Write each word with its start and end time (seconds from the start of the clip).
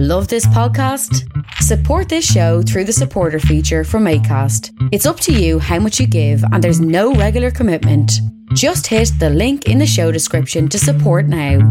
Love 0.00 0.28
this 0.28 0.46
podcast? 0.46 1.28
Support 1.54 2.08
this 2.08 2.24
show 2.24 2.62
through 2.62 2.84
the 2.84 2.92
supporter 2.92 3.40
feature 3.40 3.82
from 3.82 4.04
ACAST. 4.04 4.70
It's 4.92 5.06
up 5.06 5.18
to 5.18 5.32
you 5.32 5.58
how 5.58 5.80
much 5.80 5.98
you 5.98 6.06
give, 6.06 6.40
and 6.52 6.62
there's 6.62 6.80
no 6.80 7.14
regular 7.14 7.50
commitment. 7.50 8.12
Just 8.54 8.86
hit 8.86 9.10
the 9.18 9.28
link 9.28 9.66
in 9.66 9.78
the 9.78 9.86
show 9.88 10.12
description 10.12 10.68
to 10.68 10.78
support 10.78 11.26
now. 11.26 11.68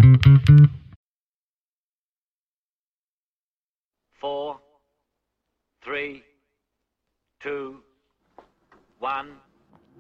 Four, 4.20 4.60
three, 5.82 6.22
two, 7.40 7.78
one. 9.00 9.38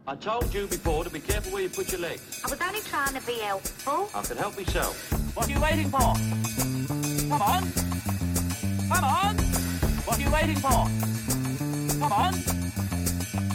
I 0.05 0.15
told 0.17 0.53
you 0.53 0.67
before 0.67 1.05
to 1.05 1.09
be 1.09 1.21
careful 1.21 1.53
where 1.53 1.63
you 1.63 1.69
put 1.69 1.93
your 1.93 2.01
legs. 2.01 2.41
I 2.45 2.49
was 2.49 2.59
only 2.59 2.81
trying 2.81 3.13
to 3.13 3.25
be 3.25 3.39
helpful. 3.39 4.09
I 4.13 4.21
can 4.21 4.35
help 4.35 4.57
myself. 4.57 5.13
What 5.33 5.47
are 5.47 5.51
you 5.53 5.61
waiting 5.61 5.89
for? 5.89 6.13
Come 7.29 7.41
on. 7.41 8.16
Come 8.89 9.03
on. 9.03 9.35
What 10.05 10.17
are 10.17 10.21
you 10.21 10.31
waiting 10.31 10.55
for? 10.55 10.69
Come 11.99 12.13
on. 12.13 12.33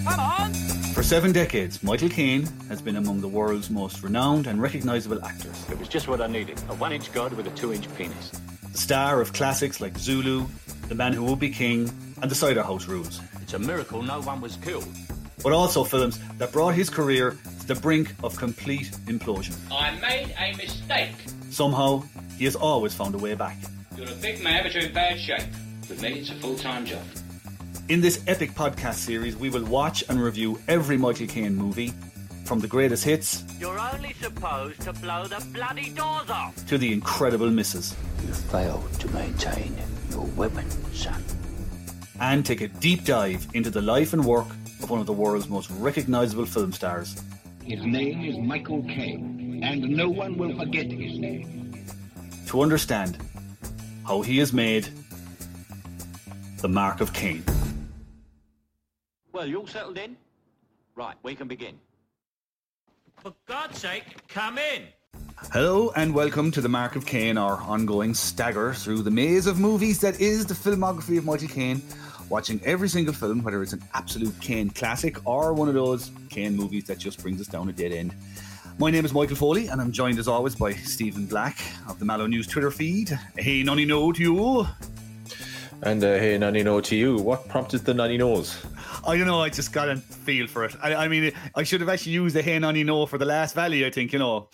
Come 0.05 0.21
on. 0.21 0.53
For 0.93 1.03
seven 1.03 1.33
decades, 1.33 1.83
Michael 1.83 2.11
Caine 2.11 2.47
has 2.69 2.83
been 2.83 2.97
among 2.97 3.21
the 3.23 3.29
world's 3.29 3.71
most 3.71 4.03
renowned 4.03 4.47
and 4.47 4.61
recognisable 4.61 5.25
actors. 5.25 5.69
It 5.71 5.79
was 5.79 5.89
just 5.89 6.07
what 6.07 6.21
I 6.21 6.27
needed. 6.27 6.61
A 6.69 6.75
one-inch 6.75 7.13
god 7.13 7.33
with 7.33 7.47
a 7.47 7.51
two-inch 7.51 7.93
penis. 7.97 8.31
The 8.73 8.79
star 8.79 9.21
of 9.21 9.33
classics 9.33 9.81
like 9.81 9.97
Zulu, 9.99 10.47
The 10.89 10.95
Man 10.95 11.13
Who 11.15 11.25
Would 11.25 11.41
Be 11.41 11.51
King, 11.51 11.91
and 12.21 12.31
The 12.31 12.35
Cider 12.35 12.63
House 12.63 12.87
Rules. 12.87 13.21
It's 13.41 13.55
a 13.55 13.59
miracle 13.59 14.03
no 14.03 14.21
one 14.21 14.41
was 14.41 14.57
killed. 14.57 14.89
But 15.43 15.53
also 15.53 15.83
films 15.83 16.21
that 16.39 16.53
brought 16.53 16.75
his 16.75 16.91
career 16.91 17.37
to 17.61 17.67
the 17.67 17.75
brink 17.75 18.15
of 18.23 18.37
complete 18.37 18.91
implosion. 19.07 19.57
I 19.73 19.99
made 19.99 20.35
a 20.39 20.57
mistake. 20.57 21.15
Somehow, 21.51 22.05
he 22.37 22.45
has 22.45 22.55
always 22.55 22.95
found 22.95 23.15
a 23.15 23.19
way 23.19 23.35
back. 23.35 23.57
You're 23.97 24.09
a 24.09 24.15
big 24.15 24.43
man, 24.43 24.63
but 24.65 24.75
you're 24.75 24.85
in 24.85 24.93
bad 24.93 25.19
shape. 25.19 25.45
With 25.89 26.01
me, 26.03 26.21
it's 26.21 26.31
a 26.31 26.35
full-time 26.35 26.87
job. 26.87 27.03
In 27.89 28.01
this 28.01 28.23
epic 28.27 28.53
podcast 28.53 28.95
series, 28.95 29.37
we 29.37 29.51
will 29.51 29.65
watch 29.65 30.03
and 30.09 30.21
review 30.23 30.59
every 30.69 30.97
Michael 30.97 31.27
Caine 31.27 31.55
movie, 31.55 31.93
from 32.45 32.59
the 32.59 32.67
greatest 32.67 33.05
hits 33.05 33.45
You're 33.61 33.79
only 33.79 34.15
supposed 34.15 34.81
to 34.83 34.93
blow 34.95 35.25
the 35.27 35.45
bloody 35.53 35.91
doors 35.91 36.29
off. 36.29 36.55
to 36.67 36.77
the 36.79 36.93
incredible 36.93 37.51
misses, 37.51 37.95
You 38.27 38.33
failed 38.33 38.93
to 39.01 39.09
maintain 39.11 39.75
your 40.11 40.25
weapon, 40.37 40.69
son. 40.93 41.23
and 42.21 42.45
take 42.45 42.61
a 42.61 42.69
deep 42.69 43.05
dive 43.05 43.47
into 43.55 43.71
the 43.71 43.81
life 43.83 44.13
and 44.13 44.25
work 44.25 44.47
of 44.83 44.91
one 44.91 45.01
of 45.01 45.07
the 45.07 45.13
world's 45.13 45.49
most 45.49 45.71
recognisable 45.73 46.47
film 46.47 46.73
stars. 46.73 47.23
His 47.65 47.83
name 47.85 48.25
is 48.25 48.37
Michael 48.39 48.83
Caine, 48.85 49.61
and 49.63 49.83
no 49.91 50.09
one 50.09 50.37
will 50.37 50.57
forget 50.59 50.87
his 50.91 51.19
name. 51.19 51.59
to 52.47 52.61
understand 52.61 53.17
how 54.07 54.21
he 54.21 54.39
has 54.39 54.53
made 54.53 54.89
the 56.61 56.69
mark 56.69 57.01
of 57.01 57.13
Caine. 57.13 57.45
Well, 59.33 59.47
you 59.47 59.61
all 59.61 59.67
settled 59.67 59.99
in? 59.99 60.17
Right, 60.95 61.17
we 61.23 61.35
can 61.35 61.49
begin. 61.49 61.79
For 63.19 63.33
God's 63.47 63.79
sake, 63.79 64.05
come 64.29 64.59
in. 64.59 64.83
Hello 65.53 65.93
and 65.97 66.15
welcome 66.15 66.51
to 66.53 66.61
the 66.61 66.69
Mark 66.69 66.97
of 66.97 67.07
Caine, 67.07 67.37
our 67.37 67.61
ongoing 67.63 68.15
stagger 68.15 68.75
through 68.75 69.03
the 69.03 69.11
maze 69.11 69.47
of 69.47 69.59
movies 69.59 70.01
that 70.01 70.21
is 70.21 70.47
the 70.47 70.55
filmography 70.55 71.19
of 71.19 71.25
Michael 71.25 71.49
Caine. 71.49 71.83
Watching 72.29 72.61
every 72.65 72.89
single 72.89 73.13
film, 73.13 73.43
whether 73.43 73.63
it's 73.63 73.73
an 73.73 73.83
absolute 73.95 74.39
Caine 74.41 74.71
classic 74.71 75.19
or 75.27 75.53
one 75.53 75.69
of 75.69 75.75
those 75.75 76.11
Caine 76.31 76.57
movies 76.57 76.85
that 76.85 76.99
just 76.99 77.21
brings 77.21 77.41
us 77.41 77.47
down 77.47 77.69
a 77.69 77.73
dead 77.73 77.93
end. 77.93 78.15
My 78.79 78.91
name 78.91 79.05
is 79.05 79.13
Michael 79.13 79.37
Foley, 79.37 79.69
and 79.69 79.81
I'm 79.81 79.93
joined 79.93 80.19
as 80.19 80.27
always 80.27 80.57
by 80.57 80.73
Stephen 80.73 81.27
Black 81.27 81.59
of 81.89 81.99
the 81.99 82.05
Mallow 82.05 82.27
News 82.27 82.47
Twitter 82.47 82.71
feed. 82.71 83.11
Hey, 83.37 83.63
nonny 83.63 83.85
no 83.85 84.13
to 84.13 84.23
you. 84.23 84.67
And 85.83 86.03
uh, 86.03 86.15
hey, 86.15 86.39
nanny 86.39 86.63
no 86.63 86.81
to 86.81 86.97
you. 86.97 87.17
What 87.17 87.49
prompted 87.49 87.85
the 87.85 87.93
nanny 87.93 88.17
nose? 88.17 88.65
I 89.07 89.17
don't 89.17 89.27
know. 89.27 89.43
I 89.43 89.49
just 89.49 89.73
got 89.73 89.89
a 89.89 89.97
feel 89.97 90.47
for 90.47 90.65
it. 90.65 90.75
I, 90.83 90.95
I 90.95 91.09
mean, 91.09 91.33
I 91.55 91.65
should 91.65 91.81
have 91.81 91.91
actually 91.91 92.13
used 92.13 92.37
the 92.37 92.43
hey 92.43 92.55
you 92.55 92.85
know 92.85 93.05
for 93.07 93.19
the 93.19 93.25
last 93.25 93.55
valley. 93.55 93.85
I 93.85 93.91
think 93.91 94.13
you 94.13 94.19
know, 94.19 94.49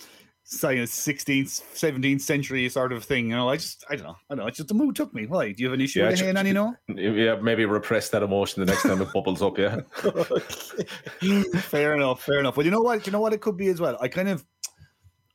science, 0.50 0.92
sixteenth, 0.94 1.62
seventeenth 1.76 2.22
century 2.22 2.69
sort 2.70 2.92
of 2.92 3.04
thing. 3.04 3.28
You 3.28 3.36
know, 3.36 3.50
I 3.50 3.56
just, 3.56 3.84
I 3.91 3.97
don't 3.97 4.06
know. 4.06 4.16
I 4.31 4.34
don't 4.34 4.38
know. 4.38 4.47
It's 4.47 4.56
just 4.56 4.69
the 4.69 4.75
mood 4.75 4.97
took 4.97 5.12
me. 5.12 5.26
Why? 5.26 5.53
Do 5.53 5.62
you 5.62 5.69
have 5.69 5.75
an 5.75 5.82
issue 5.82 6.00
Yeah, 6.00 6.09
with 6.09 6.19
the 6.20 6.42
ch- 6.42 6.47
you 6.47 6.54
know? 6.54 6.75
Yeah, 6.88 7.36
maybe 7.36 7.66
repress 7.66 8.09
that 8.10 8.22
emotion 8.22 8.64
the 8.64 8.66
next 8.66 8.82
time 8.84 9.03
it 9.03 9.12
bubbles 9.12 9.42
up. 9.42 9.59
Yeah. 9.59 9.81
fair 11.60 11.94
enough. 11.94 12.22
Fair 12.22 12.41
enough. 12.41 12.56
Well, 12.56 12.64
you 12.64 12.72
know 12.72 12.81
what? 12.81 13.06
You 13.06 13.12
know 13.12 13.20
what 13.20 13.34
it 13.34 13.42
could 13.42 13.56
be 13.59 13.69
as 13.69 13.81
well. 13.81 13.98
I 14.00 14.09
kind 14.09 14.28
of. 14.28 14.44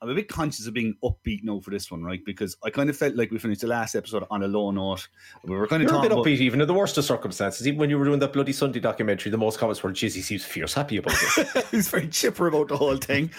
I'm 0.01 0.09
a 0.09 0.15
bit 0.15 0.27
conscious 0.27 0.67
of 0.67 0.73
being 0.73 0.97
upbeat 1.01 1.45
now 1.45 1.61
for 1.61 1.69
this 1.71 1.89
one, 1.89 2.03
right? 2.03 2.19
Because 2.25 2.57
I 2.61 2.69
kind 2.69 2.89
of 2.89 2.97
felt 2.97 3.15
like 3.15 3.31
we 3.31 3.39
finished 3.39 3.61
the 3.61 3.67
last 3.67 3.95
episode 3.95 4.25
on 4.29 4.43
a 4.43 4.47
low 4.49 4.69
note. 4.69 5.07
We 5.45 5.55
were 5.55 5.65
kind 5.65 5.81
of 5.81 5.87
You're 5.87 5.91
a 5.91 5.95
talking 5.95 6.09
bit 6.09 6.17
about 6.17 6.25
upbeat, 6.25 6.39
even 6.39 6.59
in 6.59 6.67
the 6.67 6.73
worst 6.73 6.97
of 6.97 7.05
circumstances. 7.05 7.65
Even 7.65 7.79
when 7.79 7.89
you 7.89 7.97
were 7.97 8.03
doing 8.03 8.19
that 8.19 8.33
bloody 8.33 8.51
Sunday 8.51 8.81
documentary, 8.81 9.31
the 9.31 9.37
most 9.37 9.59
comments 9.59 9.81
were, 9.81 9.93
"Jeez, 9.93 10.13
he 10.13 10.21
seems 10.21 10.43
fierce 10.43 10.73
happy 10.73 10.97
about 10.97 11.15
it." 11.37 11.65
He's 11.71 11.87
very 11.87 12.09
chipper 12.09 12.47
about 12.47 12.67
the 12.67 12.75
whole 12.75 12.97
thing. 12.97 13.31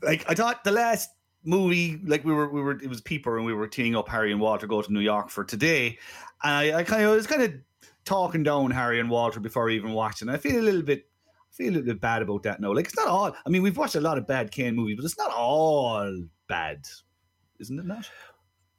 Like 0.00 0.24
I 0.26 0.34
thought 0.34 0.64
the 0.64 0.72
last 0.72 1.10
movie, 1.46 2.00
like 2.04 2.24
we 2.24 2.32
were, 2.32 2.48
we 2.48 2.60
were, 2.60 2.72
it 2.72 2.88
was 2.88 3.00
Peeper, 3.00 3.36
and 3.36 3.46
we 3.46 3.54
were 3.54 3.66
teeing 3.66 3.96
up 3.96 4.08
Harry 4.08 4.32
and 4.32 4.40
Walter 4.40 4.66
go 4.66 4.82
to 4.82 4.92
New 4.92 5.00
York 5.00 5.30
for 5.30 5.44
today. 5.44 5.98
And 6.42 6.52
I, 6.52 6.78
I 6.78 6.84
kind 6.84 7.02
of 7.04 7.12
I 7.12 7.14
was 7.14 7.26
kind 7.26 7.42
of 7.42 7.54
talking 8.04 8.42
down 8.42 8.70
Harry 8.70 9.00
and 9.00 9.10
Walter 9.10 9.40
before 9.40 9.70
even 9.70 9.92
watching. 9.92 10.28
I 10.28 10.36
feel 10.36 10.60
a 10.60 10.62
little 10.62 10.82
bit, 10.82 11.06
I 11.28 11.54
feel 11.54 11.68
a 11.68 11.72
little 11.72 11.86
bit 11.86 12.00
bad 12.00 12.22
about 12.22 12.42
that 12.44 12.60
now. 12.60 12.72
Like 12.72 12.86
it's 12.86 12.96
not 12.96 13.08
all. 13.08 13.36
I 13.44 13.48
mean, 13.48 13.62
we've 13.62 13.76
watched 13.76 13.94
a 13.94 14.00
lot 14.00 14.18
of 14.18 14.26
bad 14.26 14.50
Caine 14.50 14.74
movies, 14.74 14.96
but 14.96 15.04
it's 15.04 15.18
not 15.18 15.32
all 15.32 16.24
bad, 16.48 16.84
isn't 17.60 17.78
it? 17.78 17.86
Not. 17.86 18.08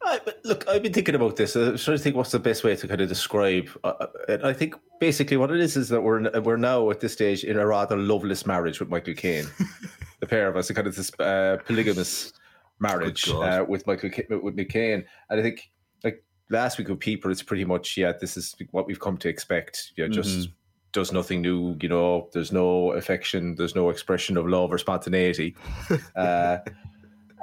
Right, 0.03 0.23
but 0.23 0.39
look, 0.43 0.67
I've 0.67 0.83
been 0.83 0.93
thinking 0.93 1.15
about 1.15 1.37
this. 1.37 1.55
I'm 1.55 1.75
trying 1.75 1.97
to 1.97 2.03
think 2.03 2.15
what's 2.15 2.31
the 2.31 2.39
best 2.39 2.63
way 2.63 2.75
to 2.75 2.87
kind 2.87 3.01
of 3.01 3.09
describe. 3.09 3.67
Uh, 3.83 3.93
uh, 3.99 4.07
and 4.29 4.45
I 4.45 4.53
think 4.53 4.75
basically 4.99 5.37
what 5.37 5.51
it 5.51 5.59
is 5.59 5.75
is 5.75 5.89
that 5.89 6.01
we're 6.01 6.29
we're 6.41 6.57
now 6.57 6.89
at 6.91 6.99
this 6.99 7.13
stage 7.13 7.43
in 7.43 7.57
a 7.57 7.65
rather 7.65 7.97
loveless 7.97 8.45
marriage 8.45 8.79
with 8.79 8.89
Michael 8.89 9.15
Caine. 9.15 9.47
the 10.19 10.27
pair 10.27 10.47
of 10.47 10.55
us, 10.55 10.69
a 10.69 10.73
kind 10.73 10.87
of 10.87 10.95
this 10.95 11.11
uh, 11.19 11.57
polygamous 11.65 12.33
marriage 12.79 13.29
uh, 13.29 13.65
with 13.67 13.85
Michael 13.87 14.09
with 14.41 14.55
McCain. 14.55 15.05
And 15.29 15.39
I 15.39 15.43
think 15.43 15.71
like 16.03 16.23
last 16.49 16.77
week 16.77 16.89
with 16.89 16.99
Peeper, 16.99 17.31
it's 17.31 17.43
pretty 17.43 17.65
much 17.65 17.97
yeah, 17.97 18.13
this 18.19 18.37
is 18.37 18.55
what 18.71 18.87
we've 18.87 18.99
come 18.99 19.17
to 19.17 19.29
expect. 19.29 19.93
Yeah, 19.97 20.07
just 20.07 20.49
does 20.91 21.11
nothing 21.11 21.41
new. 21.41 21.77
You 21.81 21.89
know, 21.89 22.29
there's 22.33 22.51
no 22.51 22.91
affection, 22.93 23.55
there's 23.55 23.75
no 23.75 23.89
expression 23.89 24.37
of 24.37 24.47
love 24.47 24.71
or 24.71 24.77
spontaneity. 24.77 25.55
Uh, 26.15 26.57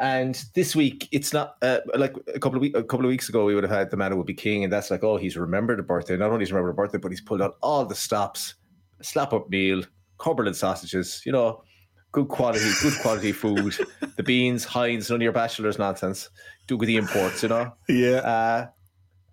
and 0.00 0.44
this 0.54 0.74
week, 0.74 1.08
it's 1.12 1.32
not 1.32 1.56
uh, 1.62 1.78
like 1.94 2.16
a 2.34 2.40
couple 2.40 2.56
of 2.56 2.62
week, 2.62 2.76
a 2.76 2.82
couple 2.82 3.06
of 3.06 3.10
weeks 3.10 3.28
ago. 3.28 3.44
We 3.44 3.54
would 3.54 3.62
have 3.62 3.70
had 3.70 3.90
the 3.90 3.96
man 3.96 4.10
who 4.10 4.16
would 4.18 4.26
be 4.26 4.34
king, 4.34 4.64
and 4.64 4.72
that's 4.72 4.90
like, 4.90 5.04
oh, 5.04 5.16
he's 5.16 5.36
remembered 5.36 5.78
a 5.78 5.84
birthday. 5.84 6.16
Not 6.16 6.30
only 6.30 6.40
he's 6.40 6.52
remembered 6.52 6.70
a 6.70 6.74
birthday, 6.74 6.98
but 6.98 7.12
he's 7.12 7.20
pulled 7.20 7.40
out 7.40 7.56
all 7.62 7.84
the 7.84 7.94
stops, 7.94 8.54
slap 9.02 9.32
up 9.32 9.48
meal, 9.48 9.84
Cumberland 10.18 10.56
sausages. 10.56 11.22
You 11.24 11.30
know, 11.30 11.62
good 12.14 12.28
quality, 12.28 12.70
good 12.80 12.94
quality 13.02 13.32
food. 13.32 13.74
the 14.16 14.22
beans, 14.30 14.64
Heinz, 14.64 15.10
none 15.10 15.16
of 15.16 15.22
your 15.22 15.32
bachelor's 15.32 15.78
nonsense. 15.78 16.30
Do 16.68 16.76
with 16.76 16.86
the 16.86 16.96
imports, 16.96 17.42
you 17.42 17.48
know. 17.48 17.72
Yeah. 17.88 18.18
Uh, 18.18 18.66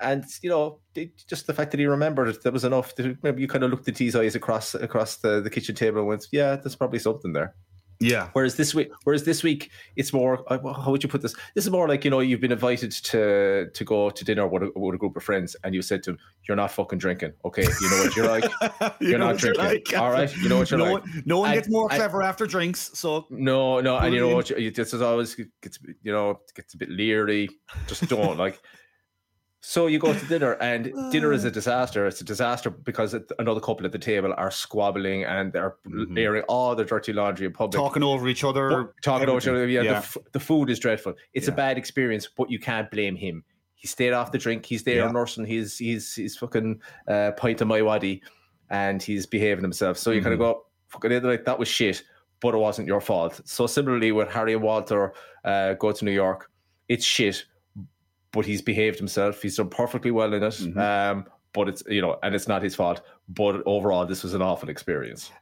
and 0.02 0.26
you 0.42 0.50
know, 0.50 0.80
they- 0.96 1.12
just 1.30 1.46
the 1.46 1.54
fact 1.54 1.70
that 1.72 1.80
he 1.80 1.86
remembered 1.86 2.28
it, 2.28 2.42
that 2.44 2.52
was 2.52 2.66
enough. 2.66 2.96
To, 2.96 3.16
maybe 3.22 3.42
you 3.42 3.48
kind 3.48 3.64
of 3.64 3.70
looked 3.70 3.88
at 3.88 3.98
his 4.00 4.16
eyes 4.16 4.34
across 4.36 4.74
across 4.74 5.18
the, 5.18 5.42
the 5.42 5.50
kitchen 5.50 5.76
table 5.76 6.00
and 6.00 6.08
went, 6.08 6.26
"Yeah, 6.32 6.56
there's 6.56 6.76
probably 6.76 7.00
something 7.00 7.34
there." 7.34 7.56
Yeah. 8.02 8.30
Whereas 8.34 8.56
this 8.56 8.74
week, 8.76 8.90
whereas 9.04 9.24
this 9.24 9.44
week, 9.44 9.70
it's 9.96 10.12
more. 10.12 10.44
uh, 10.52 10.58
How 10.74 10.90
would 10.92 11.04
you 11.04 11.10
put 11.10 11.22
this? 11.22 11.34
This 11.56 11.66
is 11.66 11.72
more 11.72 11.88
like 11.88 12.04
you 12.04 12.12
know, 12.12 12.20
you've 12.20 12.42
been 12.42 12.52
invited 12.52 12.92
to 12.92 13.70
to 13.74 13.84
go 13.86 14.10
to 14.10 14.26
dinner 14.26 14.48
with 14.48 14.64
a, 14.64 14.72
with 14.76 14.96
a 14.96 14.98
group 14.98 15.16
of 15.16 15.24
friends, 15.24 15.56
and 15.64 15.74
you 15.76 15.82
said 15.82 16.02
to 16.04 16.12
them, 16.12 16.20
"You're 16.48 16.58
not 16.58 16.72
fucking 16.72 17.00
drinking." 17.00 17.34
Okay, 17.46 17.64
you 17.64 17.90
know 17.90 18.04
what 18.04 18.16
you're 18.16 18.28
like. 18.28 18.44
You 19.02 19.10
You're 19.10 19.20
not 19.20 19.34
what 19.34 19.44
you're 19.44 19.54
drinking. 19.54 19.94
like. 19.94 20.02
All 20.02 20.12
right, 20.12 20.36
you 20.38 20.50
know 20.50 20.58
what 20.60 20.70
you're 20.72 20.80
no 20.80 20.94
like. 20.94 21.04
One, 21.04 21.24
no 21.26 21.40
one 21.40 21.50
And- 21.52 21.58
gets 21.60 21.70
more 21.70 21.88
and- 21.92 21.98
clever 22.00 22.22
after 22.24 22.46
drinks. 22.46 22.92
So 22.94 23.26
No, 23.30 23.80
no, 23.82 23.98
and 23.98 24.14
you 24.14 24.20
know 24.20 24.36
what? 24.36 24.50
you- 24.50 24.72
This 24.72 24.94
is 24.94 25.02
always 25.02 25.36
gets 25.62 25.80
you 26.04 26.12
know 26.12 26.40
gets 26.56 26.74
a 26.74 26.78
bit 26.78 26.90
leery. 26.90 27.50
Just 27.88 28.08
don't 28.10 28.38
like. 28.38 28.60
So 29.64 29.86
you 29.88 30.00
go 30.00 30.12
to 30.14 30.26
dinner, 30.26 30.54
and 30.54 30.92
dinner 31.12 31.32
is 31.32 31.46
a 31.46 31.52
disaster. 31.52 32.08
It's 32.08 32.20
a 32.20 32.24
disaster 32.24 32.70
because 32.72 33.16
another 33.38 33.60
couple 33.60 33.86
at 33.86 33.92
the 33.92 34.00
table 34.00 34.34
are 34.38 34.50
squabbling 34.52 35.24
and 35.24 35.54
they're 35.54 35.76
airing 36.18 36.44
all 36.48 36.76
their 36.76 36.86
dirty 36.86 37.14
laundry 37.14 37.46
in 37.46 37.54
public. 37.54 37.80
talking 37.80 38.02
over 38.04 38.28
each 38.28 38.44
other, 38.44 38.70
But 38.70 38.94
talking 39.04 39.30
over 39.30 39.38
each 39.38 39.48
other. 39.48 39.68
Yeah, 39.68 39.82
Yeah. 39.82 39.92
The, 39.92 39.98
f- 39.98 40.18
the 40.32 40.40
food 40.40 40.70
is 40.72 40.80
dreadful. 40.80 41.14
It's 41.34 41.48
a 41.48 41.52
bad 41.52 41.78
experience, 41.78 42.28
but 42.36 42.50
you 42.50 42.58
can't 42.60 42.90
blame 42.90 43.16
him. 43.16 43.44
He 43.76 43.88
stayed 43.88 44.14
off 44.14 44.32
the 44.32 44.38
drink. 44.40 44.66
He's 44.66 44.84
there 44.84 44.98
Yeah. 45.06 45.12
nursing 45.12 45.46
his 45.46 45.78
his 45.78 46.14
his 46.16 46.36
fucking 46.38 46.82
uh, 47.08 47.32
pint 47.38 47.62
of 47.62 47.68
my 47.68 47.82
waddy, 47.84 48.22
and 48.70 49.02
he's 49.02 49.26
behaving 49.28 49.64
himself. 49.64 49.98
So 49.98 50.12
you 50.12 50.22
kind 50.22 50.34
of 50.34 50.40
Mm-hmm. 50.40 50.52
go, 50.54 50.66
fucking 50.88 51.12
either 51.12 51.28
like 51.30 51.46
that 51.46 51.58
was 51.60 51.68
shit, 51.68 52.04
but 52.42 52.54
it 52.56 52.58
wasn't 52.58 52.88
your 52.88 53.02
fault. 53.02 53.42
So 53.46 53.68
similarly 53.68 54.12
with 54.12 54.30
Harry 54.30 54.54
and 54.54 54.62
Walter 54.64 55.14
uh, 55.46 55.74
go 55.74 55.92
to 55.92 56.04
New 56.06 56.12
York, 56.12 56.50
it's 56.90 57.06
shit, 57.06 57.46
but 58.32 58.46
he's 58.46 58.62
behaved 58.62 58.98
himself. 58.98 59.42
He's 59.42 59.58
done 59.58 59.70
perfectly 59.70 60.12
well 60.12 60.34
in 60.34 60.44
it. 60.44 60.54
Mm-hmm. 60.54 60.80
Um, 60.80 61.26
but 61.54 61.68
it's 61.68 61.84
you 61.88 62.02
know, 62.02 62.18
and 62.24 62.34
it's 62.34 62.48
not 62.48 62.62
his 62.62 62.76
fault. 62.76 63.02
But 63.34 63.64
overall, 63.66 64.06
this 64.06 64.24
was 64.24 64.34
an 64.34 64.42
awful 64.42 64.70
experience. 64.70 65.32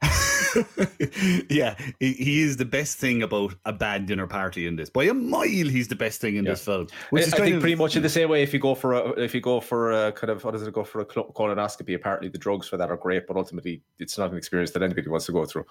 yeah, 1.50 1.76
he, 1.98 2.12
he 2.12 2.42
is 2.42 2.56
the 2.56 2.64
best 2.64 2.98
thing 2.98 3.22
about 3.22 3.54
a 3.64 3.72
bad 3.72 4.06
dinner 4.06 4.26
party 4.26 4.66
in 4.66 4.76
this. 4.76 4.90
By 4.90 5.04
a 5.04 5.14
mile, 5.14 5.44
he's 5.44 5.88
the 5.88 5.96
best 5.96 6.20
thing 6.20 6.36
in 6.36 6.44
this 6.44 6.64
film. 6.64 6.88
Which 7.10 7.24
I, 7.24 7.26
is 7.26 7.34
I 7.34 7.38
think 7.38 7.56
of, 7.56 7.60
pretty 7.60 7.76
much 7.76 7.96
in 7.96 8.02
the 8.02 8.08
same 8.08 8.28
way. 8.28 8.42
If 8.42 8.52
you 8.52 8.58
go 8.58 8.74
for 8.74 8.94
a, 8.94 9.10
if 9.20 9.34
you 9.34 9.40
go 9.40 9.60
for 9.60 9.92
a 9.92 10.12
kind 10.12 10.30
of 10.30 10.44
what 10.44 10.52
does 10.52 10.66
it 10.66 10.72
go 10.72 10.84
for 10.84 11.00
a 11.00 11.06
colonoscopy? 11.06 11.94
Apparently, 11.94 12.28
the 12.28 12.38
drugs 12.38 12.68
for 12.68 12.76
that 12.76 12.90
are 12.90 12.96
great, 12.96 13.26
but 13.26 13.36
ultimately, 13.36 13.82
it's 13.98 14.18
not 14.18 14.30
an 14.30 14.36
experience 14.36 14.70
that 14.72 14.82
anybody 14.82 15.08
wants 15.08 15.26
to 15.26 15.32
go 15.32 15.44
through. 15.44 15.64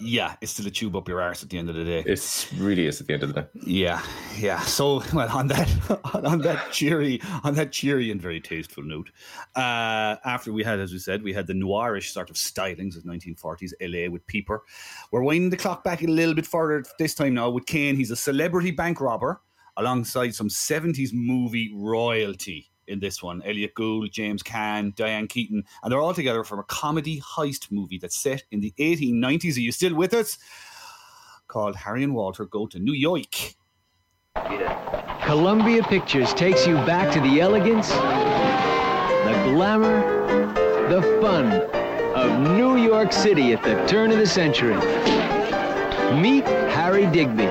yeah, 0.00 0.36
it's 0.40 0.52
still 0.52 0.66
a 0.66 0.70
tube 0.70 0.94
up 0.96 1.08
your 1.08 1.20
arse 1.20 1.42
at 1.42 1.50
the 1.50 1.58
end 1.58 1.68
of 1.68 1.74
the 1.74 1.84
day. 1.84 2.02
It 2.06 2.48
really 2.56 2.86
is 2.86 3.00
at 3.00 3.06
the 3.06 3.14
end 3.14 3.22
of 3.22 3.34
the 3.34 3.42
day. 3.42 3.48
Yeah, 3.64 4.02
yeah. 4.38 4.60
So, 4.60 5.02
well, 5.12 5.28
on 5.36 5.48
that, 5.48 5.68
on 6.24 6.40
that 6.42 6.70
cheery, 6.72 7.20
on 7.44 7.54
that 7.54 7.72
cheery 7.72 8.10
and 8.10 8.20
very 8.20 8.40
tasteful 8.40 8.84
note, 8.84 9.10
uh, 9.56 10.16
after 10.24 10.52
we 10.52 10.62
had, 10.62 10.78
as 10.78 10.92
we 10.92 10.98
said, 10.98 11.22
we 11.22 11.32
had 11.32 11.46
the 11.46 11.54
noirish 11.62 12.12
sort 12.12 12.30
of 12.30 12.36
stylings 12.36 12.96
of 12.96 13.04
1940s 13.04 13.72
LA 13.80 14.10
with 14.10 14.26
Peeper. 14.26 14.62
We're 15.10 15.22
winding 15.22 15.50
the 15.50 15.56
clock 15.56 15.84
back 15.84 16.02
a 16.02 16.06
little 16.06 16.34
bit 16.34 16.46
further 16.46 16.84
this 16.98 17.14
time 17.14 17.34
now 17.34 17.50
with 17.50 17.66
Caine. 17.66 17.96
He's 17.96 18.10
a 18.10 18.16
celebrity 18.16 18.70
bank 18.70 19.00
robber 19.00 19.40
alongside 19.76 20.34
some 20.34 20.48
70s 20.48 21.12
movie 21.12 21.72
royalty 21.74 22.70
in 22.88 22.98
this 22.98 23.22
one. 23.22 23.42
Elliott 23.42 23.74
Gould, 23.74 24.10
James 24.10 24.42
Caan, 24.42 24.94
Diane 24.94 25.28
Keaton, 25.28 25.62
and 25.82 25.92
they're 25.92 26.00
all 26.00 26.14
together 26.14 26.42
from 26.42 26.58
a 26.58 26.64
comedy 26.64 27.20
heist 27.20 27.70
movie 27.70 27.98
that's 27.98 28.20
set 28.20 28.44
in 28.50 28.60
the 28.60 28.74
1890s. 28.78 29.56
Are 29.56 29.60
you 29.60 29.72
still 29.72 29.94
with 29.94 30.14
us? 30.14 30.38
Called 31.46 31.76
Harry 31.76 32.02
and 32.02 32.14
Walter 32.14 32.44
Go 32.44 32.66
to 32.66 32.78
New 32.78 32.92
York. 32.92 33.54
Columbia 35.24 35.82
Pictures 35.82 36.32
takes 36.34 36.66
you 36.66 36.74
back 36.76 37.12
to 37.12 37.20
the 37.20 37.40
elegance, 37.40 37.88
the 37.88 39.52
glamour, 39.52 40.17
the 40.88 41.02
fun 41.20 41.52
of 42.16 42.56
New 42.56 42.78
York 42.78 43.12
City 43.12 43.52
at 43.52 43.62
the 43.62 43.86
turn 43.86 44.10
of 44.10 44.16
the 44.16 44.26
century. 44.26 44.74
Meet 46.18 46.44
Harry 46.72 47.04
Digby. 47.06 47.48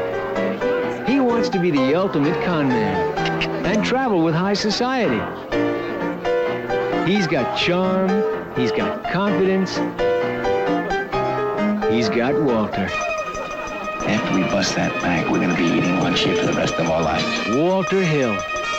He 1.05 1.19
wants 1.19 1.47
to 1.49 1.59
be 1.59 1.69
the 1.69 1.93
ultimate 1.93 2.33
con 2.43 2.67
man 2.67 3.15
and 3.63 3.85
travel 3.85 4.23
with 4.23 4.33
high 4.33 4.55
society. 4.55 5.21
He's 7.05 7.27
got 7.27 7.55
charm, 7.55 8.09
he's 8.55 8.71
got 8.71 9.03
confidence, 9.11 9.75
he's 11.91 12.09
got 12.09 12.33
Walter. 12.41 12.89
After 14.07 14.35
we 14.35 14.41
bust 14.45 14.73
that 14.75 14.99
bank, 15.01 15.29
we're 15.29 15.41
gonna 15.41 15.55
be 15.55 15.77
eating 15.77 15.99
lunch 15.99 16.21
here 16.21 16.35
for 16.37 16.47
the 16.47 16.53
rest 16.53 16.73
of 16.73 16.89
our 16.89 17.03
lives. 17.03 17.55
Walter 17.55 18.01
Hill. 18.01 18.35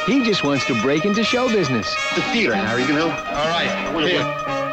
He 0.08 0.24
just 0.24 0.42
wants 0.42 0.64
to 0.66 0.80
break 0.80 1.04
into 1.04 1.22
show 1.22 1.48
business. 1.52 1.94
The 2.14 2.22
theater, 2.32 2.54
Harry, 2.54 2.82
you 2.84 2.94
know? 2.94 3.10
All 3.10 3.48
right, 3.52 4.08
here. 4.08 4.24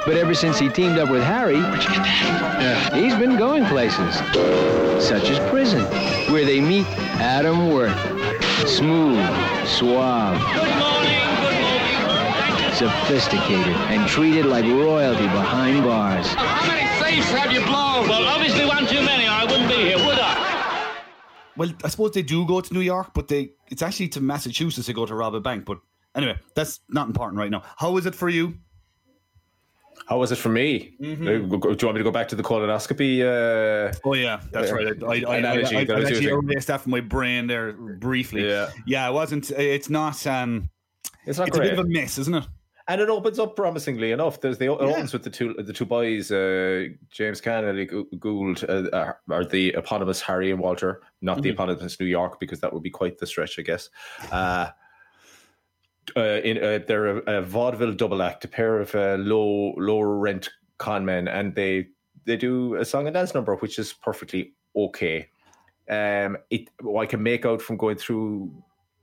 But 0.06 0.16
ever 0.16 0.34
since 0.34 0.58
he 0.58 0.70
teamed 0.70 0.98
up 0.98 1.10
with 1.10 1.24
Harry, 1.24 1.58
Yeah. 1.58 2.96
he's 2.96 3.16
been 3.16 3.36
going 3.36 3.66
places, 3.66 4.16
such 5.06 5.30
as 5.30 5.38
prison, 5.50 5.84
where 6.32 6.46
they 6.46 6.62
meet 6.62 6.88
Adam 7.20 7.70
Worth. 7.70 8.00
Smooth, 8.66 9.28
suave, 9.68 10.40
sophisticated, 12.74 13.76
and 13.92 14.08
treated 14.08 14.46
like 14.46 14.64
royalty 14.64 15.28
behind 15.28 15.84
bars. 15.84 16.28
How 16.28 16.66
many 16.66 16.88
safes 17.04 17.30
have 17.32 17.52
you 17.52 17.60
blown? 17.66 18.08
Well, 18.08 18.24
obviously 18.26 18.66
one 18.66 18.88
too 18.88 19.02
many, 19.02 19.26
or 19.26 19.32
I 19.32 19.44
wouldn't 19.44 19.68
be 19.68 19.76
here, 19.76 19.98
would 19.98 20.18
I? 20.18 20.55
Well, 21.58 21.72
I 21.84 21.90
suppose 21.90 22.12
they 22.12 22.22
do 22.22 22.46
go 22.46 22.62
to 22.62 22.74
New 22.74 22.82
York, 22.82 23.14
but 23.14 23.28
they 23.28 23.52
it's 23.70 23.82
actually 23.82 24.10
to 24.10 24.22
Massachusetts 24.22 24.88
they 24.88 24.94
go 24.94 25.06
to 25.06 25.16
rob 25.16 25.36
a 25.36 25.40
bank. 25.40 25.66
But 25.66 25.80
anyway, 26.16 26.38
that's 26.56 26.82
not 26.90 27.08
important 27.08 27.40
right 27.40 27.52
now. 27.52 27.64
How 27.78 27.96
is 27.98 28.06
it 28.06 28.16
for 28.16 28.30
you? 28.30 28.56
How 30.08 30.20
was 30.20 30.32
it 30.32 30.36
for 30.36 30.50
me? 30.50 30.94
Mm-hmm. 31.02 31.24
Uh, 31.24 31.58
Do 31.58 31.78
you 31.80 31.88
want 31.88 31.94
me 31.96 32.00
to 32.00 32.04
go 32.04 32.12
back 32.12 32.28
to 32.28 32.36
the 32.36 32.44
colonoscopy? 32.44 33.22
Uh, 33.22 33.94
Oh 34.04 34.14
yeah, 34.14 34.42
that's 34.52 34.70
Yeah. 34.70 34.76
right. 34.76 35.04
I, 35.04 35.08
I, 35.08 35.10
I, 35.10 35.34
I, 35.34 35.38
Analogy 35.38 35.76
I, 35.78 35.80
I 35.80 35.96
I 35.96 36.00
was 36.00 36.06
actually 36.12 36.28
erased 36.28 36.68
that 36.68 36.82
from 36.82 36.92
my 36.92 37.00
brain 37.00 37.48
there 37.48 37.74
briefly. 37.74 38.48
Yeah. 38.48 38.70
yeah. 38.86 39.10
It 39.10 39.14
wasn't. 39.14 39.50
It's 39.52 39.90
not. 39.90 40.26
Um, 40.28 40.70
it's 41.26 41.40
not 41.40 41.48
it's 41.48 41.58
a 41.58 41.62
bit 41.62 41.74
of 41.74 41.80
a 41.80 41.88
mess, 41.88 42.18
isn't 42.20 42.36
it? 42.36 42.46
And 42.88 43.02
it 43.02 43.10
opens 43.10 43.40
up 43.40 43.56
promisingly 43.56 44.12
enough. 44.12 44.42
There's 44.42 44.60
the 44.60 44.72
it 44.72 44.80
Yeah. 44.82 44.88
opens 44.88 45.12
with 45.12 45.24
the 45.24 45.30
two 45.32 45.54
the 45.56 45.74
two 45.74 45.86
boys, 45.86 46.32
uh, 46.32 46.86
James 47.10 47.42
Caan 47.42 47.60
and 47.60 47.70
Elliott 47.70 47.90
Gou- 47.90 48.10
Gould, 48.20 48.64
uh, 48.70 48.90
are, 48.94 49.20
are 49.32 49.44
the 49.46 49.70
eponymous 49.76 50.22
Harry 50.22 50.52
and 50.52 50.60
Walter, 50.60 51.02
not 51.22 51.42
the 51.42 51.50
Mhm. 51.50 51.54
eponymous 51.54 52.00
New 52.00 52.06
York, 52.06 52.40
because 52.40 52.60
that 52.62 52.72
would 52.72 52.84
be 52.84 52.92
quite 52.92 53.18
the 53.18 53.26
stretch, 53.26 53.58
I 53.58 53.64
guess. 53.64 53.90
Uh, 54.32 54.68
uh, 56.16 56.40
in 56.44 56.58
uh, 56.64 56.80
they're 56.88 57.18
a, 57.18 57.38
a 57.38 57.42
vaudeville 57.42 57.94
double 57.94 58.22
act, 58.22 58.46
a 58.46 58.48
pair 58.48 58.80
of 58.80 58.94
uh, 58.94 59.16
low 59.20 59.74
lower 59.78 60.18
rent 60.20 60.50
con 60.78 61.04
men, 61.06 61.28
and 61.28 61.56
they 61.56 61.88
they 62.26 62.38
do 62.38 62.76
a 62.76 62.86
song 62.86 63.08
and 63.08 63.16
dance 63.16 63.34
number, 63.34 63.56
which 63.56 63.80
is 63.80 63.94
perfectly 63.94 64.54
okay. 64.76 65.28
Um, 65.90 66.38
it 66.52 66.70
what 66.82 67.02
I 67.02 67.06
can 67.08 67.24
make 67.24 67.46
out 67.48 67.62
from 67.64 67.78
going 67.78 67.98
through 67.98 68.52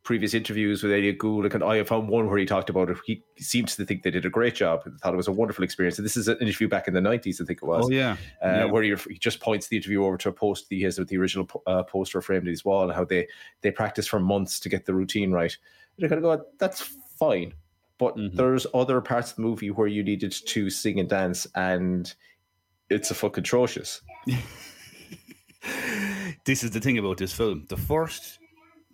previous 0.05 0.35
interviews 0.35 0.83
with 0.83 0.91
Elliott 0.93 1.19
Gould, 1.19 1.47
I, 1.47 1.49
can, 1.49 1.63
I 1.63 1.83
found 1.85 2.09
one 2.09 2.29
where 2.29 2.39
he 2.39 2.45
talked 2.45 2.69
about 2.71 2.91
it. 2.91 2.97
He 3.07 3.23
seems 3.39 3.77
to 3.77 3.85
think 3.85 4.03
they 4.03 4.11
did 4.11 4.27
a 4.27 4.31
great 4.31 4.55
job. 4.57 4.83
and 4.85 4.99
thought 4.99 5.15
it 5.15 5.17
was 5.17 5.29
a 5.29 5.33
wonderful 5.33 5.63
experience. 5.63 5.97
And 5.99 6.05
this 6.05 6.17
is 6.17 6.27
an 6.27 6.39
interview 6.41 6.67
back 6.69 6.89
in 6.89 6.95
the 6.95 7.01
nineties, 7.01 7.41
I 7.41 7.45
think 7.45 7.61
it 7.63 7.67
was 7.67 7.87
Oh 7.87 7.91
yeah. 7.91 8.17
uh, 8.45 8.49
Yeah. 8.49 8.65
where 8.65 8.83
he, 8.83 8.95
he 9.09 9.19
just 9.19 9.39
points 9.41 9.69
the 9.69 9.77
interview 9.77 10.05
over 10.05 10.17
to 10.19 10.31
a 10.31 10.33
post 10.33 10.67
he 10.69 10.83
has 10.83 10.99
with 10.99 11.09
the 11.09 11.19
original 11.19 11.49
uh, 11.67 11.85
poster 11.85 12.21
framed 12.21 12.45
in 12.47 12.51
his 12.51 12.65
wall 12.65 12.83
and 12.85 12.93
how 12.93 13.05
they 13.05 13.29
they 13.61 13.71
practice 13.71 14.09
for 14.09 14.19
months 14.19 14.59
to 14.61 14.69
get 14.69 14.87
the 14.87 14.95
routine 14.95 15.31
right. 15.31 15.57
You're 15.97 16.09
kind 16.09 16.25
of 16.25 16.39
go, 16.41 16.45
that's 16.59 16.81
fine, 17.19 17.55
but 17.99 18.17
Mhm. 18.17 18.35
there's 18.35 18.67
other 18.75 19.01
parts 19.01 19.31
of 19.31 19.37
the 19.37 19.43
movie 19.43 19.71
where 19.71 19.87
you 19.87 20.03
needed 20.03 20.33
to 20.47 20.69
sing 20.69 20.99
and 20.99 21.09
dance, 21.09 21.47
and 21.55 22.13
it's 22.91 23.11
a 23.13 23.15
fuck 23.15 23.37
atrocious. 23.39 24.01
this 26.45 26.65
is 26.65 26.71
the 26.73 26.81
thing 26.81 26.99
about 26.99 27.19
this 27.19 27.33
film. 27.33 27.67
The 27.69 27.77
first 27.77 28.39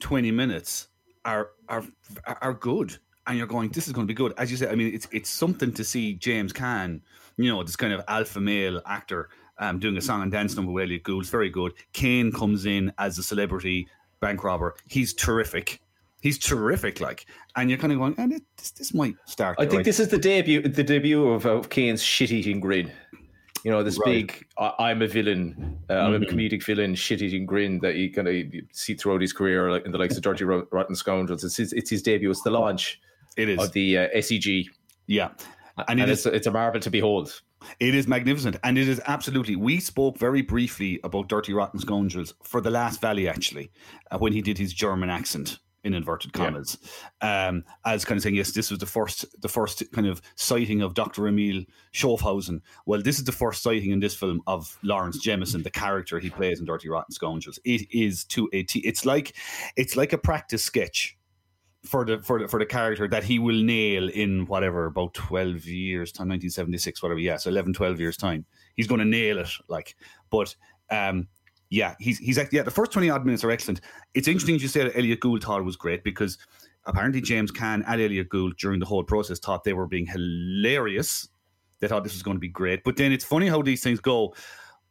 twenty 0.00 0.30
minutes 0.30 0.88
are 1.28 1.50
are 1.68 1.84
are 2.40 2.54
good, 2.54 2.96
and 3.26 3.36
you're 3.38 3.46
going, 3.46 3.68
"This 3.70 3.86
is 3.86 3.92
going 3.92 4.06
to 4.06 4.12
be 4.12 4.16
good." 4.16 4.32
As 4.38 4.50
you 4.50 4.56
said, 4.56 4.72
I 4.72 4.74
mean, 4.74 4.92
it's 4.94 5.06
it's 5.12 5.30
something 5.30 5.72
to 5.74 5.84
see 5.84 6.14
James 6.14 6.52
Caan, 6.52 7.00
you 7.36 7.50
know, 7.50 7.62
this 7.62 7.76
kind 7.76 7.92
of 7.92 8.02
alpha 8.08 8.40
male 8.40 8.80
actor, 8.86 9.28
um, 9.58 9.78
doing 9.78 9.96
a 9.96 10.00
song 10.00 10.22
and 10.22 10.32
dance 10.32 10.56
number 10.56 10.72
with 10.72 10.84
Elliott 10.84 11.02
Gould. 11.02 11.22
It's 11.22 11.30
very 11.30 11.50
good. 11.50 11.74
Caine 11.92 12.32
comes 12.32 12.66
in 12.66 12.92
as 12.98 13.18
a 13.18 13.22
celebrity 13.22 13.88
bank 14.20 14.42
robber. 14.42 14.74
He's 14.86 15.12
terrific. 15.12 15.80
He's 16.20 16.38
terrific, 16.38 17.00
like, 17.00 17.26
and 17.54 17.70
you're 17.70 17.78
kind 17.78 17.92
of 17.92 18.00
going, 18.00 18.16
and 18.18 18.42
this, 18.56 18.72
this 18.72 18.92
might 18.92 19.14
start. 19.26 19.56
I 19.60 19.66
think 19.66 19.74
right. 19.74 19.84
this 19.84 20.00
is 20.00 20.08
the 20.08 20.18
debut 20.18 20.62
the 20.62 20.82
debut 20.82 21.28
of, 21.28 21.46
of 21.46 21.68
Caine's 21.68 22.02
shit 22.02 22.32
eating 22.32 22.58
grin. 22.58 22.90
You 23.64 23.70
know, 23.70 23.82
this 23.82 23.98
Right. 23.98 24.26
big 24.26 24.46
I, 24.58 24.72
I'm 24.90 25.02
a 25.02 25.08
villain, 25.08 25.78
uh, 25.90 25.94
I'm 25.94 26.14
a 26.14 26.20
Mhm. 26.20 26.30
comedic 26.30 26.64
villain, 26.64 26.94
shit 26.94 27.22
eating 27.22 27.46
grin 27.46 27.80
that 27.80 27.96
you 27.96 28.12
kind 28.12 28.28
of 28.28 28.36
see 28.72 28.94
throughout 28.94 29.20
his 29.20 29.32
career, 29.32 29.70
like 29.70 29.84
in 29.84 29.92
the 29.92 29.98
likes 29.98 30.16
of 30.16 30.22
Dirty 30.22 30.44
Rotten 30.44 30.94
Scoundrels. 30.94 31.44
It's 31.44 31.56
his, 31.56 31.72
it's 31.72 31.90
his 31.90 32.02
debut. 32.02 32.30
It's 32.30 32.42
the 32.42 32.50
launch 32.50 33.00
it 33.36 33.48
is, 33.48 33.58
of 33.60 33.72
the 33.72 33.98
uh, 33.98 34.08
SEG, 34.14 34.66
yeah, 35.06 35.30
and, 35.76 35.86
and, 35.88 36.00
it 36.00 36.08
it's 36.08 36.26
is 36.26 36.32
it's 36.32 36.46
a 36.46 36.50
marvel 36.50 36.80
to 36.80 36.90
behold. 36.90 37.40
It 37.80 37.94
is 37.94 38.06
magnificent, 38.06 38.56
and 38.62 38.78
it 38.78 38.88
is 38.88 39.00
absolutely. 39.06 39.56
We 39.56 39.80
spoke 39.80 40.18
very 40.18 40.42
briefly 40.42 41.00
about 41.02 41.28
Dirty 41.28 41.52
Rotten 41.52 41.80
Scoundrels 41.80 42.34
for 42.44 42.60
the 42.60 42.70
last 42.70 43.00
Valley, 43.00 43.28
actually, 43.28 43.70
uh, 44.10 44.18
when 44.18 44.32
he 44.32 44.40
did 44.42 44.58
his 44.58 44.72
German 44.72 45.10
accent 45.10 45.58
in 45.84 45.94
inverted 45.94 46.32
Yeah. 46.34 46.44
commas, 46.46 46.76
um, 47.20 47.64
as 47.84 48.04
kind 48.04 48.16
of 48.16 48.22
saying, 48.22 48.34
yes, 48.34 48.52
this 48.52 48.70
was 48.70 48.78
the 48.80 48.86
first, 48.86 49.24
the 49.40 49.48
first 49.48 49.82
kind 49.92 50.06
of 50.06 50.20
sighting 50.34 50.82
of 50.82 50.94
Doctor 50.94 51.28
Emil 51.28 51.64
Schaffhausen. 51.92 52.60
Well, 52.86 53.00
this 53.00 53.18
is 53.18 53.24
the 53.24 53.32
first 53.32 53.62
sighting 53.62 53.90
in 53.90 54.00
this 54.00 54.14
film 54.14 54.42
of 54.46 54.76
Lawrence 54.82 55.18
Jamieson, 55.18 55.62
the 55.62 55.70
character 55.70 56.18
he 56.18 56.30
plays 56.30 56.58
in 56.60 56.66
Dirty 56.66 56.88
Rotten 56.88 57.12
Scoundrels. 57.12 57.58
It 57.64 57.86
is 57.92 58.24
to 58.26 58.48
a 58.52 58.64
T. 58.64 58.80
It's 58.80 59.06
like, 59.06 59.34
it's 59.76 59.96
like 59.96 60.12
a 60.12 60.18
practice 60.18 60.64
sketch 60.64 61.16
for 61.84 62.04
the 62.04 62.18
for 62.20 62.40
the 62.40 62.48
for 62.48 62.58
the 62.58 62.66
character 62.66 63.06
that 63.06 63.22
he 63.22 63.38
will 63.38 63.54
nail 63.62 64.08
in 64.08 64.46
whatever 64.46 64.86
about 64.86 65.14
12 65.14 65.64
years 65.66 66.10
time 66.10 66.28
1976 66.28 67.00
whatever 67.00 67.20
yeah 67.20 67.36
so 67.36 67.48
11 67.48 67.72
12 67.72 68.00
years 68.00 68.16
time 68.16 68.44
he's 68.74 68.88
going 68.88 68.98
to 68.98 69.04
nail 69.04 69.38
it 69.38 69.48
like 69.68 69.94
but 70.28 70.56
um 70.90 71.28
yeah 71.70 71.94
he's 71.98 72.18
he's 72.18 72.38
yeah 72.52 72.62
the 72.62 72.70
first 72.70 72.92
20 72.92 73.10
odd 73.10 73.24
minutes 73.24 73.44
are 73.44 73.50
excellent. 73.50 73.80
It's 74.14 74.28
interesting 74.28 74.58
you 74.58 74.68
say 74.68 74.84
that 74.84 74.96
Elliott 74.96 75.20
Gould 75.20 75.42
thought 75.42 75.60
it 75.60 75.64
was 75.64 75.76
great 75.76 76.04
because 76.04 76.38
apparently 76.86 77.20
James 77.20 77.52
Caan 77.52 77.84
and 77.86 78.00
Elliott 78.02 78.28
Gould 78.28 78.56
during 78.56 78.80
the 78.80 78.86
whole 78.86 79.04
process 79.04 79.38
thought 79.38 79.64
they 79.64 79.74
were 79.74 79.86
being 79.86 80.06
hilarious. 80.06 81.28
They 81.80 81.88
thought 81.88 82.02
this 82.02 82.14
was 82.14 82.22
going 82.22 82.36
to 82.36 82.40
be 82.40 82.48
great 82.48 82.82
but 82.84 82.96
then 82.96 83.12
it's 83.12 83.24
funny 83.24 83.48
how 83.48 83.62
these 83.62 83.82
things 83.82 84.00
go. 84.00 84.34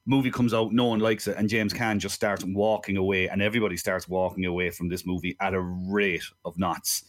Movie 0.10 0.32
comes 0.32 0.54
out, 0.54 0.72
no 0.72 0.86
one 0.86 1.00
likes 1.00 1.28
it, 1.28 1.36
and 1.38 1.50
James 1.50 1.74
Caan 1.74 1.98
just 1.98 2.16
starts 2.16 2.42
walking 2.46 2.96
away, 2.96 3.28
and 3.28 3.42
everybody 3.42 3.76
starts 3.76 4.08
walking 4.08 4.46
away 4.46 4.70
from 4.70 4.88
this 4.88 5.06
movie 5.06 5.36
at 5.42 5.54
a 5.54 5.60
rate 5.60 6.24
of 6.46 6.58
knots. 6.58 7.04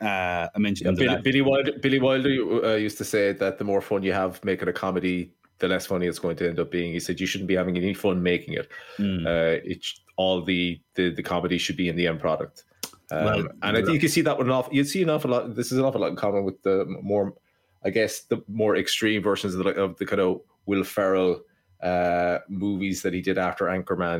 Uh, 0.00 0.48
I 0.54 0.58
mentioned 0.58 0.96
the 0.96 1.04
Billy, 1.04 1.20
Billy 1.22 1.40
Wilder, 1.40 1.72
Billy 1.80 1.98
Wilder 1.98 2.64
uh, 2.64 2.74
used 2.76 2.96
to 2.98 3.04
say 3.04 3.32
that 3.32 3.58
the 3.58 3.64
more 3.64 3.80
fun 3.80 4.02
you 4.02 4.12
have 4.12 4.42
making 4.44 4.68
a 4.68 4.72
comedy, 4.72 5.32
the 5.62 5.68
less 5.68 5.86
funny 5.86 6.06
it's 6.06 6.18
going 6.18 6.36
to 6.36 6.48
end 6.50 6.58
up 6.60 6.70
being. 6.70 6.92
He 6.92 7.00
said 7.00 7.20
you 7.20 7.26
shouldn't 7.26 7.48
be 7.48 7.56
having 7.56 7.76
any 7.78 7.94
fun 7.94 8.22
making 8.22 8.54
it. 8.54 8.68
Mm. 8.98 9.24
Uh, 9.26 9.60
it's 9.64 10.00
all 10.16 10.44
the, 10.44 10.80
the 10.96 11.10
the 11.14 11.22
comedy 11.22 11.56
should 11.58 11.76
be 11.76 11.88
in 11.88 11.96
the 11.96 12.06
end 12.06 12.20
product. 12.20 12.64
Um, 13.10 13.24
Well, 13.24 13.48
and 13.62 13.76
I 13.76 13.80
think 13.80 13.94
you 13.94 14.00
can 14.00 14.08
see 14.08 14.22
that 14.22 14.36
with 14.36 14.46
an 14.48 14.52
awful. 14.52 14.74
You 14.74 14.84
see 14.84 15.02
an 15.02 15.10
awful 15.10 15.30
lot. 15.30 15.54
This 15.54 15.72
is 15.72 15.78
an 15.78 15.84
awful 15.84 16.00
lot 16.02 16.10
in 16.10 16.16
common 16.16 16.44
with 16.44 16.60
the 16.62 16.84
more 17.02 17.34
I 17.84 17.90
guess 17.90 18.20
the 18.32 18.42
more 18.48 18.76
extreme 18.76 19.22
versions 19.22 19.54
of 19.54 19.64
the, 19.64 19.70
of 19.84 19.96
the 19.98 20.06
kind 20.06 20.20
of 20.20 20.40
Will 20.66 20.84
Ferrell 20.84 21.42
uh, 21.82 22.38
movies 22.48 23.02
that 23.02 23.12
he 23.14 23.20
did 23.20 23.38
after 23.38 23.64
Anchorman, 23.66 24.18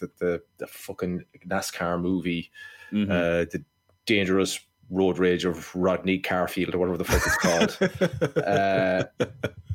the, 0.00 0.10
the, 0.18 0.42
the 0.58 0.66
fucking 0.66 1.24
NASCAR 1.46 2.00
movie, 2.00 2.50
Mm-hmm. 2.92 3.12
uh, 3.12 3.44
the 3.52 3.62
dangerous 4.06 4.58
road 4.90 5.18
rage 5.18 5.44
of 5.44 5.74
Rodney 5.74 6.18
Carfield 6.18 6.74
or 6.74 6.78
whatever 6.78 6.98
the 6.98 7.04
fuck 7.04 7.22
it's 7.26 7.36
called. 7.36 8.36
uh, 8.44 9.04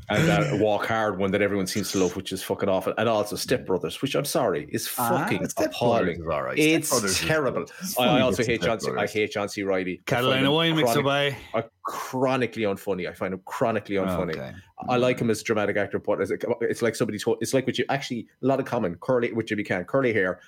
and 0.09 0.27
that 0.27 0.59
Walk 0.59 0.85
Hard 0.87 1.17
one 1.17 1.31
that 1.31 1.41
everyone 1.41 1.67
seems 1.67 1.91
to 1.91 1.99
love, 1.99 2.15
which 2.15 2.31
is 2.31 2.43
fucking 2.43 2.67
awful. 2.67 2.93
And 2.97 3.07
also 3.07 3.35
Step 3.35 3.65
Brothers, 3.65 4.01
which 4.01 4.15
I'm 4.15 4.25
sorry 4.25 4.67
is 4.69 4.89
Ah, 4.97 5.09
fucking 5.09 5.47
Step 5.49 5.71
appalling. 5.71 6.03
Brothers 6.05 6.19
is 6.19 6.27
all 6.27 6.43
right. 6.43 6.59
It's 6.59 6.89
Brothers 6.89 7.11
is 7.11 7.27
terrible. 7.27 7.65
I, 7.97 8.03
I 8.03 8.21
also 8.21 8.43
hate 8.43 8.61
Step 8.61 8.79
John. 8.81 8.95
C- 8.95 8.99
I 9.01 9.07
hate 9.07 9.31
John 9.31 9.49
C. 9.49 9.63
Reilly. 9.63 10.01
I 10.07 10.09
Carolina 10.09 10.51
wine 10.51 10.75
mixer 10.75 11.01
chronic- 11.01 11.33
by. 11.53 11.59
are 11.59 11.69
chronically 11.83 12.63
unfunny. 12.63 13.09
I 13.09 13.13
find 13.13 13.33
him 13.33 13.41
chronically 13.45 13.95
unfunny. 13.95 14.31
Okay. 14.31 14.51
I 14.89 14.97
like 14.97 15.19
him 15.19 15.29
as 15.29 15.39
a 15.39 15.43
dramatic 15.43 15.77
actor, 15.77 15.99
but 15.99 16.21
as 16.21 16.31
a, 16.31 16.37
it's 16.61 16.81
like 16.81 16.95
somebody 16.95 17.17
told. 17.17 17.37
It's 17.41 17.53
like 17.53 17.65
with 17.65 17.79
you 17.79 17.85
actually 17.89 18.27
a 18.41 18.45
lot 18.45 18.59
of 18.59 18.65
common 18.65 18.95
curly 18.95 19.31
with 19.31 19.45
Jimmy 19.45 19.63
Caan 19.63 19.87
curly 19.87 20.11
hair, 20.11 20.41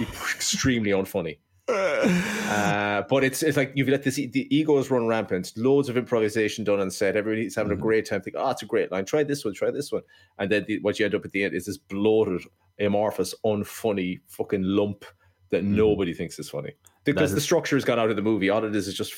extremely 0.00 0.90
unfunny. 0.90 1.38
Uh, 1.68 3.02
but 3.08 3.24
it's 3.24 3.42
it's 3.42 3.56
like 3.56 3.72
you've 3.74 3.88
let 3.88 4.02
this 4.02 4.16
the 4.16 4.46
egos 4.54 4.90
run 4.90 5.06
rampant. 5.06 5.52
Loads 5.56 5.88
of 5.88 5.96
improvisation 5.96 6.64
done 6.64 6.80
on 6.80 6.90
set. 6.90 7.16
Everybody's 7.16 7.54
having 7.54 7.72
Mm-hmm. 7.72 7.80
a 7.80 7.82
great 7.82 8.06
time. 8.08 8.20
Think, 8.20 8.36
oh, 8.38 8.50
it's 8.50 8.62
a 8.62 8.66
great 8.66 8.90
line. 8.92 9.04
Try 9.04 9.22
this 9.24 9.44
one. 9.44 9.54
Try 9.54 9.70
this 9.70 9.90
one. 9.92 10.02
And 10.38 10.50
then 10.50 10.64
the, 10.66 10.78
what 10.80 10.98
you 10.98 11.04
end 11.06 11.14
up 11.14 11.24
at 11.24 11.32
the 11.32 11.44
end 11.44 11.54
is 11.54 11.66
this 11.66 11.78
bloated, 11.78 12.42
amorphous, 12.80 13.34
unfunny 13.44 14.20
fucking 14.26 14.62
lump 14.62 15.04
that 15.50 15.64
nobody 15.64 16.12
thinks 16.14 16.38
is 16.38 16.48
funny 16.50 16.72
because 17.04 17.30
Mm-hmm. 17.30 17.34
The 17.36 17.40
structure 17.40 17.76
has 17.76 17.84
gone 17.84 17.98
out 17.98 18.10
of 18.10 18.16
the 18.16 18.22
movie. 18.22 18.50
All 18.50 18.64
it 18.64 18.74
is 18.76 18.88
is 18.88 18.94
just. 18.94 19.14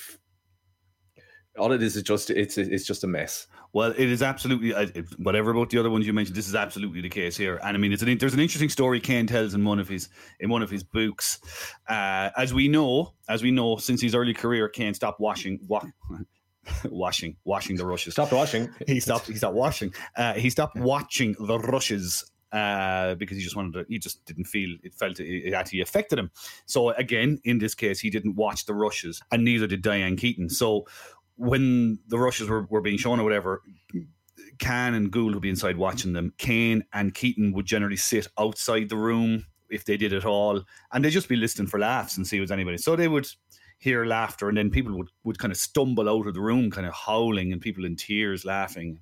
All 1.59 1.73
it 1.73 1.83
is 1.83 1.97
is 1.97 2.03
just 2.03 2.31
it's 2.31 2.59
it's 2.59 2.85
just 2.85 3.05
a 3.05 3.07
mess. 3.07 3.47
Well, 3.75 3.91
it 3.91 4.09
is 4.09 4.23
absolutely 4.23 4.73
whatever 5.19 5.51
about 5.51 5.71
the 5.71 5.79
other 5.79 5.91
ones 5.91 6.07
you 6.07 6.13
mentioned. 6.13 6.37
This 6.37 6.49
is 6.49 6.55
absolutely 6.55 7.01
the 7.01 7.09
case 7.09 7.37
here, 7.37 7.59
and 7.63 7.77
I 7.77 7.81
mean, 7.81 7.93
it's 7.93 8.03
an 8.03 8.19
there's 8.19 8.35
an 8.35 8.41
interesting 8.41 8.69
story 8.69 9.01
Caine 9.01 9.27
tells 9.27 9.53
in 9.53 9.65
one 9.65 9.81
of 9.81 9.89
his 9.89 10.09
in 10.39 10.49
one 10.49 10.63
of 10.63 10.71
his 10.71 10.85
books. 10.85 11.41
Uh, 11.89 12.31
as 12.37 12.55
we 12.55 12.69
know, 12.69 13.15
as 13.29 13.43
we 13.43 13.51
know, 13.51 13.77
since 13.77 14.01
his 14.01 14.15
early 14.15 14.33
career, 14.33 14.69
Caine 14.69 14.95
stopped 14.95 15.21
washing, 15.21 15.59
wa- 15.67 15.85
washing, 16.85 17.37
washing 17.45 17.77
the 17.77 17.85
rushes. 17.85 18.15
Stopped 18.15 18.33
washing. 18.33 18.71
He 18.87 19.01
stopped. 19.01 19.27
He 19.27 19.35
stopped 19.35 19.57
washing. 19.57 19.93
Uh, 20.17 20.35
he 20.35 20.51
stopped 20.51 20.77
watching 20.77 21.35
the 21.39 21.59
rushes. 21.59 22.31
Uh, 22.53 23.17
because 23.17 23.37
he 23.37 23.43
just 23.43 23.57
wanted 23.57 23.73
to, 23.73 23.85
he 23.89 23.99
just 23.99 24.25
didn't 24.27 24.45
feel 24.45 24.77
it 24.85 24.95
felt 24.95 25.19
it, 25.19 25.27
it 25.27 25.55
actually 25.55 25.81
affected 25.81 26.21
him. 26.21 26.31
So 26.67 26.91
again, 26.91 27.41
in 27.43 27.59
this 27.59 27.75
case, 27.75 27.99
he 27.99 28.11
didn't 28.11 28.37
watch 28.37 28.67
the 28.67 28.75
rushes, 28.75 29.21
and 29.33 29.45
neither 29.45 29.67
did 29.67 29.83
Diane 29.83 30.15
Keaton. 30.15 30.49
So 30.49 30.87
when 31.37 31.99
the 32.09 32.19
rushes 32.19 32.49
were, 32.49 32.67
were 32.71 32.81
being 32.81 32.99
shown 32.99 33.21
or 33.21 33.25
whatever, 33.25 33.62
Caan 34.59 34.95
and 34.95 35.11
Gould 35.11 35.35
would 35.35 35.43
be 35.43 35.49
inside 35.50 35.76
watching 35.76 36.12
them. 36.12 36.33
Caine 36.38 36.85
and 36.93 37.14
Keaton 37.14 37.53
would 37.53 37.67
generally 37.67 37.97
sit 37.97 38.29
outside 38.38 38.88
the 38.88 38.97
room 38.97 39.47
if 39.71 39.85
they 39.85 39.97
did 39.97 40.12
at 40.12 40.25
all, 40.25 40.62
and 40.93 41.05
they'd 41.05 41.11
just 41.11 41.29
be 41.29 41.37
listening 41.37 41.67
for 41.67 41.81
laughs 41.81 42.17
and 42.17 42.26
see 42.26 42.37
if 42.37 42.41
was 42.43 42.50
anybody. 42.53 42.76
So 42.79 42.95
they 42.95 43.09
would 43.09 43.26
hear 43.79 44.05
laughter, 44.07 44.49
and 44.49 44.57
then 44.57 44.71
people 44.71 44.97
would, 44.97 45.09
would 45.25 45.38
kind 45.38 45.50
of 45.50 45.57
stumble 45.59 46.09
out 46.09 46.26
of 46.26 46.35
the 46.35 46.41
room, 46.41 46.71
kind 46.71 46.87
of 46.87 46.95
howling, 46.95 47.53
and 47.53 47.61
people 47.61 47.85
in 47.85 47.97
tears 47.97 48.45
laughing. 48.45 49.00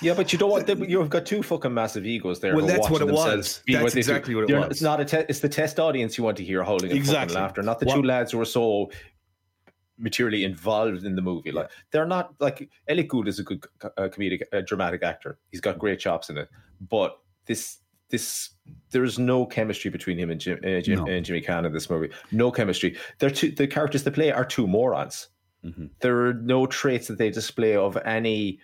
Yeah, 0.00 0.14
but 0.14 0.32
you 0.32 0.38
don't 0.38 0.50
want. 0.50 0.66
them- 0.66 0.84
You've 0.84 1.10
got 1.10 1.26
two 1.26 1.42
fucking 1.42 1.74
massive 1.74 2.06
egos 2.06 2.38
there. 2.40 2.54
Well, 2.54 2.66
that's 2.66 2.88
what 2.88 3.02
it 3.02 3.08
was. 3.08 3.60
That's 3.66 3.92
do. 3.92 3.98
exactly 3.98 4.34
what 4.34 4.48
it 4.48 4.54
was. 4.56 4.70
It's 4.70 4.82
not 4.82 5.00
a. 5.00 5.04
Te- 5.04 5.24
it's 5.28 5.40
the 5.40 5.48
test 5.48 5.80
audience 5.80 6.16
you 6.16 6.22
want 6.24 6.36
to 6.36 6.44
hear 6.44 6.62
howling 6.62 6.90
and 6.90 6.92
Exactly. 6.92 7.34
fucking 7.34 7.42
laughter, 7.42 7.62
not 7.62 7.80
the 7.80 7.86
What- 7.86 7.96
two 7.96 8.02
lads 8.02 8.30
who 8.32 8.40
are 8.40 8.44
so 8.46 8.90
materially 9.98 10.44
involved 10.44 11.04
in 11.04 11.14
the 11.16 11.22
movie. 11.22 11.52
Like 11.52 11.70
they're 11.90 12.06
not 12.06 12.34
like 12.40 12.68
Elliott 12.88 13.08
Gould 13.08 13.28
is 13.28 13.38
a 13.38 13.42
good 13.44 13.64
uh, 13.82 14.08
comedic, 14.08 14.42
uh, 14.52 14.60
dramatic 14.66 15.02
actor. 15.02 15.38
He's 15.50 15.60
got 15.60 15.78
great 15.78 15.98
chops 16.00 16.30
in 16.30 16.38
it, 16.38 16.48
but 16.88 17.18
this. 17.46 17.78
This 18.10 18.50
there's 18.90 19.18
no 19.18 19.46
chemistry 19.46 19.90
between 19.90 20.18
him 20.18 20.30
and, 20.30 20.38
Jim, 20.38 20.58
uh, 20.62 20.80
Jim, 20.82 20.98
No. 21.00 21.06
and 21.06 21.24
Jimmy 21.24 21.40
Caan 21.40 21.64
in 21.64 21.72
this 21.72 21.88
movie. 21.88 22.10
No 22.32 22.50
chemistry. 22.52 22.96
They're 23.18 23.30
two, 23.30 23.50
the 23.50 23.66
characters 23.66 24.04
they 24.04 24.10
play 24.10 24.30
are 24.30 24.44
two 24.44 24.66
morons. 24.66 25.28
Mhm. 25.64 25.88
There 26.00 26.26
are 26.26 26.34
no 26.34 26.66
traits 26.66 27.08
that 27.08 27.16
they 27.16 27.30
display 27.30 27.74
of 27.76 27.96
any 28.04 28.60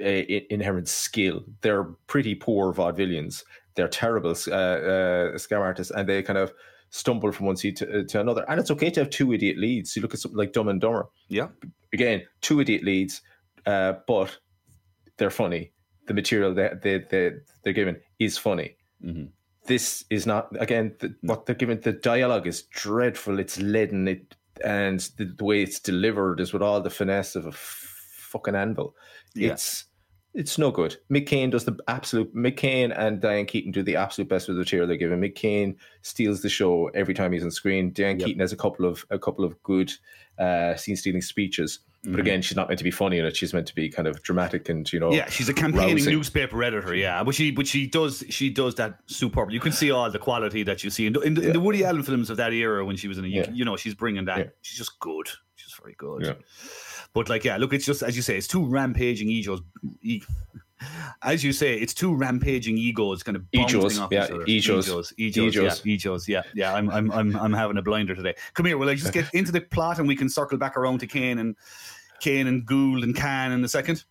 uh, 0.00 0.04
inherent 0.50 0.88
skill. 0.88 1.44
They're 1.62 1.84
pretty 2.08 2.34
poor 2.34 2.74
vaudevillians. 2.74 3.44
They're 3.76 3.88
terrible 3.88 4.30
uh, 4.48 4.50
uh, 4.50 5.32
scam 5.38 5.60
artists, 5.60 5.92
and 5.92 6.06
they 6.08 6.22
kind 6.22 6.38
of 6.38 6.52
stumble 6.90 7.32
from 7.32 7.46
one 7.46 7.56
seat 7.56 7.76
to, 7.76 8.04
to 8.04 8.20
another. 8.20 8.44
And 8.48 8.60
it's 8.60 8.70
okay 8.70 8.90
to 8.90 9.00
have 9.00 9.10
two 9.10 9.32
idiot 9.32 9.58
leads. 9.58 9.94
You 9.96 10.02
look 10.02 10.14
at 10.14 10.20
something 10.20 10.38
like 10.38 10.52
Dumb 10.52 10.68
and 10.68 10.80
Dumber. 10.80 11.08
Yeah. 11.28 11.48
Again, 11.92 12.22
two 12.40 12.60
idiot 12.60 12.84
leads, 12.84 13.22
uh, 13.66 13.94
but 14.06 14.36
they're 15.16 15.30
funny. 15.30 15.72
The 16.06 16.14
material 16.14 16.54
that 16.54 16.82
they, 16.82 16.98
they, 17.10 17.32
they're 17.64 17.72
given 17.72 17.96
is 18.18 18.38
funny. 18.38 18.76
Mhm. 19.04 19.30
This 19.66 20.04
is 20.10 20.26
not 20.26 20.48
again 20.60 20.94
the, 21.00 21.14
what 21.22 21.44
they're 21.46 21.56
given. 21.56 21.80
The 21.80 21.92
dialogue 21.92 22.46
is 22.46 22.62
dreadful. 22.62 23.40
It's 23.40 23.58
leaden. 23.60 24.06
It 24.06 24.36
and 24.64 25.00
the, 25.18 25.24
the 25.24 25.44
way 25.44 25.62
it's 25.62 25.80
delivered 25.80 26.38
is 26.38 26.52
with 26.52 26.62
all 26.62 26.80
the 26.80 26.88
finesse 26.88 27.34
of 27.34 27.46
a 27.46 27.48
f- 27.48 28.14
fucking 28.16 28.54
anvil. 28.54 28.94
Yeah. 29.34 29.52
It's 29.52 29.86
it's 30.36 30.58
no 30.58 30.70
good. 30.70 30.96
McCain 31.10 31.50
does 31.50 31.64
the 31.64 31.76
absolute. 31.88 32.34
McCain 32.36 32.96
and 32.96 33.20
Diane 33.20 33.46
Keaton 33.46 33.72
do 33.72 33.82
the 33.82 33.96
absolute 33.96 34.28
best 34.28 34.46
with 34.46 34.56
the 34.56 34.60
material 34.60 34.86
they're 34.86 34.96
given. 34.96 35.20
McCain 35.20 35.74
steals 36.02 36.42
the 36.42 36.48
show 36.48 36.88
every 36.94 37.14
time 37.14 37.32
he's 37.32 37.42
on 37.42 37.50
screen. 37.50 37.90
Diane 37.92 38.18
Yep. 38.20 38.26
Keaton 38.26 38.40
has 38.40 38.52
a 38.52 38.56
couple 38.56 38.86
of 38.86 39.04
a 39.10 39.18
couple 39.18 39.44
of 39.44 39.60
good 39.62 39.92
uh, 40.38 40.76
scene 40.76 40.96
stealing 40.96 41.22
speeches, 41.22 41.80
Mm-hmm. 42.04 42.12
but 42.12 42.20
again, 42.20 42.40
she's 42.42 42.56
not 42.56 42.68
meant 42.68 42.78
to 42.78 42.84
be 42.84 42.92
funny 42.92 43.18
in 43.18 43.24
it. 43.24 43.34
She's 43.36 43.52
meant 43.52 43.66
to 43.66 43.74
be 43.74 43.88
kind 43.88 44.06
of 44.06 44.22
dramatic 44.22 44.68
and 44.68 44.92
you 44.92 45.00
know. 45.00 45.12
Yeah, 45.12 45.28
she's 45.28 45.48
a 45.48 45.54
campaigning 45.54 45.96
rousing. 45.96 46.14
newspaper 46.14 46.62
editor. 46.62 46.94
Yeah, 46.94 47.24
but 47.24 47.34
she 47.34 47.50
but 47.50 47.66
she 47.66 47.88
does 47.88 48.22
she 48.28 48.48
does 48.48 48.76
that 48.76 49.00
superb. 49.06 49.50
You 49.50 49.58
can 49.58 49.72
see 49.72 49.90
all 49.90 50.08
the 50.08 50.18
quality 50.20 50.62
that 50.64 50.84
you 50.84 50.90
see 50.90 51.06
in, 51.06 51.14
the- 51.14 51.20
in, 51.22 51.34
the, 51.34 51.46
in 51.48 51.52
the 51.54 51.58
Woody 51.58 51.84
Allen 51.84 52.04
films 52.04 52.30
of 52.30 52.36
that 52.36 52.52
era 52.52 52.84
when 52.84 52.96
she 52.96 53.08
was 53.08 53.18
in 53.18 53.24
it. 53.24 53.28
You, 53.28 53.40
Yeah. 53.40 53.50
you 53.50 53.64
know, 53.64 53.76
she's 53.76 53.94
bringing 53.94 54.26
that. 54.26 54.38
Yeah. 54.38 54.44
She's 54.62 54.78
just 54.78 55.00
good. 55.00 55.26
She's 55.56 55.74
very 55.82 55.94
good. 55.98 56.36
But 57.12 57.28
like, 57.28 57.44
yeah, 57.44 57.56
look, 57.56 57.72
it's 57.72 57.86
just 57.86 58.02
as 58.02 58.16
you 58.16 58.22
say, 58.22 58.36
it's 58.36 58.48
two 58.48 58.64
rampaging 58.64 59.28
egos. 59.28 59.60
E- 60.02 60.22
as 61.22 61.42
you 61.42 61.52
say, 61.52 61.74
it's 61.74 61.94
two 61.94 62.14
rampaging 62.14 62.76
egos, 62.76 63.22
kind 63.22 63.36
of 63.36 63.50
bouncing 63.50 63.78
Egos, 63.80 63.98
off 63.98 64.12
yeah, 64.12 64.24
each 64.24 64.30
other. 64.30 64.44
egos. 64.46 64.88
egos, 64.88 65.12
egos, 65.16 65.56
Egos. 65.56 65.82
yeah, 65.84 65.92
egos, 65.92 66.28
yeah, 66.28 66.42
yeah. 66.54 66.74
I'm, 66.74 66.90
I'm, 66.90 67.10
I'm, 67.12 67.34
I'm 67.36 67.52
having 67.52 67.78
a 67.78 67.82
blinder 67.82 68.14
today. 68.14 68.34
Come 68.52 68.66
here, 68.66 68.76
will 68.76 68.88
I 68.88 68.94
just 68.94 69.12
get 69.12 69.26
into 69.34 69.52
the 69.52 69.62
plot 69.62 69.98
and 69.98 70.06
we 70.06 70.14
can 70.14 70.28
circle 70.28 70.58
back 70.58 70.76
around 70.76 70.98
to 70.98 71.06
Caine 71.06 71.38
and 71.38 71.56
Kane 72.20 72.46
and 72.46 72.66
Gould 72.66 73.04
and 73.04 73.14
Caan 73.16 73.52
in 73.52 73.64
a 73.64 73.68
second. 73.68 74.04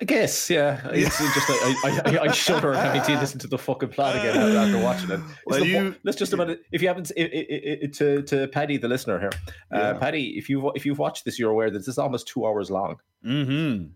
I 0.00 0.04
guess, 0.04 0.50
yeah. 0.50 0.80
It's 0.92 1.16
just 1.18 1.48
I, 1.48 2.02
I, 2.04 2.18
I 2.28 2.32
shudder 2.32 2.74
having 2.74 3.00
to 3.02 3.18
listen 3.18 3.38
to 3.40 3.46
the 3.46 3.56
fucking 3.56 3.88
plot 3.88 4.14
again 4.16 4.36
after, 4.36 4.58
after 4.58 4.78
watching 4.84 5.10
it. 5.10 5.20
It's 5.20 5.32
Well, 5.46 5.64
you- 5.64 5.92
fu- 5.92 5.98
let's 6.04 6.18
just 6.18 6.32
about 6.34 6.50
it. 6.50 6.60
If 6.70 6.82
you 6.82 6.88
haven't, 6.88 7.12
i 7.18 7.22
i 7.22 7.78
i 7.84 7.86
to 7.94 8.22
to 8.22 8.48
Paddy, 8.48 8.76
the 8.76 8.88
listener 8.88 9.18
here, 9.18 9.30
uh, 9.72 9.78
Yeah. 9.78 9.92
Paddy, 9.94 10.34
if 10.36 10.50
you 10.50 10.70
if 10.74 10.84
you've 10.84 10.98
watched 10.98 11.24
this, 11.24 11.38
you're 11.38 11.50
aware 11.50 11.70
that 11.70 11.78
this 11.78 11.88
is 11.88 11.96
almost 11.98 12.28
two 12.28 12.44
hours 12.46 12.70
long. 12.70 12.96
Mm-hmm. 13.24 13.86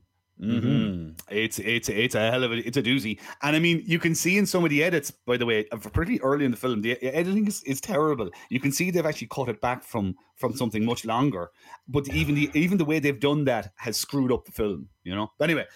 Mm-hmm. 0.41 1.13
It's 1.29 1.59
it's 1.59 1.89
it's 1.91 2.15
a 2.15 2.31
hell 2.31 2.45
of 2.45 2.53
a 2.53 2.67
it's 2.67 2.79
a 2.79 2.83
doozy, 2.83 3.21
and 3.43 3.55
I 3.55 3.59
mean 3.59 3.83
you 3.85 3.99
can 3.99 4.15
see 4.15 4.39
in 4.39 4.47
some 4.47 4.65
of 4.65 4.71
the 4.71 4.83
edits. 4.83 5.11
By 5.11 5.37
the 5.37 5.45
way, 5.45 5.65
pretty 5.93 6.21
early 6.23 6.47
in 6.47 6.51
the 6.51 6.57
film, 6.57 6.81
the 6.81 6.93
editing 7.03 7.47
is, 7.47 7.63
is 7.65 7.81
terrible. 7.81 8.31
You 8.49 8.59
can 8.59 8.73
see 8.73 8.91
they've 8.91 9.05
actually 9.05 9.29
cut 9.29 9.51
it 9.51 9.61
back 9.61 9.85
from 9.85 10.17
from 10.37 10.57
something 10.57 10.85
much 10.85 11.05
longer, 11.05 11.51
but 11.89 12.09
even 12.09 12.35
the 12.35 12.51
even 12.55 12.79
the 12.79 12.87
way 12.87 12.99
they've 13.01 13.21
done 13.21 13.45
that 13.45 13.73
has 13.77 13.99
screwed 13.99 14.33
up 14.33 14.47
the 14.47 14.53
film. 14.53 14.89
You 15.05 15.15
know. 15.15 15.31
But 15.39 15.51
anyway, 15.51 15.67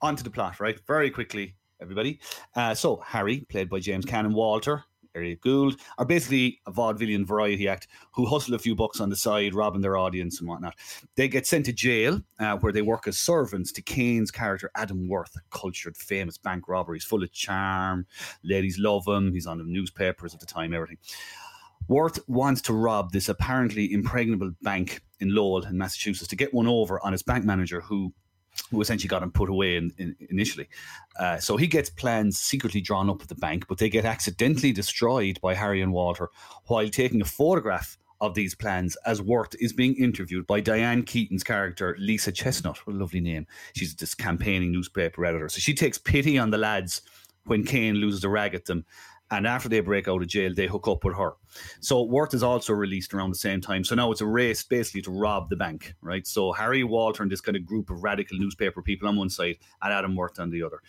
on 0.00 0.14
to 0.14 0.22
the 0.22 0.30
plot, 0.30 0.60
right? 0.60 0.78
Very 0.86 1.10
quickly, 1.10 1.56
everybody. 1.82 2.20
Uh, 2.54 2.74
so 2.74 3.02
Harry, 3.04 3.40
played 3.48 3.68
by 3.68 3.80
James 3.80 4.06
Caan 4.06 4.26
and 4.26 4.34
Walter. 4.34 4.84
Elliot 5.14 5.40
Gould 5.40 5.80
are 5.98 6.04
basically 6.04 6.60
a 6.66 6.72
vaudevillian 6.72 7.26
variety 7.26 7.68
act 7.68 7.88
who 8.12 8.26
hustle 8.26 8.54
a 8.54 8.58
few 8.58 8.74
bucks 8.74 9.00
on 9.00 9.10
the 9.10 9.16
side, 9.16 9.54
robbing 9.54 9.80
their 9.80 9.96
audience 9.96 10.40
and 10.40 10.48
whatnot. 10.48 10.74
They 11.16 11.28
get 11.28 11.46
sent 11.46 11.66
to 11.66 11.72
jail 11.72 12.20
uh, 12.38 12.56
where 12.58 12.72
they 12.72 12.82
work 12.82 13.06
as 13.08 13.18
servants 13.18 13.72
to 13.72 13.82
Kane's 13.82 14.30
character, 14.30 14.70
Adam 14.74 15.08
Worth, 15.08 15.36
a 15.36 15.40
cultured, 15.56 15.96
famous 15.96 16.38
bank 16.38 16.68
robber. 16.68 16.94
He's 16.94 17.04
full 17.04 17.22
of 17.22 17.32
charm. 17.32 18.06
Ladies 18.42 18.78
love 18.78 19.06
him. 19.06 19.32
He's 19.32 19.46
on 19.46 19.58
the 19.58 19.64
newspapers 19.64 20.34
at 20.34 20.40
the 20.40 20.46
time, 20.46 20.74
everything. 20.74 20.98
Worth 21.88 22.18
wants 22.28 22.60
to 22.62 22.74
rob 22.74 23.12
this 23.12 23.28
apparently 23.28 23.92
impregnable 23.92 24.52
bank 24.62 25.00
in 25.20 25.34
Lowell 25.34 25.64
in 25.64 25.78
Massachusetts 25.78 26.28
to 26.28 26.36
get 26.36 26.52
one 26.52 26.66
over 26.66 27.02
on 27.04 27.12
his 27.12 27.22
bank 27.22 27.44
manager 27.44 27.80
who 27.80 28.12
who 28.70 28.80
essentially 28.80 29.08
got 29.08 29.22
him 29.22 29.30
put 29.30 29.48
away 29.48 29.76
in, 29.76 29.92
in, 29.98 30.16
initially. 30.30 30.68
Uh, 31.18 31.38
so 31.38 31.56
he 31.56 31.66
gets 31.66 31.90
plans 31.90 32.38
secretly 32.38 32.80
drawn 32.80 33.08
up 33.10 33.22
at 33.22 33.28
the 33.28 33.34
bank, 33.34 33.66
but 33.68 33.78
they 33.78 33.88
get 33.88 34.04
accidentally 34.04 34.72
destroyed 34.72 35.40
by 35.40 35.54
Harry 35.54 35.80
and 35.80 35.92
Walter 35.92 36.30
while 36.66 36.88
taking 36.88 37.20
a 37.20 37.24
photograph 37.24 37.98
of 38.20 38.34
these 38.34 38.54
plans 38.54 38.96
as 39.06 39.22
Worth 39.22 39.54
is 39.60 39.72
being 39.72 39.94
interviewed 39.94 40.46
by 40.46 40.60
Diane 40.60 41.04
Keaton's 41.04 41.44
character, 41.44 41.96
Lisa 41.98 42.32
Chestnut. 42.32 42.84
What 42.86 42.96
a 42.96 42.98
lovely 42.98 43.20
name. 43.20 43.46
She's 43.74 43.94
this 43.94 44.14
campaigning 44.14 44.72
newspaper 44.72 45.24
editor. 45.24 45.48
So 45.48 45.60
she 45.60 45.74
takes 45.74 45.98
pity 45.98 46.36
on 46.36 46.50
the 46.50 46.58
lads 46.58 47.02
when 47.44 47.64
Caine 47.64 47.94
loses 47.94 48.24
a 48.24 48.28
rag 48.28 48.54
at 48.54 48.66
them 48.66 48.84
And 49.30 49.46
after 49.46 49.68
they 49.68 49.80
break 49.80 50.08
out 50.08 50.22
of 50.22 50.28
jail, 50.28 50.54
they 50.54 50.66
hook 50.66 50.88
up 50.88 51.04
with 51.04 51.16
her. 51.16 51.32
So 51.80 52.02
Worth 52.02 52.32
is 52.32 52.42
also 52.42 52.72
released 52.72 53.12
around 53.12 53.30
the 53.30 53.36
same 53.36 53.60
time. 53.60 53.84
So 53.84 53.94
now 53.94 54.10
it's 54.10 54.22
a 54.22 54.26
race 54.26 54.62
basically 54.62 55.02
to 55.02 55.10
rob 55.10 55.50
the 55.50 55.56
bank, 55.56 55.94
right? 56.00 56.26
So 56.26 56.52
Harry 56.52 56.82
Walter 56.82 57.22
and 57.22 57.30
this 57.30 57.42
kind 57.42 57.56
of 57.56 57.66
group 57.66 57.90
of 57.90 58.02
radical 58.02 58.38
newspaper 58.38 58.80
people 58.80 59.06
on 59.08 59.16
one 59.16 59.28
side 59.28 59.56
and 59.82 59.92
Adam 59.92 60.16
Worth 60.16 60.40
on 60.40 60.50
the 60.50 60.62
other. 60.62 60.80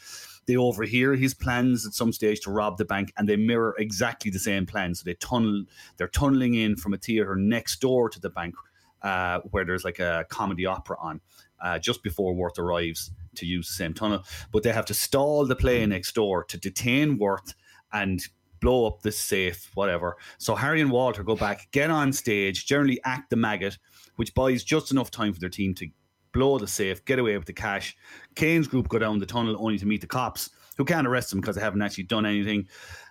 They 0.46 0.56
overhear 0.56 1.16
his 1.16 1.34
plans 1.34 1.86
at 1.86 1.94
some 1.94 2.14
stage 2.14 2.40
to 2.42 2.52
rob 2.52 2.78
the 2.78 2.86
bank 2.86 3.12
and 3.18 3.28
they 3.28 3.36
mirror 3.36 3.76
exactly 3.78 4.32
the 4.32 4.40
same 4.40 4.66
plan. 4.66 4.96
So 4.96 5.04
they 5.06 5.16
tunnel, 5.16 5.66
they're 5.98 6.08
tunneling 6.08 6.56
in 6.56 6.78
from 6.78 6.94
a 6.94 6.98
theater 6.98 7.36
next 7.36 7.82
door 7.82 8.10
to 8.10 8.20
the 8.20 8.30
bank 8.30 8.56
uh, 9.02 9.40
where 9.52 9.66
there's 9.66 9.84
like 9.84 10.00
a 10.00 10.26
comedy 10.30 10.66
opera 10.66 10.98
on 11.00 11.22
uh, 11.62 11.80
just 11.80 12.04
before 12.04 12.34
Worth 12.34 12.58
arrives 12.58 13.12
to 13.36 13.46
use 13.46 13.68
the 13.68 13.74
same 13.74 13.94
tunnel. 13.94 14.24
But 14.52 14.64
they 14.64 14.72
have 14.72 14.86
to 14.86 14.94
stall 14.94 15.46
the 15.46 15.56
play 15.56 15.86
next 15.86 16.16
door 16.16 16.44
to 16.46 16.58
detain 16.58 17.18
Worth 17.18 17.54
and 17.94 18.22
blow 18.62 18.86
up 18.86 19.02
the 19.02 19.12
safe, 19.12 19.72
whatever. 19.74 20.18
So 20.38 20.56
Harry 20.56 20.82
and 20.82 20.92
Walter 20.92 21.24
go 21.24 21.36
back, 21.36 21.68
get 21.72 21.90
on 21.90 22.12
stage, 22.12 22.66
generally 22.66 23.00
act 23.06 23.30
the 23.30 23.36
maggot, 23.36 23.78
which 24.18 24.34
buys 24.34 24.64
just 24.64 24.92
enough 24.92 25.12
time 25.12 25.34
for 25.34 25.40
their 25.40 25.50
team 25.50 25.74
to 25.76 25.88
blow 26.34 26.58
the 26.58 26.68
safe, 26.68 27.04
get 27.06 27.20
away 27.20 27.38
with 27.38 27.48
the 27.48 27.54
cash. 27.54 27.96
Caine's 28.36 28.68
group 28.68 28.90
go 28.90 29.00
down 29.00 29.20
the 29.20 29.26
tunnel 29.26 29.56
only 29.60 29.78
to 29.78 29.86
meet 29.86 30.02
the 30.02 30.08
cops, 30.08 30.50
who 30.78 30.86
can't 30.86 31.08
arrest 31.08 31.30
them 31.30 31.42
because 31.42 31.56
they 31.56 31.62
haven't 31.62 31.82
actually 31.82 32.04
done 32.04 32.26
anything. 32.26 32.68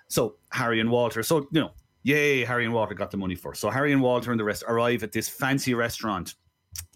So 0.08 0.36
Harry 0.52 0.80
and 0.80 0.90
Walter, 0.90 1.22
so 1.22 1.40
you 1.52 1.60
know, 1.60 1.70
yay, 2.02 2.44
Harry 2.44 2.64
and 2.64 2.74
Walter 2.74 2.94
got 2.94 3.10
the 3.10 3.16
money 3.16 3.34
first. 3.34 3.60
So 3.60 3.70
Harry 3.70 3.92
and 3.92 4.02
Walter 4.02 4.30
and 4.30 4.40
the 4.40 4.44
rest 4.44 4.64
arrive 4.66 5.02
at 5.02 5.12
this 5.12 5.28
fancy 5.28 5.74
restaurant 5.74 6.34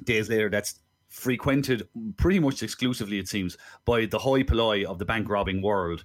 days 0.05 0.29
later 0.29 0.49
that's 0.49 0.81
frequented 1.09 1.87
pretty 2.17 2.39
much 2.39 2.63
exclusively, 2.63 3.19
it 3.19 3.29
seems, 3.29 3.59
by 3.85 4.07
the 4.07 4.19
hoi 4.19 4.43
polloi 4.43 4.85
of 4.85 4.99
the 4.99 5.05
bank 5.05 5.29
robbing 5.29 5.61
world. 5.61 6.05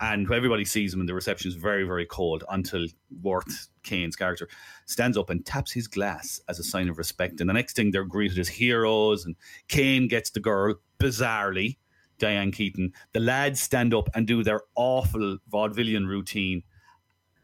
And 0.00 0.30
everybody 0.30 0.64
sees 0.64 0.92
him, 0.92 1.00
and 1.00 1.08
the 1.08 1.14
reception 1.14 1.48
is 1.48 1.54
very, 1.54 1.84
very 1.84 2.04
cold 2.04 2.42
until 2.50 2.86
Worth, 3.22 3.68
Caine's 3.84 4.16
character, 4.16 4.48
stands 4.86 5.16
up 5.16 5.30
and 5.30 5.46
taps 5.46 5.70
his 5.70 5.86
glass 5.86 6.40
as 6.48 6.58
a 6.58 6.64
sign 6.64 6.88
of 6.88 6.98
respect. 6.98 7.40
And 7.40 7.48
the 7.48 7.54
next 7.54 7.76
thing 7.76 7.92
they're 7.92 8.04
greeted 8.04 8.38
as 8.38 8.48
heroes, 8.48 9.24
and 9.24 9.36
Caine 9.68 10.08
gets 10.08 10.30
the 10.30 10.40
girl, 10.40 10.74
bizarrely, 10.98 11.76
Diane 12.18 12.50
Keaton. 12.50 12.92
The 13.12 13.20
lads 13.20 13.60
stand 13.60 13.94
up 13.94 14.08
and 14.14 14.26
do 14.26 14.42
their 14.42 14.62
awful 14.74 15.38
vaudevillian 15.52 16.08
routine. 16.08 16.64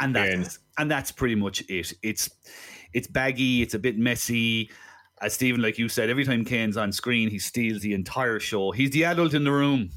And 0.01 0.17
that's, 0.17 0.59
and 0.79 0.91
that's 0.91 1.13
pretty 1.13 1.35
much 1.37 1.63
it. 1.69 1.93
It's 2.03 2.31
it's 2.93 3.07
baggy, 3.07 3.63
it's 3.63 3.75
a 3.75 3.79
bit 3.79 3.97
messy. 3.97 4.71
As 5.21 5.35
Stephen, 5.35 5.61
like 5.61 5.79
you 5.79 5.89
said, 5.89 6.09
every 6.09 6.25
time 6.25 6.45
Caine's 6.45 6.79
on 6.79 6.93
screen, 6.93 7.29
he 7.29 7.39
steals 7.39 7.83
the 7.83 7.93
entire 7.93 8.41
show. 8.41 8.71
He's 8.73 8.91
the 8.91 9.05
adult 9.05 9.35
in 9.35 9.45
the 9.45 9.53
room 9.53 9.91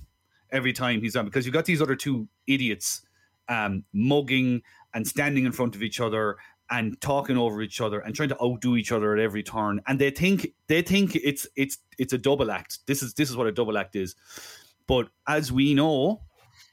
every 0.54 0.72
time 0.72 1.02
he's 1.02 1.16
on 1.16 1.26
because 1.26 1.46
you've 1.46 1.54
got 1.54 1.66
these 1.66 1.82
other 1.82 1.96
two 1.96 2.28
idiots 2.48 3.02
um, 3.50 3.84
mugging 3.92 4.62
and 4.94 5.06
standing 5.08 5.46
in 5.46 5.52
front 5.52 5.76
of 5.76 5.84
each 5.84 6.00
other 6.00 6.38
and 6.70 7.00
talking 7.02 7.38
over 7.38 7.62
each 7.62 7.82
other 7.82 8.00
and 8.00 8.16
trying 8.16 8.30
to 8.30 8.42
outdo 8.42 8.78
each 8.78 8.92
other 8.92 9.14
at 9.14 9.20
every 9.20 9.44
turn. 9.44 9.82
And 9.88 10.00
they 10.00 10.12
think 10.12 10.48
they 10.68 10.82
think 10.82 11.16
it's 11.16 11.46
it's 11.58 11.78
it's 11.98 12.14
a 12.14 12.18
double 12.18 12.52
act. 12.52 12.80
This 12.88 13.04
is 13.04 13.14
this 13.16 13.30
is 13.30 13.36
what 13.36 13.48
a 13.48 13.52
double 13.52 13.78
act 13.78 13.96
is. 13.96 14.16
But 14.88 15.10
as 15.28 15.52
we 15.52 15.74
know 15.74 16.22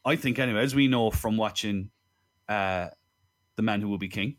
i 0.04 0.16
think 0.16 0.38
anyway 0.38 0.62
as 0.62 0.74
we 0.74 0.88
know 0.88 1.10
from 1.10 1.36
watching 1.36 1.90
uh 2.48 2.88
the 3.56 3.62
man 3.62 3.80
who 3.80 3.88
will 3.88 3.98
be 3.98 4.08
king 4.08 4.36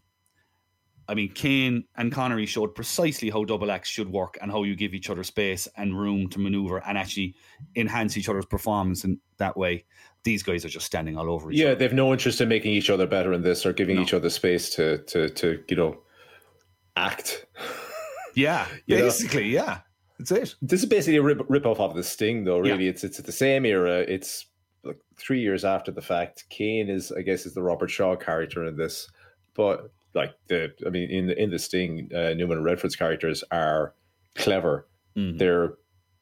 I 1.12 1.14
mean, 1.14 1.30
Caine 1.34 1.84
and 1.98 2.10
Connery 2.10 2.46
showed 2.46 2.74
precisely 2.74 3.30
how 3.30 3.44
double 3.44 3.70
X 3.70 3.90
should 3.90 4.10
work 4.10 4.38
and 4.42 4.50
how 4.50 4.64
you 4.64 4.78
give 4.78 4.94
each 4.94 5.10
other 5.10 5.24
space 5.26 5.68
and 5.76 6.00
room 6.00 6.30
to 6.30 6.40
maneuver 6.40 6.82
and 6.88 6.98
actually 6.98 7.36
enhance 7.76 8.16
each 8.16 8.30
other's 8.30 8.46
performance 8.46 9.04
in 9.04 9.20
that 9.36 9.58
way. 9.58 9.84
These 10.24 10.42
guys 10.42 10.64
are 10.64 10.70
just 10.70 10.86
standing 10.86 11.18
all 11.18 11.30
over 11.30 11.52
each 11.52 11.60
yeah, 11.60 11.66
other. 11.66 11.72
Yeah, 11.74 11.76
they've 11.80 11.94
no 11.94 12.14
interest 12.14 12.40
in 12.40 12.48
making 12.48 12.72
each 12.72 12.90
other 12.90 13.06
better 13.06 13.34
in 13.34 13.42
this 13.42 13.66
or 13.66 13.74
giving 13.74 13.98
No. 13.98 14.04
each 14.04 14.14
other 14.14 14.30
space 14.30 14.70
to 14.76 15.00
to 15.00 15.30
to 15.32 15.62
you 15.68 15.76
know 15.76 15.98
act. 16.96 17.46
Yeah, 18.34 18.66
You 18.86 18.98
know? 18.98 19.04
basically, 19.04 19.50
yeah. 19.50 19.80
That's 20.18 20.32
it. 20.32 20.56
This 20.62 20.82
is 20.84 20.86
basically 20.88 21.18
a 21.18 21.24
rip, 21.24 21.42
rip 21.50 21.66
off 21.66 21.80
of 21.80 21.96
the 21.96 22.04
Sting, 22.04 22.46
though. 22.46 22.60
Really, 22.60 22.88
it's 22.88 23.04
it's 23.04 23.18
the 23.18 23.32
same 23.34 23.66
era. 23.66 24.00
It's 24.00 24.46
like 24.84 25.00
three 25.18 25.42
years 25.42 25.66
after 25.66 25.92
the 25.92 26.02
fact. 26.02 26.46
Kane 26.50 26.90
is, 26.90 27.12
I 27.12 27.22
guess, 27.22 27.46
is 27.46 27.54
the 27.54 27.64
Robert 27.64 27.90
Shaw 27.90 28.16
character 28.16 28.64
in 28.66 28.78
this, 28.78 29.10
but 29.56 29.92
like 30.14 30.34
the, 30.48 30.74
I 30.86 30.90
mean, 30.90 31.10
in 31.10 31.28
the 31.28 31.42
in 31.42 31.52
the 31.52 31.60
Sting, 31.60 32.10
uh, 32.14 32.34
Newman 32.34 32.58
and 32.58 32.66
Redford's 32.66 32.96
characters 32.96 33.44
are 33.52 33.94
clever. 34.36 34.88
Mm-hmm. 35.18 35.38
They're 35.38 35.74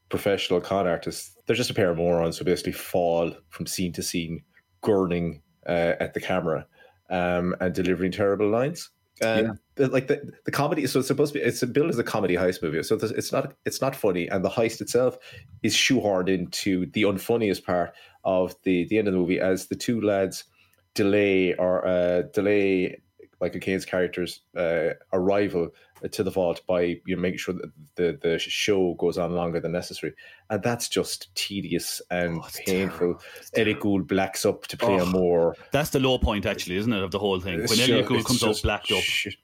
professional 0.09 0.61
con 0.61 0.87
artists. 0.87 1.35
They're 1.45 1.55
just 1.55 1.69
a 1.69 1.73
pair 1.73 1.89
of 1.89 1.97
morons 1.97 2.37
who 2.37 2.45
basically 2.45 2.73
fall 2.73 3.33
from 3.49 3.65
scene 3.65 3.93
to 3.93 4.03
scene, 4.03 4.43
gurning 4.83 5.41
uh, 5.67 5.93
at 5.99 6.13
the 6.13 6.21
camera 6.21 6.65
um, 7.09 7.55
and 7.59 7.73
delivering 7.73 8.11
terrible 8.11 8.49
lines. 8.49 8.89
And 9.21 9.59
the, 9.75 9.87
like 9.89 10.07
the, 10.07 10.31
the 10.45 10.51
comedy, 10.51 10.87
so 10.87 10.99
it's 10.99 11.09
supposed 11.09 11.33
to 11.33 11.39
be 11.39 11.45
it's 11.45 11.61
billed 11.65 11.89
as 11.89 11.99
a 11.99 12.03
comedy 12.05 12.35
heist 12.35 12.63
movie. 12.63 12.81
So 12.83 12.95
it's 12.95 13.33
not 13.33 13.53
it's 13.65 13.81
not 13.81 13.93
funny, 13.93 14.27
and 14.27 14.45
the 14.45 14.49
heist 14.49 14.79
itself 14.79 15.17
is 15.61 15.75
shoehorned 15.75 16.29
into 16.29 16.85
the 16.93 17.03
unfunniest 17.03 17.65
part 17.65 17.93
of 18.23 18.55
the 18.63 18.87
the 18.87 18.97
end 18.97 19.09
of 19.09 19.13
the 19.13 19.19
movie 19.19 19.39
as 19.39 19.67
the 19.67 19.75
two 19.75 19.99
lads 19.99 20.45
delay 20.93 21.53
or 21.55 21.85
uh, 21.85 22.21
delay 22.33 23.01
Michael 23.41 23.59
Caine's 23.61 23.85
character's 23.85 24.41
uh, 24.55 24.89
arrival 25.13 25.69
to 26.11 26.23
the 26.23 26.31
vault 26.31 26.61
by 26.67 26.81
you 27.05 27.15
know 27.15 27.21
making 27.21 27.39
sure 27.39 27.53
that 27.55 27.71
the 27.95 28.17
the 28.21 28.39
show 28.39 28.93
goes 28.95 29.17
on 29.17 29.33
longer 29.33 29.59
than 29.59 29.71
necessary, 29.71 30.13
and 30.49 30.61
that's 30.63 30.87
just 30.89 31.33
tedious 31.35 32.01
and 32.11 32.41
painful. 32.65 33.21
Eddie 33.55 33.73
Gould 33.75 34.07
blacks 34.07 34.45
up 34.45 34.67
to 34.67 34.77
play 34.77 34.97
a 34.97 35.03
Oh, 35.03 35.05
more. 35.07 35.55
That's 35.71 35.89
the 35.91 35.99
low 35.99 36.17
point, 36.17 36.45
actually, 36.45 36.77
isn't 36.77 36.91
it, 36.93 37.03
of 37.03 37.11
the 37.11 37.19
whole 37.19 37.39
thing? 37.39 37.59
When 37.59 37.67
ju- 37.67 37.83
Elliott 37.93 38.07
Gould 38.07 38.25
comes 38.25 38.43
out 38.43 38.59
blacked 38.63 38.91
up. 38.91 38.99
shit. 39.01 39.35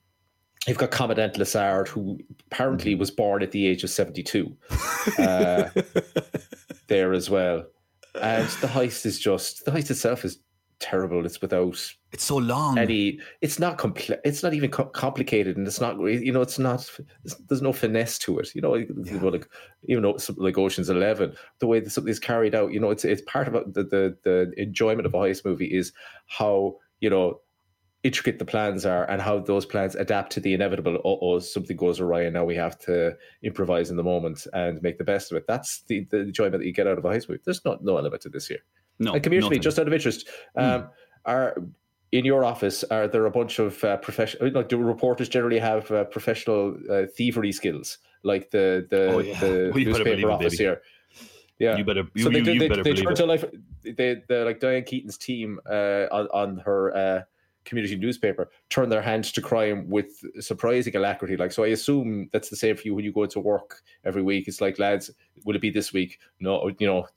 You've 0.68 0.78
got 0.80 0.90
Commandant 0.90 1.36
Lassard, 1.36 1.88
who 1.90 2.18
apparently 2.52 2.96
was 2.96 3.12
born 3.12 3.44
at 3.44 3.52
the 3.52 3.68
age 3.68 3.84
of 3.84 3.92
72, 3.92 4.58
uh, 5.20 5.70
there 6.88 7.14
as 7.14 7.30
well. 7.30 7.66
And 8.20 8.48
the 8.48 8.68
heist 8.68 9.06
is 9.06 9.20
just, 9.20 9.66
the 9.66 9.72
heist 9.72 9.92
itself 9.92 10.26
is 10.26 10.40
terrible. 10.80 11.26
It's 11.26 11.42
without 11.42 11.78
It's 12.12 12.24
so 12.24 12.38
long. 12.38 12.78
any, 12.78 13.20
it's 13.42 13.60
not 13.60 13.78
compl- 13.78 14.20
it's 14.24 14.44
not 14.44 14.54
even 14.54 14.70
co- 14.72 14.86
complicated 14.86 15.58
and 15.58 15.68
it's 15.68 15.82
not, 15.82 15.98
you 16.00 16.32
know, 16.32 16.42
it's 16.42 16.60
not, 16.60 16.90
it's, 17.24 17.36
there's 17.48 17.62
no 17.62 17.74
finesse 17.74 18.18
to 18.20 18.40
it. 18.40 18.54
You 18.56 18.62
know, 18.62 18.72
well, 19.22 19.32
like, 19.32 19.48
even 19.84 20.04
though 20.04 20.18
like 20.38 20.58
Ocean's 20.58 20.90
11, 20.90 21.36
the 21.60 21.68
way 21.68 21.80
that 21.80 21.90
something 21.90 22.12
is 22.12 22.20
carried 22.20 22.56
out, 22.56 22.72
you 22.74 22.80
know, 22.80 22.92
it's, 22.92 23.06
it's 23.06 23.22
part 23.24 23.48
of 23.48 23.74
the, 23.74 23.84
the, 23.84 24.18
the 24.24 24.54
enjoyment 24.58 25.06
of 25.06 25.14
a 25.14 25.18
heist 25.18 25.46
movie 25.46 25.74
is 25.74 25.92
how, 26.28 26.76
you 27.00 27.10
know, 27.10 27.42
intricate 28.06 28.38
the 28.38 28.46
plans 28.46 28.86
are 28.86 29.10
and 29.10 29.20
how 29.20 29.40
those 29.40 29.66
plans 29.66 29.96
adapt 29.96 30.32
to 30.32 30.40
the 30.40 30.54
inevitable. 30.54 31.02
Oh, 31.04 31.18
oh, 31.24 31.40
something 31.40 31.76
goes 31.76 32.00
awry, 32.00 32.22
and 32.22 32.36
now 32.36 32.46
we 32.46 32.56
have 32.56 32.78
to 32.82 33.16
improvise 33.42 33.90
in 33.90 33.98
the 33.98 34.04
moment 34.04 34.46
and 34.54 34.80
make 34.84 35.00
the 35.00 35.04
best 35.04 35.32
of 35.32 35.38
it. 35.38 35.46
That's 35.48 35.82
the, 35.88 36.06
the 36.12 36.20
enjoyment 36.20 36.60
that 36.60 36.68
you 36.68 36.72
get 36.72 36.86
out 36.86 37.00
of 37.00 37.06
a 37.06 37.10
heist 37.10 37.28
movie. 37.28 37.42
There's 37.44 37.66
not 37.66 37.84
no 37.84 37.98
element 37.98 38.22
to 38.22 38.30
this 38.30 38.48
here. 38.48 38.60
No, 39.00 39.14
and 39.14 39.24
to 39.24 39.30
me, 39.30 39.40
nothing. 39.40 39.62
just 39.62 39.78
out 39.80 39.88
of 39.88 39.94
interest. 39.94 40.28
Um, 40.56 40.90
Are 41.26 41.56
in 42.12 42.24
your 42.24 42.46
office 42.46 42.84
are 42.86 43.08
there 43.08 43.26
a 43.26 43.32
bunch 43.32 43.60
of 43.60 43.84
uh, 43.84 43.98
professional? 43.98 44.50
Like, 44.52 44.70
do 44.70 44.78
reporters 44.78 45.28
generally 45.28 45.60
have 45.60 45.90
uh, 45.92 46.04
professional 46.06 46.78
uh, 46.90 47.04
thievery 47.18 47.52
skills, 47.52 47.98
like 48.24 48.52
the 48.52 48.88
the, 48.90 49.08
Oh, 49.08 49.20
yeah. 49.20 49.40
the 49.40 49.72
Well, 49.74 49.80
you 49.84 49.92
better 49.92 50.04
believe 50.04 50.18
newspaper 50.20 50.32
office 50.32 50.54
baby. 50.54 50.64
here? 50.64 50.82
Yeah, 51.58 51.78
You 51.78 51.84
better- 51.86 52.08
you- 52.14 52.24
so 52.24 52.30
they, 52.30 52.40
you- 52.40 52.44
they, 52.46 52.54
you 52.54 52.60
they, 52.60 52.68
better 52.70 52.84
they 52.84 52.94
turn 52.94 53.12
it. 53.14 53.16
to 53.16 53.26
life. 53.26 53.46
They, 53.84 54.22
they 54.28 54.44
like 54.44 54.60
Diane 54.60 54.84
Keaton's 54.84 55.18
team 55.18 55.60
uh, 55.70 56.06
on, 56.12 56.28
on 56.34 56.58
her 56.60 56.96
uh, 56.96 57.22
community 57.64 57.96
newspaper 57.96 58.52
turn 58.70 58.90
their 58.90 59.02
hands 59.02 59.32
to 59.32 59.42
crime 59.42 59.90
with 59.90 60.12
surprising 60.40 60.96
alacrity. 60.96 61.36
Like, 61.38 61.52
so 61.52 61.64
I 61.64 61.68
assume 61.70 62.30
that's 62.32 62.50
the 62.50 62.56
same 62.56 62.76
for 62.76 62.84
you 62.84 62.94
when 62.94 63.04
you 63.06 63.12
go 63.14 63.26
to 63.26 63.40
work 63.40 63.82
every 64.04 64.22
week. 64.22 64.48
It's 64.48 64.62
like, 64.62 64.78
lads, 64.80 65.10
will 65.46 65.56
it 65.56 65.62
be 65.62 65.70
this 65.72 65.92
week? 65.94 66.20
No, 66.40 66.70
you 66.78 66.88
know, 66.88 67.08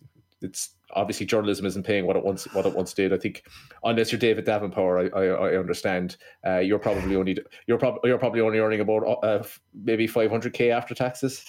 it's 0.40 0.70
obviously 0.94 1.26
journalism 1.26 1.66
isn't 1.66 1.82
paying 1.84 2.06
what 2.06 2.16
it 2.16 2.24
once 2.24 2.44
what 2.54 2.64
it 2.66 2.74
once 2.74 2.94
did. 2.94 3.12
I 3.12 3.18
think 3.18 3.42
unless 3.84 4.12
you're 4.12 4.18
David 4.18 4.44
Davenport, 4.44 5.12
I 5.14 5.18
I, 5.18 5.24
I 5.26 5.56
understand. 5.56 6.16
Uh, 6.46 6.58
you're 6.58 6.78
probably 6.78 7.16
only 7.16 7.38
you're 7.66 7.78
probably 7.78 8.08
you're 8.08 8.18
probably 8.18 8.40
only 8.40 8.58
earning 8.58 8.80
about 8.80 9.02
uh, 9.24 9.42
maybe 9.74 10.06
500k 10.06 10.70
after 10.70 10.94
taxes. 10.94 11.44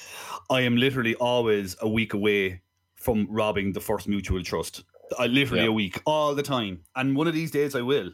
I 0.49 0.61
am 0.61 0.75
literally 0.77 1.15
always 1.15 1.75
a 1.81 1.87
week 1.89 2.13
away 2.13 2.61
from 2.95 3.27
robbing 3.29 3.73
the 3.73 3.81
First 3.81 4.07
Mutual 4.07 4.43
Trust. 4.43 4.83
I 5.17 5.27
literally 5.27 5.63
Yeah. 5.63 5.69
a 5.69 5.73
week 5.73 6.01
all 6.05 6.35
the 6.35 6.43
time, 6.43 6.81
and 6.95 7.15
one 7.15 7.27
of 7.27 7.33
these 7.33 7.51
days 7.51 7.75
I 7.75 7.81
will. 7.81 8.11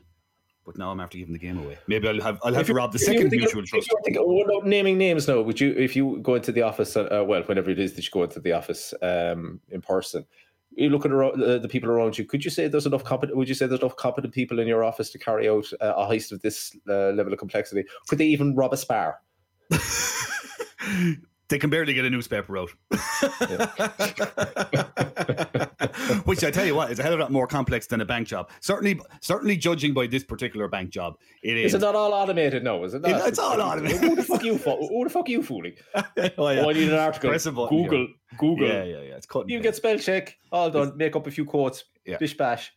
But 0.65 0.79
now 0.79 0.89
I'm 0.89 0.99
after 0.99 1.19
giving 1.19 1.33
the 1.33 1.39
game 1.39 1.59
away. 1.59 1.77
Maybe 1.87 2.07
I'll 2.07 2.19
have 2.21 2.39
I'll 2.43 2.53
have 2.53 2.61
If 2.61 2.67
to 2.67 2.73
rob 2.73 2.91
the 2.91 2.97
second 2.99 3.29
mutual 3.29 3.63
trust. 3.63 3.87
you 3.91 3.97
think- 4.03 4.17
oh, 4.19 4.61
naming 4.65 4.97
names 4.97 5.27
now, 5.27 5.39
would 5.41 5.59
you 5.61 5.71
if 5.77 5.95
you 5.95 6.19
go 6.23 6.33
into 6.35 6.51
the 6.51 6.63
office? 6.63 6.97
Uh, 6.97 7.23
well, 7.27 7.43
whenever 7.43 7.69
it 7.69 7.77
is 7.77 7.93
that 7.93 8.03
you 8.05 8.09
go 8.11 8.23
into 8.23 8.39
the 8.39 8.51
office 8.53 8.91
um, 9.03 9.59
in 9.69 9.81
person, 9.81 10.25
you 10.75 10.89
look 10.89 11.05
at 11.05 11.11
the 11.11 11.67
people 11.69 11.89
around 11.89 12.17
you. 12.17 12.25
Could 12.25 12.43
you 12.43 12.51
say 12.51 12.67
there's 12.67 12.85
enough 12.85 13.03
competent? 13.03 13.37
Would 13.37 13.49
you 13.49 13.55
say 13.55 13.65
there's 13.67 13.79
enough 13.81 13.95
competent 13.95 14.33
people 14.33 14.59
in 14.59 14.67
your 14.67 14.83
office 14.83 15.09
to 15.11 15.19
carry 15.19 15.47
out 15.49 15.65
uh, 15.81 15.93
a 15.95 16.05
heist 16.05 16.31
of 16.31 16.41
this 16.41 16.75
uh, 16.89 17.11
level 17.11 17.33
of 17.33 17.39
complexity? 17.39 17.85
Could 18.07 18.17
they 18.17 18.27
even 18.27 18.55
rob 18.55 18.73
a 18.73 18.77
spar? 18.77 19.21
they 21.49 21.59
can 21.59 21.69
barely 21.69 21.93
get 21.93 22.05
a 22.05 22.09
newspaper 22.09 22.57
out. 22.57 22.71
Which 26.25 26.43
I 26.43 26.51
tell 26.51 26.65
you 26.65 26.75
what 26.75 26.91
is 26.91 26.99
a 26.99 27.03
hell 27.03 27.13
of 27.13 27.19
a 27.19 27.23
lot 27.23 27.31
more 27.31 27.47
complex 27.47 27.87
than 27.87 28.01
a 28.01 28.05
bank 28.05 28.27
job. 28.27 28.49
Certainly, 28.61 28.99
certainly 29.21 29.57
judging 29.57 29.93
by 29.93 30.07
this 30.07 30.23
particular 30.23 30.67
bank 30.67 30.89
job, 30.89 31.17
it 31.43 31.57
is. 31.57 31.73
Is 31.73 31.75
it 31.75 31.81
not 31.85 31.95
all 31.95 32.13
automated? 32.13 32.63
No, 32.63 32.83
is 32.83 32.93
it 32.93 33.01
not? 33.01 33.11
It- 33.11 33.27
it's 33.27 33.39
all 33.39 33.59
automated. 33.61 33.99
Who 34.01 34.15
the 34.15 34.23
fuck 34.23 34.43
you? 34.43 34.57
fo- 34.57 34.87
Who 34.87 35.03
the 35.03 35.09
fuck 35.09 35.29
you 35.29 35.43
fooling? 35.43 35.73
oh, 35.95 36.03
yeah. 36.17 36.29
Oh, 36.37 36.47
I 36.69 36.73
need 36.73 36.89
an 36.89 36.95
article. 36.99 37.29
Press 37.29 37.45
a 37.45 37.51
button 37.51 37.83
Google, 37.83 38.07
Google. 38.37 38.67
Yeah, 38.67 38.83
yeah, 38.83 39.01
yeah. 39.01 39.15
It's 39.15 39.25
cutting. 39.25 39.49
You 39.49 39.59
paste. 39.59 39.63
get 39.63 39.75
spell 39.75 39.99
check, 39.99 40.37
all 40.51 40.69
done. 40.69 40.97
Make 40.97 41.15
up 41.15 41.27
a 41.27 41.31
few 41.31 41.45
quotes. 41.45 41.83
Yeah. 42.05 42.17
Bish 42.17 42.35
bash. 42.37 42.71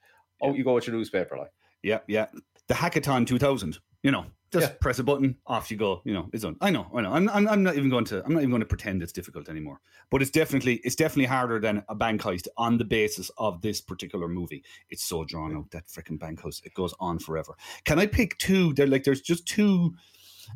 Out 0.44 0.56
you 0.56 0.64
go 0.64 0.74
with 0.74 0.86
your 0.86 0.96
newspaper, 0.96 1.36
like. 1.36 1.50
Yeah, 1.82 1.98
yeah. 2.06 2.26
The 2.68 2.74
Hackathon 2.74 3.26
2000. 3.26 3.78
You 4.02 4.12
know, 4.12 4.26
just 4.52 4.66
Yeah. 4.68 4.76
press 4.80 4.98
a 4.98 5.04
button, 5.04 5.36
off 5.46 5.70
you 5.70 5.76
go. 5.76 6.00
You 6.04 6.14
know, 6.14 6.28
it's 6.32 6.42
done. 6.42 6.56
I 6.60 6.70
know, 6.70 6.86
I 6.94 7.02
know. 7.02 7.12
I'm, 7.12 7.28
I'm, 7.28 7.46
I'm 7.48 7.62
not 7.62 7.76
even 7.76 7.90
going 7.90 8.04
to. 8.06 8.24
I'm 8.24 8.32
not 8.32 8.38
even 8.40 8.50
going 8.50 8.60
to 8.60 8.66
pretend 8.66 9.02
it's 9.02 9.12
difficult 9.12 9.48
anymore. 9.48 9.80
But 10.10 10.22
it's 10.22 10.30
definitely, 10.30 10.76
it's 10.84 10.96
definitely 10.96 11.26
harder 11.26 11.60
than 11.60 11.84
a 11.88 11.94
bank 11.94 12.22
heist 12.22 12.48
on 12.56 12.78
the 12.78 12.84
basis 12.84 13.30
of 13.38 13.60
this 13.60 13.80
particular 13.80 14.26
movie. 14.28 14.64
It's 14.88 15.04
so 15.04 15.24
drawn 15.24 15.54
out 15.56 15.70
that 15.72 15.86
freaking 15.88 16.18
bank 16.18 16.40
heist. 16.40 16.64
It 16.64 16.74
goes 16.74 16.94
on 16.98 17.18
forever. 17.18 17.54
Can 17.84 17.98
I 17.98 18.06
pick 18.06 18.38
two? 18.38 18.72
There, 18.74 18.86
like, 18.86 19.04
there's 19.04 19.20
just 19.20 19.46
two. 19.46 19.94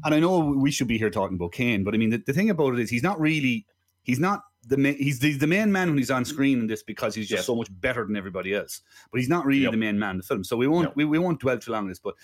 And 0.04 0.14
I 0.14 0.20
know 0.20 0.38
we 0.38 0.70
should 0.70 0.88
be 0.88 0.96
here 0.96 1.10
talking 1.10 1.36
about 1.36 1.52
Caine, 1.52 1.84
but 1.84 1.94
I 1.94 1.98
mean, 1.98 2.10
the, 2.10 2.22
the 2.26 2.32
thing 2.32 2.48
about 2.48 2.72
it 2.74 2.80
is, 2.80 2.88
he's 2.88 3.02
not 3.02 3.20
really. 3.20 3.66
He's 4.04 4.18
not 4.18 4.40
the 4.66 4.76
main. 4.78 4.96
He's 4.96 5.18
the, 5.20 5.32
the 5.34 5.46
main 5.46 5.70
man 5.70 5.88
when 5.90 5.98
he's 5.98 6.10
on 6.10 6.24
screen 6.24 6.58
in 6.60 6.66
this 6.66 6.82
because 6.82 7.14
he's 7.14 7.28
just 7.28 7.40
Yes. 7.40 7.46
so 7.46 7.54
much 7.54 7.68
better 7.70 8.04
than 8.06 8.16
everybody 8.16 8.54
else. 8.54 8.80
But 9.12 9.20
he's 9.20 9.28
not 9.28 9.44
really 9.44 9.62
Yep. 9.62 9.70
the 9.72 9.76
main 9.76 9.98
man 9.98 10.12
in 10.12 10.16
the 10.16 10.22
film. 10.24 10.42
So 10.44 10.56
we 10.56 10.66
won't 10.66 10.86
No. 10.88 10.92
we, 10.96 11.04
we 11.04 11.18
won't 11.18 11.40
dwell 11.40 11.58
too 11.58 11.70
long 11.72 11.84
on 11.84 11.88
this. 11.88 11.98
But 12.00 12.14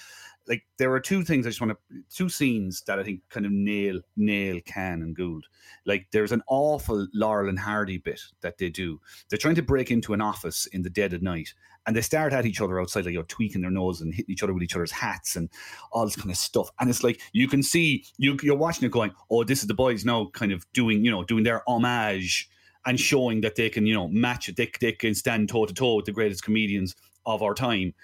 like 0.49 0.65
there 0.79 0.93
are 0.93 1.01
two 1.01 1.23
things 1.23 1.47
I 1.47 1.51
just 1.51 1.61
want 1.61 1.73
to 1.91 2.03
two 2.15 2.29
scenes 2.29 2.83
that 2.87 2.99
I 2.99 3.05
think 3.05 3.21
kind 3.29 3.45
of 3.45 3.53
nail 3.53 4.01
nail 4.17 4.57
Caan 4.67 5.03
and 5.03 5.15
Gould. 5.15 5.47
Like 5.85 6.07
there's 6.11 6.33
an 6.33 6.43
awful 6.49 7.07
Laurel 7.15 7.49
and 7.49 7.59
Hardy 7.59 7.99
bit 7.99 8.21
that 8.41 8.59
they 8.59 8.71
do. 8.71 9.01
They're 9.29 9.39
trying 9.39 9.57
to 9.57 9.63
break 9.63 9.91
into 9.91 10.15
an 10.15 10.21
office 10.21 10.67
in 10.67 10.83
the 10.83 10.91
dead 10.91 11.13
of 11.13 11.23
night. 11.23 11.53
And 11.87 11.97
they 11.97 12.03
start 12.03 12.35
at 12.35 12.45
each 12.45 12.61
other 12.61 12.81
outside, 12.81 13.05
like 13.05 13.13
you 13.13 13.19
know, 13.19 13.25
tweaking 13.29 13.63
their 13.63 13.71
nose 13.71 14.01
and 14.01 14.13
hitting 14.13 14.33
each 14.33 14.43
other 14.43 14.53
with 14.53 14.63
each 14.63 14.75
other's 14.75 14.93
hats 14.93 15.37
and 15.37 15.49
all 15.93 16.05
this 16.05 16.17
kind 16.17 16.31
of 16.31 16.37
stuff. 16.37 16.71
And 16.81 16.91
it's 16.91 17.05
like 17.05 17.21
you 17.33 17.49
can 17.49 17.63
see 17.63 18.05
you 18.17 18.37
you're 18.43 18.57
watching 18.57 18.85
it 18.85 18.93
going, 18.93 19.13
oh, 19.31 19.45
this 19.45 19.61
is 19.61 19.69
the 19.69 19.75
boys 19.75 20.05
now 20.05 20.31
kind 20.33 20.53
of 20.53 20.71
doing 20.73 21.05
you 21.05 21.11
know 21.11 21.25
doing 21.25 21.45
their 21.45 21.63
homage 21.69 22.51
and 22.87 22.99
showing 22.99 23.41
that 23.43 23.57
they 23.57 23.69
can 23.69 23.87
you 23.87 23.95
know 23.95 24.09
match 24.09 24.49
it. 24.49 24.57
They 24.57 24.71
they 24.81 24.93
can 24.93 25.15
stand 25.15 25.49
toe 25.49 25.67
to 25.67 25.75
toe 25.75 25.97
with 25.97 26.07
the 26.07 26.13
greatest 26.13 26.43
comedians 26.43 26.95
of 27.27 27.43
our 27.43 27.55
time. 27.55 27.95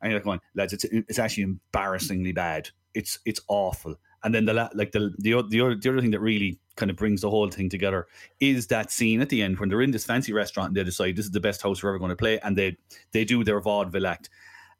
And 0.00 0.10
you're 0.10 0.18
like 0.20 0.24
going, 0.24 0.40
lads, 0.54 0.72
it's 0.72 0.84
it's 0.84 1.18
actually 1.18 1.44
embarrassingly 1.44 2.32
bad. 2.32 2.70
It's 2.94 3.18
it's 3.24 3.40
awful. 3.48 3.96
And 4.22 4.34
then 4.34 4.44
the 4.44 4.54
la- 4.54 4.70
like 4.74 4.92
the 4.92 5.14
the 5.18 5.42
the 5.48 5.60
other, 5.60 5.74
the 5.74 5.90
other 5.90 6.00
thing 6.00 6.10
that 6.10 6.20
really 6.20 6.58
kind 6.76 6.90
of 6.90 6.96
brings 6.96 7.20
the 7.20 7.30
whole 7.30 7.50
thing 7.50 7.68
together 7.68 8.06
is 8.38 8.66
that 8.68 8.90
scene 8.90 9.20
at 9.20 9.28
the 9.28 9.42
end 9.42 9.58
when 9.58 9.68
they're 9.68 9.82
in 9.82 9.90
this 9.90 10.04
fancy 10.04 10.32
restaurant 10.32 10.68
and 10.68 10.76
they 10.76 10.84
decide 10.84 11.16
this 11.16 11.26
is 11.26 11.30
the 11.30 11.40
best 11.40 11.62
house 11.62 11.82
we're 11.82 11.90
ever 11.90 11.98
going 11.98 12.10
to 12.10 12.16
play, 12.16 12.38
and 12.40 12.56
they 12.56 12.76
they 13.12 13.24
do 13.24 13.44
their 13.44 13.60
vaudeville 13.60 14.06
act, 14.06 14.30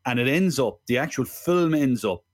and 0.06 0.18
it 0.18 0.28
ends 0.28 0.58
up 0.58 0.80
the 0.86 0.98
actual 0.98 1.24
film 1.24 1.74
ends 1.74 2.04
up 2.04 2.24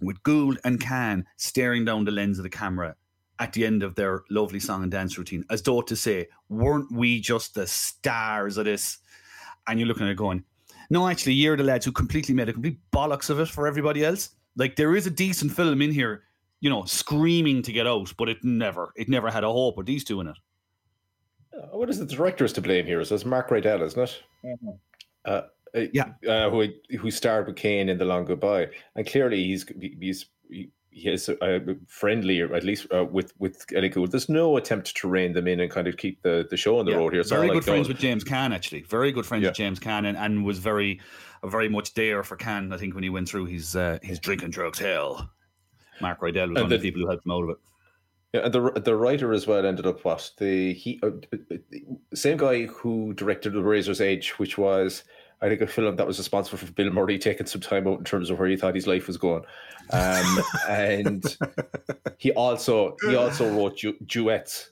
with 0.00 0.22
Gould 0.22 0.58
and 0.64 0.80
Caan 0.80 1.24
staring 1.36 1.84
down 1.84 2.04
the 2.04 2.10
lens 2.10 2.38
of 2.38 2.42
the 2.42 2.50
camera 2.50 2.96
at 3.38 3.52
the 3.52 3.66
end 3.66 3.82
of 3.82 3.94
their 3.94 4.22
lovely 4.30 4.60
song 4.60 4.82
and 4.82 4.90
dance 4.90 5.18
routine, 5.18 5.44
as 5.50 5.62
though 5.62 5.82
to 5.82 5.96
say, 5.96 6.26
weren't 6.48 6.90
we 6.92 7.20
just 7.20 7.54
the 7.54 7.66
stars 7.66 8.56
of 8.56 8.64
this? 8.64 8.98
And 9.66 9.78
you're 9.78 9.88
looking 9.88 10.06
at 10.06 10.12
it 10.12 10.16
going, 10.16 10.44
no, 10.90 11.08
actually, 11.08 11.34
you're 11.34 11.56
the 11.56 11.64
lads 11.64 11.84
who 11.84 11.92
completely 11.92 12.34
made 12.34 12.48
a 12.48 12.52
complete 12.52 12.78
bollocks 12.92 13.30
of 13.30 13.40
it 13.40 13.48
for 13.48 13.66
everybody 13.66 14.04
else. 14.04 14.30
Like 14.56 14.76
there 14.76 14.96
is 14.96 15.06
a 15.06 15.10
decent 15.10 15.52
film 15.52 15.82
in 15.82 15.92
here, 15.92 16.22
you 16.60 16.70
know, 16.70 16.84
screaming 16.84 17.62
to 17.62 17.72
get 17.72 17.86
out, 17.86 18.12
but 18.16 18.28
it 18.28 18.38
never, 18.42 18.92
it 18.96 19.08
never 19.08 19.30
had 19.30 19.44
a 19.44 19.52
hope 19.52 19.76
with 19.76 19.86
these 19.86 20.04
two 20.04 20.20
in 20.20 20.28
it. 20.28 20.36
Uh, 21.54 21.76
What 21.76 21.90
is 21.90 21.98
the 21.98 22.06
director's 22.06 22.52
to 22.54 22.60
blame 22.60 22.86
here? 22.86 23.00
Is 23.00 23.08
this 23.10 23.24
Mark 23.24 23.50
Rydell, 23.50 23.82
isn't 23.82 24.02
it? 24.02 24.22
Uh, 25.24 25.42
uh, 25.74 25.86
Yeah. 25.92 26.12
uh, 26.28 26.50
who 26.50 26.68
who 26.98 27.10
starred 27.10 27.46
with 27.46 27.56
Caine 27.56 27.88
in 27.88 27.98
The 27.98 28.04
Long 28.04 28.24
Goodbye, 28.24 28.68
and 28.94 29.06
clearly 29.06 29.44
he's 29.44 29.66
he's 30.00 30.26
he 30.48 30.70
he 30.96 31.10
is 31.10 31.28
uh, 31.28 31.58
friendly, 31.86 32.40
or 32.40 32.54
at 32.54 32.64
least 32.64 32.86
uh, 32.90 33.04
with 33.04 33.34
with 33.38 33.66
Ellie 33.74 33.90
Gould. 33.90 34.10
There's 34.12 34.30
no 34.30 34.56
attempt 34.56 34.96
to 34.96 35.08
rein 35.08 35.32
them 35.34 35.46
in 35.46 35.60
and 35.60 35.70
kind 35.70 35.86
of 35.86 35.98
keep 35.98 36.22
the, 36.22 36.46
the 36.48 36.56
show 36.56 36.78
on 36.78 36.86
the 36.86 36.92
Yeah, 36.92 36.96
road 36.98 37.12
here. 37.12 37.20
It's 37.20 37.28
very 37.30 37.48
good 37.48 37.56
like, 37.56 37.64
friends 37.64 37.88
with 37.88 37.98
James 37.98 38.24
Caan, 38.24 38.54
actually. 38.54 38.80
Very 38.82 39.12
good 39.12 39.26
friends 39.26 39.42
Yeah. 39.42 39.50
with 39.50 39.58
James 39.58 39.78
Caan, 39.78 40.06
and, 40.06 40.16
and 40.16 40.42
was 40.44 40.58
very, 40.58 41.00
very 41.44 41.68
much 41.68 41.92
there 41.92 42.22
for 42.22 42.36
Caan. 42.38 42.72
I 42.72 42.78
think 42.78 42.94
when 42.94 43.04
he 43.04 43.10
went 43.10 43.28
through 43.28 43.44
his 43.44 43.76
uh, 43.76 43.98
his 44.02 44.18
drinking 44.18 44.50
drugs 44.50 44.78
hell. 44.78 45.30
Mark 46.00 46.20
Rydell 46.20 46.48
was 46.48 46.48
And 46.48 46.54
one 46.54 46.62
of 46.64 46.70
the- 46.70 46.76
the 46.78 46.82
people 46.82 47.02
who 47.02 47.08
helped 47.08 47.26
him 47.26 47.32
out 47.32 47.42
of 47.44 47.50
it. 47.50 47.56
Yeah, 48.32 48.40
and 48.46 48.52
the 48.54 48.70
the 48.82 48.96
writer 48.96 49.32
as 49.34 49.46
well 49.46 49.64
ended 49.66 49.86
up 49.86 50.02
what 50.04 50.30
the 50.38 50.72
he 50.72 50.98
uh, 51.02 51.10
same 52.14 52.38
guy 52.38 52.64
who 52.66 53.12
directed 53.14 53.52
The 53.52 53.62
Razor's 53.62 54.00
Edge, 54.00 54.30
which 54.30 54.56
was 54.58 55.04
I 55.42 55.48
think 55.48 55.60
a 55.60 55.66
film 55.66 55.96
that 55.96 56.06
was 56.06 56.18
responsible 56.18 56.58
for 56.58 56.70
Bill 56.72 56.90
Murray 56.90 57.18
taking 57.18 57.46
some 57.46 57.60
time 57.60 57.86
out 57.86 57.98
in 57.98 58.04
terms 58.04 58.30
of 58.30 58.38
where 58.38 58.48
he 58.48 58.56
thought 58.56 58.74
his 58.74 58.86
life 58.86 59.06
was 59.06 59.16
going, 59.18 59.44
um, 59.92 60.38
and 60.68 61.24
he 62.18 62.32
also 62.32 62.96
he 63.06 63.16
also 63.16 63.52
wrote 63.54 63.76
du- 63.78 63.96
duets, 64.06 64.70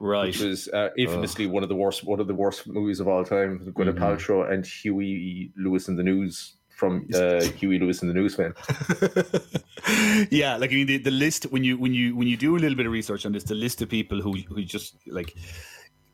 Right. 0.00 0.26
which 0.26 0.40
was 0.40 0.68
uh, 0.68 0.88
infamously 0.96 1.46
one 1.46 1.62
of 1.62 1.68
the 1.68 1.74
worst 1.76 2.02
one 2.04 2.18
of 2.20 2.26
the 2.28 2.34
worst 2.34 2.66
movies 2.66 2.98
of 3.00 3.08
all 3.08 3.24
time. 3.24 3.58
with 3.58 3.74
Gwyneth 3.74 3.94
Mm-hmm. 3.94 4.04
Paltrow 4.04 4.50
and 4.50 4.64
Huey 4.66 5.52
Lewis 5.56 5.88
and 5.88 5.98
the 5.98 6.02
News 6.02 6.54
from 6.70 7.06
uh, 7.14 7.42
Huey 7.44 7.78
Lewis 7.78 8.00
and 8.02 8.10
the 8.10 8.14
News 8.14 8.34
fame. 8.34 8.52
yeah, 10.30 10.56
like 10.56 10.70
I 10.70 10.74
mean, 10.74 10.86
the, 10.86 10.98
the 10.98 11.10
list 11.10 11.44
when 11.52 11.62
you 11.64 11.76
when 11.78 11.94
you 11.94 12.16
when 12.16 12.26
you 12.26 12.36
do 12.36 12.56
a 12.56 12.58
little 12.58 12.76
bit 12.76 12.86
of 12.86 12.92
research 12.92 13.26
on 13.26 13.32
this, 13.32 13.44
the 13.44 13.54
list 13.54 13.82
of 13.82 13.88
people 13.88 14.20
who 14.20 14.32
who 14.48 14.62
just 14.64 14.96
like 15.06 15.34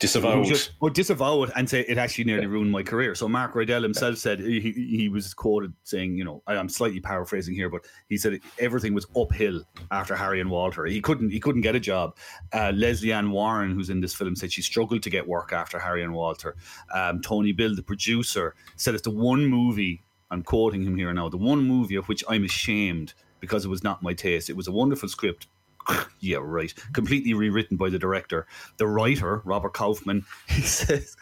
Disavowed. 0.00 0.46
just 0.46 0.72
or 0.80 0.88
disavow 0.88 1.42
it 1.42 1.50
and 1.56 1.68
say 1.68 1.80
it 1.86 1.98
actually 1.98 2.24
nearly 2.24 2.46
ruined 2.46 2.70
my 2.72 2.82
career. 2.82 3.14
So 3.14 3.28
Mark 3.28 3.52
Rydell 3.54 3.82
himself 3.82 4.16
said 4.16 4.40
he 4.40 4.60
he 4.72 5.08
was 5.10 5.34
quoted 5.34 5.74
saying, 5.84 6.16
you 6.16 6.24
know, 6.24 6.42
I- 6.46 6.56
I'm 6.56 6.70
slightly 6.70 7.00
paraphrasing 7.00 7.54
here, 7.54 7.68
but 7.68 7.82
he 8.08 8.16
said 8.16 8.40
everything 8.58 8.94
was 8.94 9.06
uphill 9.14 9.62
after 9.90 10.16
Harry 10.16 10.40
and 10.40 10.50
Walter. 10.50 10.86
He 10.86 11.02
couldn't 11.02 11.28
he 11.30 11.38
couldn't 11.38 11.60
get 11.60 11.74
a 11.76 11.80
job. 11.80 12.16
Uh, 12.52 12.72
Lesley 12.74 13.12
Ann 13.12 13.30
Warren, 13.30 13.72
who's 13.72 13.90
in 13.90 14.00
this 14.00 14.14
film, 14.14 14.34
said 14.34 14.50
she 14.50 14.62
struggled 14.62 15.02
to 15.02 15.10
get 15.10 15.28
work 15.28 15.52
after 15.52 15.78
Harry 15.78 16.02
and 16.02 16.14
Walter. 16.14 16.56
Um, 16.94 17.20
Tony 17.20 17.52
Bill, 17.52 17.76
the 17.76 17.82
producer, 17.82 18.54
said 18.76 18.94
it's 18.94 19.02
the 19.04 19.10
one 19.10 19.44
movie. 19.46 20.02
I'm 20.30 20.42
quoting 20.42 20.82
him 20.82 20.96
here 20.96 21.12
now. 21.12 21.28
The 21.28 21.36
one 21.36 21.62
movie 21.62 21.96
of 21.96 22.08
which 22.08 22.24
I'm 22.28 22.44
ashamed 22.44 23.12
because 23.40 23.64
it 23.64 23.68
was 23.68 23.82
not 23.84 24.02
my 24.02 24.14
taste. 24.14 24.48
It 24.48 24.56
was 24.56 24.68
a 24.68 24.72
wonderful 24.72 25.08
script, 25.10 25.46
yeah, 26.20 26.38
right. 26.40 26.72
Completely 26.92 27.35
rewritten 27.35 27.76
by 27.76 27.88
the 27.90 27.98
director. 27.98 28.46
The 28.79 28.87
writer, 28.87 29.42
Robert 29.44 29.72
Kaufman, 29.74 30.24
he 30.48 30.62
says, 30.62 31.16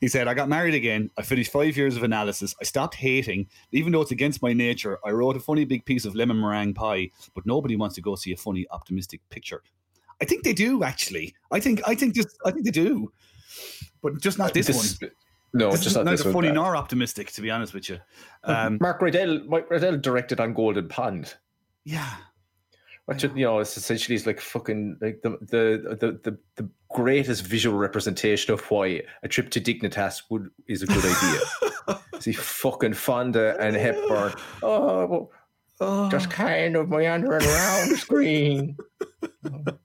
he 0.00 0.08
said, 0.08 0.28
I 0.28 0.34
got 0.34 0.48
married 0.48 0.74
again. 0.74 1.10
I 1.16 1.22
finished 1.22 1.52
five 1.52 1.76
years 1.76 1.96
of 1.96 2.02
analysis. 2.02 2.54
I 2.60 2.64
stopped 2.64 2.94
hating. 2.96 3.48
Even 3.72 3.92
though 3.92 4.02
it's 4.02 4.10
against 4.10 4.42
my 4.42 4.52
nature, 4.52 4.98
I 5.04 5.10
wrote 5.10 5.36
a 5.36 5.40
funny 5.40 5.64
big 5.64 5.84
piece 5.84 6.04
of 6.04 6.14
lemon 6.14 6.40
meringue 6.40 6.74
pie, 6.74 7.10
but 7.34 7.46
nobody 7.46 7.76
wants 7.76 7.94
to 7.96 8.00
go 8.02 8.14
see 8.16 8.32
a 8.32 8.36
funny, 8.36 8.66
optimistic 8.70 9.20
picture. 9.30 9.62
I 10.20 10.24
think 10.24 10.44
they 10.44 10.52
do, 10.54 10.82
actually. 10.82 11.34
I 11.50 11.60
think 11.60 11.82
I 11.86 11.94
think 11.94 12.14
just 12.14 12.28
I 12.44 12.50
think 12.50 12.64
they 12.64 12.70
do. 12.70 13.12
But 14.02 14.18
just 14.20 14.38
not 14.38 14.54
this, 14.54 14.66
This- 14.68 14.98
one. 15.00 15.10
No, 15.52 15.70
This 15.70 15.84
just 15.84 15.96
not 15.96 16.04
neither 16.04 16.16
this 16.18 16.24
one. 16.26 16.34
funny 16.34 16.48
Uh, 16.48 16.52
nor 16.54 16.76
optimistic, 16.76 17.30
to 17.32 17.40
be 17.40 17.50
honest 17.50 17.72
with 17.72 17.88
you. 17.88 17.98
Um, 18.44 18.76
Mark 18.80 19.00
Rydell, 19.00 19.46
Mark 19.46 19.70
Rydell 19.70 20.02
directed 20.02 20.38
on 20.40 20.52
Golden 20.52 20.86
Pond. 20.88 21.34
yeah. 21.84 22.14
Which 23.06 23.22
you 23.22 23.30
know, 23.36 23.60
it's 23.60 23.76
essentially 23.76 24.16
is 24.16 24.26
like 24.26 24.40
fucking 24.40 24.98
like 25.00 25.22
the, 25.22 25.30
the 25.40 25.96
the 26.00 26.18
the 26.30 26.38
the 26.56 26.68
greatest 26.90 27.44
visual 27.46 27.78
representation 27.78 28.52
of 28.52 28.60
why 28.68 29.02
a 29.22 29.28
trip 29.28 29.48
to 29.50 29.60
Dignitas 29.60 30.22
would 30.28 30.50
is 30.66 30.82
a 30.82 30.86
good 30.86 31.04
idea. 31.04 32.00
See 32.20 32.32
fucking 32.32 32.94
Fonda 32.94 33.56
and 33.60 33.76
Hepburn. 33.76 34.34
Oh, 34.60 35.06
well, 35.06 35.30
oh. 35.80 36.10
just 36.10 36.30
kind 36.30 36.74
of 36.74 36.88
meandering 36.88 37.46
around 37.46 37.90
the 37.90 37.96
screen. 37.96 38.76
Do 39.44 39.78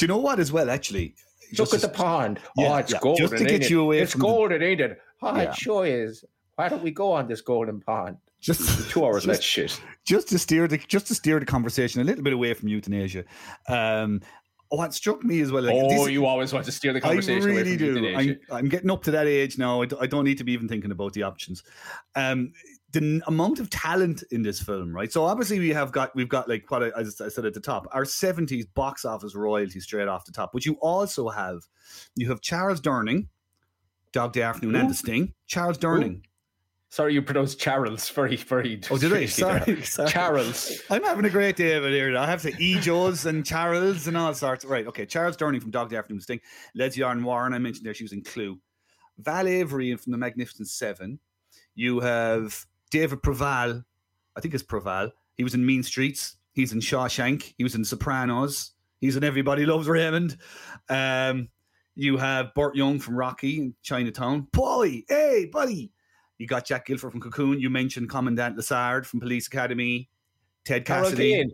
you 0.00 0.08
know 0.08 0.18
what, 0.18 0.38
as 0.38 0.52
well, 0.52 0.70
actually? 0.70 1.14
Look 1.58 1.70
Just 1.70 1.74
at 1.74 1.80
the 1.82 1.88
pond. 1.88 2.38
Yeah, 2.56 2.74
oh, 2.74 2.76
it's 2.76 2.92
yeah, 2.92 2.98
golden. 3.00 3.26
just 3.28 3.36
to 3.42 3.44
get 3.44 3.68
you 3.68 3.80
it? 3.80 3.84
away 3.84 3.98
It's 3.98 4.12
from 4.12 4.20
the- 4.20 4.26
golden, 4.26 4.62
ain't 4.62 4.80
it? 4.80 5.00
Oh, 5.22 5.36
Yeah. 5.36 5.42
it 5.50 5.56
sure 5.56 5.86
is. 5.86 6.24
Why 6.56 6.68
don't 6.68 6.82
we 6.82 6.90
go 6.92 7.12
on 7.12 7.26
this 7.28 7.40
golden 7.40 7.80
pond? 7.80 8.16
Just 8.44 8.90
Two 8.90 9.04
hours 9.04 9.24
just, 9.24 9.26
less 9.26 9.42
shit. 9.42 9.80
just 10.04 10.28
to 10.28 10.38
steer 10.38 10.68
the 10.68 10.78
just 10.78 11.06
to 11.08 11.14
steer 11.14 11.40
the 11.40 11.46
conversation 11.46 12.00
a 12.00 12.04
little 12.04 12.22
bit 12.22 12.32
away 12.32 12.52
from 12.54 12.68
euthanasia. 12.68 13.24
Um, 13.68 14.20
what 14.68 14.92
struck 14.92 15.22
me 15.22 15.40
as 15.40 15.52
well. 15.52 15.62
Like, 15.62 15.74
oh, 15.76 15.88
this- 15.88 16.10
you 16.10 16.26
always 16.26 16.52
want 16.52 16.64
to 16.66 16.72
steer 16.72 16.92
the 16.92 16.98
I 16.98 17.08
conversation 17.08 17.50
away 17.50 17.62
really 17.62 17.76
from 17.76 17.78
do. 17.78 18.00
euthanasia. 18.00 18.36
I'm, 18.50 18.56
I'm 18.56 18.68
getting 18.68 18.90
up 18.90 19.02
to 19.04 19.10
that 19.12 19.26
age 19.26 19.56
now. 19.56 19.82
I, 19.82 19.86
d- 19.86 19.96
I 20.00 20.06
don't 20.06 20.24
need 20.24 20.38
to 20.38 20.44
be 20.44 20.52
even 20.52 20.68
thinking 20.68 20.90
about 20.90 21.12
the 21.12 21.22
options. 21.22 21.62
Um, 22.16 22.52
the 22.92 23.20
amount 23.26 23.58
of 23.60 23.70
talent 23.70 24.22
in 24.30 24.42
this 24.42 24.60
film, 24.60 24.94
right? 24.94 25.10
So 25.12 25.24
obviously 25.24 25.58
we 25.58 25.70
have 25.70 25.90
got 25.92 26.14
we've 26.14 26.28
got 26.28 26.48
like 26.48 26.70
what 26.70 26.82
I, 26.82 26.90
as 27.00 27.20
I 27.20 27.28
said 27.28 27.44
at 27.44 27.54
the 27.54 27.60
top, 27.60 27.86
our 27.92 28.04
'70s 28.04 28.66
box 28.74 29.04
office 29.04 29.34
royalty 29.34 29.80
straight 29.80 30.06
off 30.08 30.24
the 30.24 30.32
top. 30.32 30.50
But 30.52 30.64
you 30.66 30.74
also 30.80 31.28
have 31.28 31.62
you 32.16 32.28
have 32.28 32.40
Charles 32.40 32.80
Durning, 32.80 33.26
Dog 34.12 34.32
Day 34.32 34.42
Afternoon, 34.42 34.76
and 34.76 34.90
The 34.90 34.94
Sting. 34.94 35.34
Charles 35.46 35.76
Durning, 35.78 36.22
Sorry, 36.94 37.12
you 37.12 37.22
pronounced 37.22 37.58
Charles 37.58 38.08
very, 38.08 38.36
very. 38.36 38.80
Oh, 38.88 38.96
did 38.96 39.12
I? 39.12 39.26
Sorry, 39.26 39.82
sorry. 39.82 40.08
Charles. 40.08 40.80
I'm 40.88 41.02
having 41.02 41.24
a 41.24 41.28
great 41.28 41.56
day 41.56 41.74
over 41.74 41.88
here. 41.88 42.16
I 42.16 42.24
have 42.24 42.42
to 42.42 42.54
E. 42.62 42.78
Joes 42.78 43.26
and 43.26 43.44
Charles 43.44 44.06
and 44.06 44.16
all 44.16 44.32
sorts. 44.32 44.64
Right, 44.64 44.86
okay. 44.86 45.04
Charles 45.04 45.36
Durning 45.36 45.60
from 45.60 45.72
Dog 45.72 45.90
Day 45.90 45.96
Afternoon 45.96 46.20
Sting. 46.20 46.38
Lesley 46.76 47.02
Ann 47.02 47.24
Warren, 47.24 47.52
I 47.52 47.58
mentioned 47.58 47.84
there, 47.84 47.94
she 47.94 48.04
was 48.04 48.12
in 48.12 48.22
Clue. 48.22 48.60
Val 49.18 49.48
Avery 49.48 49.96
from 49.96 50.12
The 50.12 50.18
Magnificent 50.18 50.68
Seven. 50.68 51.18
You 51.74 51.98
have 51.98 52.64
David 52.92 53.22
Proval. 53.22 53.84
I 54.36 54.40
think 54.40 54.54
it's 54.54 54.62
Proval. 54.62 55.10
He 55.36 55.42
was 55.42 55.54
in 55.54 55.66
Mean 55.66 55.82
Streets. 55.82 56.36
He's 56.52 56.72
in 56.72 56.78
Shawshank. 56.78 57.54
He 57.58 57.64
was 57.64 57.74
in 57.74 57.84
Sopranos. 57.84 58.70
He's 59.00 59.16
in 59.16 59.24
Everybody 59.24 59.66
Loves 59.66 59.88
Raymond. 59.88 60.36
Um, 60.88 61.48
you 61.96 62.18
have 62.18 62.54
Burt 62.54 62.76
Young 62.76 63.00
from 63.00 63.16
Rocky 63.16 63.58
in 63.58 63.74
Chinatown. 63.82 64.46
Paulie, 64.52 65.02
hey, 65.08 65.50
buddy. 65.52 65.90
You 66.38 66.46
got 66.46 66.64
Jack 66.66 66.86
Gilford 66.86 67.12
from 67.12 67.20
Cocoon. 67.20 67.60
You 67.60 67.70
mentioned 67.70 68.08
Commandant 68.10 68.56
Lassard 68.56 69.06
from 69.06 69.20
Police 69.20 69.46
Academy. 69.46 70.08
Ted 70.64 70.84
Carol 70.84 71.04
Cassidy. 71.04 71.32
Kane. 71.32 71.50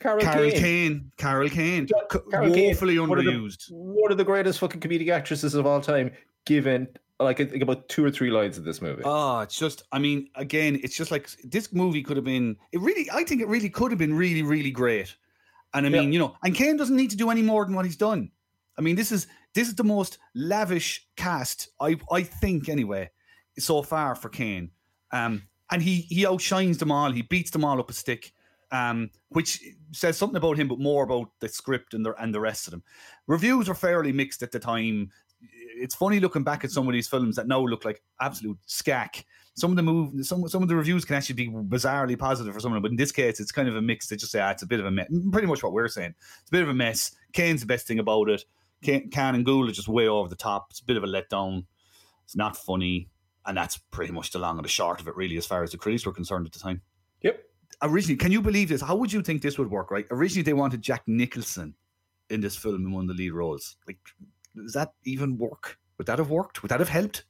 Carol, 0.00 0.20
Carol 0.20 0.50
Kane. 0.50 0.60
Kane. 0.60 1.12
Carol 1.16 1.48
Kane. 1.48 1.88
Carol 2.30 2.52
Kane, 2.54 2.68
woefully 2.68 2.98
one 2.98 3.18
of 3.18 3.24
the- 3.24 3.30
underused. 3.30 3.70
One 3.70 4.12
of 4.12 4.18
the 4.18 4.24
greatest 4.24 4.58
fucking 4.60 4.80
comedic 4.80 5.08
actresses 5.10 5.54
of 5.54 5.66
all 5.66 5.80
time, 5.80 6.12
given 6.44 6.86
like 7.20 7.40
I 7.40 7.46
think 7.46 7.62
about 7.64 7.88
two 7.88 8.04
or 8.04 8.10
three 8.12 8.30
lines 8.30 8.58
in 8.58 8.64
this 8.64 8.80
movie. 8.80 9.02
Oh, 9.04 9.40
it's 9.40 9.58
just, 9.58 9.82
I 9.90 9.98
mean, 9.98 10.28
again, 10.36 10.78
it's 10.84 10.94
just 10.96 11.10
like 11.10 11.28
this 11.42 11.72
movie 11.72 12.00
could 12.00 12.16
have 12.16 12.24
been, 12.24 12.56
it 12.70 12.80
really, 12.80 13.08
I 13.12 13.24
think 13.24 13.40
it 13.40 13.48
really 13.48 13.68
could 13.68 13.90
have 13.90 13.98
been 13.98 14.14
really, 14.14 14.42
really 14.42 14.70
great. 14.70 15.16
And 15.74 15.84
I 15.84 15.88
mean, 15.88 16.04
Yeah. 16.04 16.08
you 16.10 16.18
know, 16.20 16.36
and 16.44 16.54
Caine 16.54 16.76
doesn't 16.76 16.94
need 16.94 17.10
to 17.10 17.16
do 17.16 17.30
any 17.30 17.42
more 17.42 17.64
than 17.64 17.74
what 17.74 17.84
he's 17.84 17.96
done. 17.96 18.30
I 18.78 18.82
mean, 18.82 18.94
this 18.94 19.10
is 19.10 19.26
this 19.54 19.66
is 19.66 19.74
the 19.74 19.82
most 19.82 20.18
lavish 20.36 21.08
cast, 21.16 21.70
I 21.80 21.96
I 22.12 22.22
think 22.22 22.68
anyway, 22.68 23.10
so 23.58 23.82
far 23.82 24.14
for 24.14 24.28
Caine. 24.28 24.70
Um, 25.12 25.42
and 25.70 25.82
he 25.82 26.02
he 26.08 26.26
outshines 26.26 26.78
them 26.78 26.92
all. 26.92 27.10
He 27.10 27.22
beats 27.22 27.50
them 27.50 27.64
all 27.64 27.80
up 27.80 27.90
a 27.90 27.92
stick. 27.92 28.32
Um, 28.70 29.08
which 29.30 29.62
says 29.92 30.18
something 30.18 30.36
about 30.36 30.58
him, 30.58 30.68
but 30.68 30.78
more 30.78 31.04
about 31.04 31.30
the 31.40 31.48
script 31.48 31.94
and 31.94 32.04
the 32.04 32.14
and 32.22 32.34
the 32.34 32.40
rest 32.40 32.66
of 32.66 32.72
them. 32.72 32.82
Reviews 33.26 33.66
were 33.66 33.74
fairly 33.74 34.12
mixed 34.12 34.42
at 34.42 34.52
the 34.52 34.58
time. 34.58 35.10
It's 35.40 35.94
funny 35.94 36.20
looking 36.20 36.42
back 36.42 36.64
at 36.64 36.70
some 36.70 36.86
of 36.86 36.92
these 36.92 37.08
films 37.08 37.36
that 37.36 37.48
now 37.48 37.60
look 37.60 37.86
like 37.86 38.02
absolute 38.20 38.58
scack. 38.66 39.24
Some 39.54 39.70
of 39.70 39.76
the 39.76 39.82
move, 39.82 40.26
some 40.26 40.46
some 40.48 40.62
of 40.62 40.68
the 40.68 40.76
reviews 40.76 41.06
can 41.06 41.16
actually 41.16 41.36
be 41.36 41.48
bizarrely 41.48 42.18
positive 42.18 42.52
for 42.52 42.60
some 42.60 42.72
of 42.72 42.76
them, 42.76 42.82
but 42.82 42.90
in 42.90 42.98
this 42.98 43.10
case, 43.10 43.40
it's 43.40 43.52
kind 43.52 43.68
of 43.68 43.76
a 43.76 43.82
mix. 43.82 44.06
They 44.06 44.16
just 44.16 44.32
say, 44.32 44.40
ah, 44.40 44.50
it's 44.50 44.62
a 44.62 44.66
bit 44.66 44.80
of 44.80 44.86
a 44.86 44.90
mess. 44.90 45.08
Pretty 45.32 45.46
much 45.46 45.62
what 45.62 45.72
we're 45.72 45.88
saying. 45.88 46.14
It's 46.40 46.50
a 46.50 46.52
bit 46.52 46.62
of 46.62 46.68
a 46.68 46.74
mess. 46.74 47.12
Caine's 47.32 47.60
the 47.60 47.66
best 47.66 47.86
thing 47.86 48.00
about 48.00 48.28
it. 48.28 48.44
Kane, 48.82 49.10
and 49.14 49.44
Gould 49.44 49.68
are 49.68 49.72
just 49.72 49.88
way 49.88 50.08
over 50.08 50.28
the 50.28 50.36
top. 50.36 50.66
It's 50.70 50.80
a 50.80 50.84
bit 50.84 50.96
of 50.96 51.04
a 51.04 51.06
letdown. 51.06 51.64
It's 52.24 52.36
not 52.36 52.56
funny, 52.56 53.08
and 53.48 53.56
that's 53.56 53.78
pretty 53.78 54.12
much 54.12 54.30
the 54.30 54.38
long 54.38 54.58
and 54.58 54.64
the 54.64 54.68
short 54.68 55.00
of 55.00 55.08
it, 55.08 55.16
really, 55.16 55.38
as 55.38 55.46
far 55.46 55.62
as 55.62 55.72
the 55.72 55.78
critics 55.78 56.04
were 56.04 56.12
concerned 56.12 56.46
at 56.46 56.52
the 56.52 56.58
time. 56.58 56.82
Yep. 57.22 57.42
Originally, 57.82 58.16
can 58.16 58.30
you 58.30 58.42
believe 58.42 58.68
this? 58.68 58.82
How 58.82 58.94
would 58.94 59.12
you 59.12 59.22
think 59.22 59.40
this 59.40 59.58
would 59.58 59.70
work? 59.70 59.90
Right? 59.90 60.06
Originally, 60.10 60.42
they 60.42 60.52
wanted 60.52 60.82
Jack 60.82 61.02
Nicholson 61.06 61.74
in 62.28 62.42
this 62.42 62.56
film 62.56 62.86
in 62.86 62.92
one 62.92 63.08
of 63.08 63.16
the 63.16 63.22
lead 63.22 63.32
roles. 63.32 63.76
Like, 63.86 63.98
does 64.54 64.74
that 64.74 64.92
even 65.04 65.38
work? 65.38 65.78
Would 65.96 66.06
that 66.08 66.18
have 66.18 66.30
worked? 66.30 66.62
Would 66.62 66.68
that 66.68 66.78
have 66.78 66.90
helped? 66.90 67.24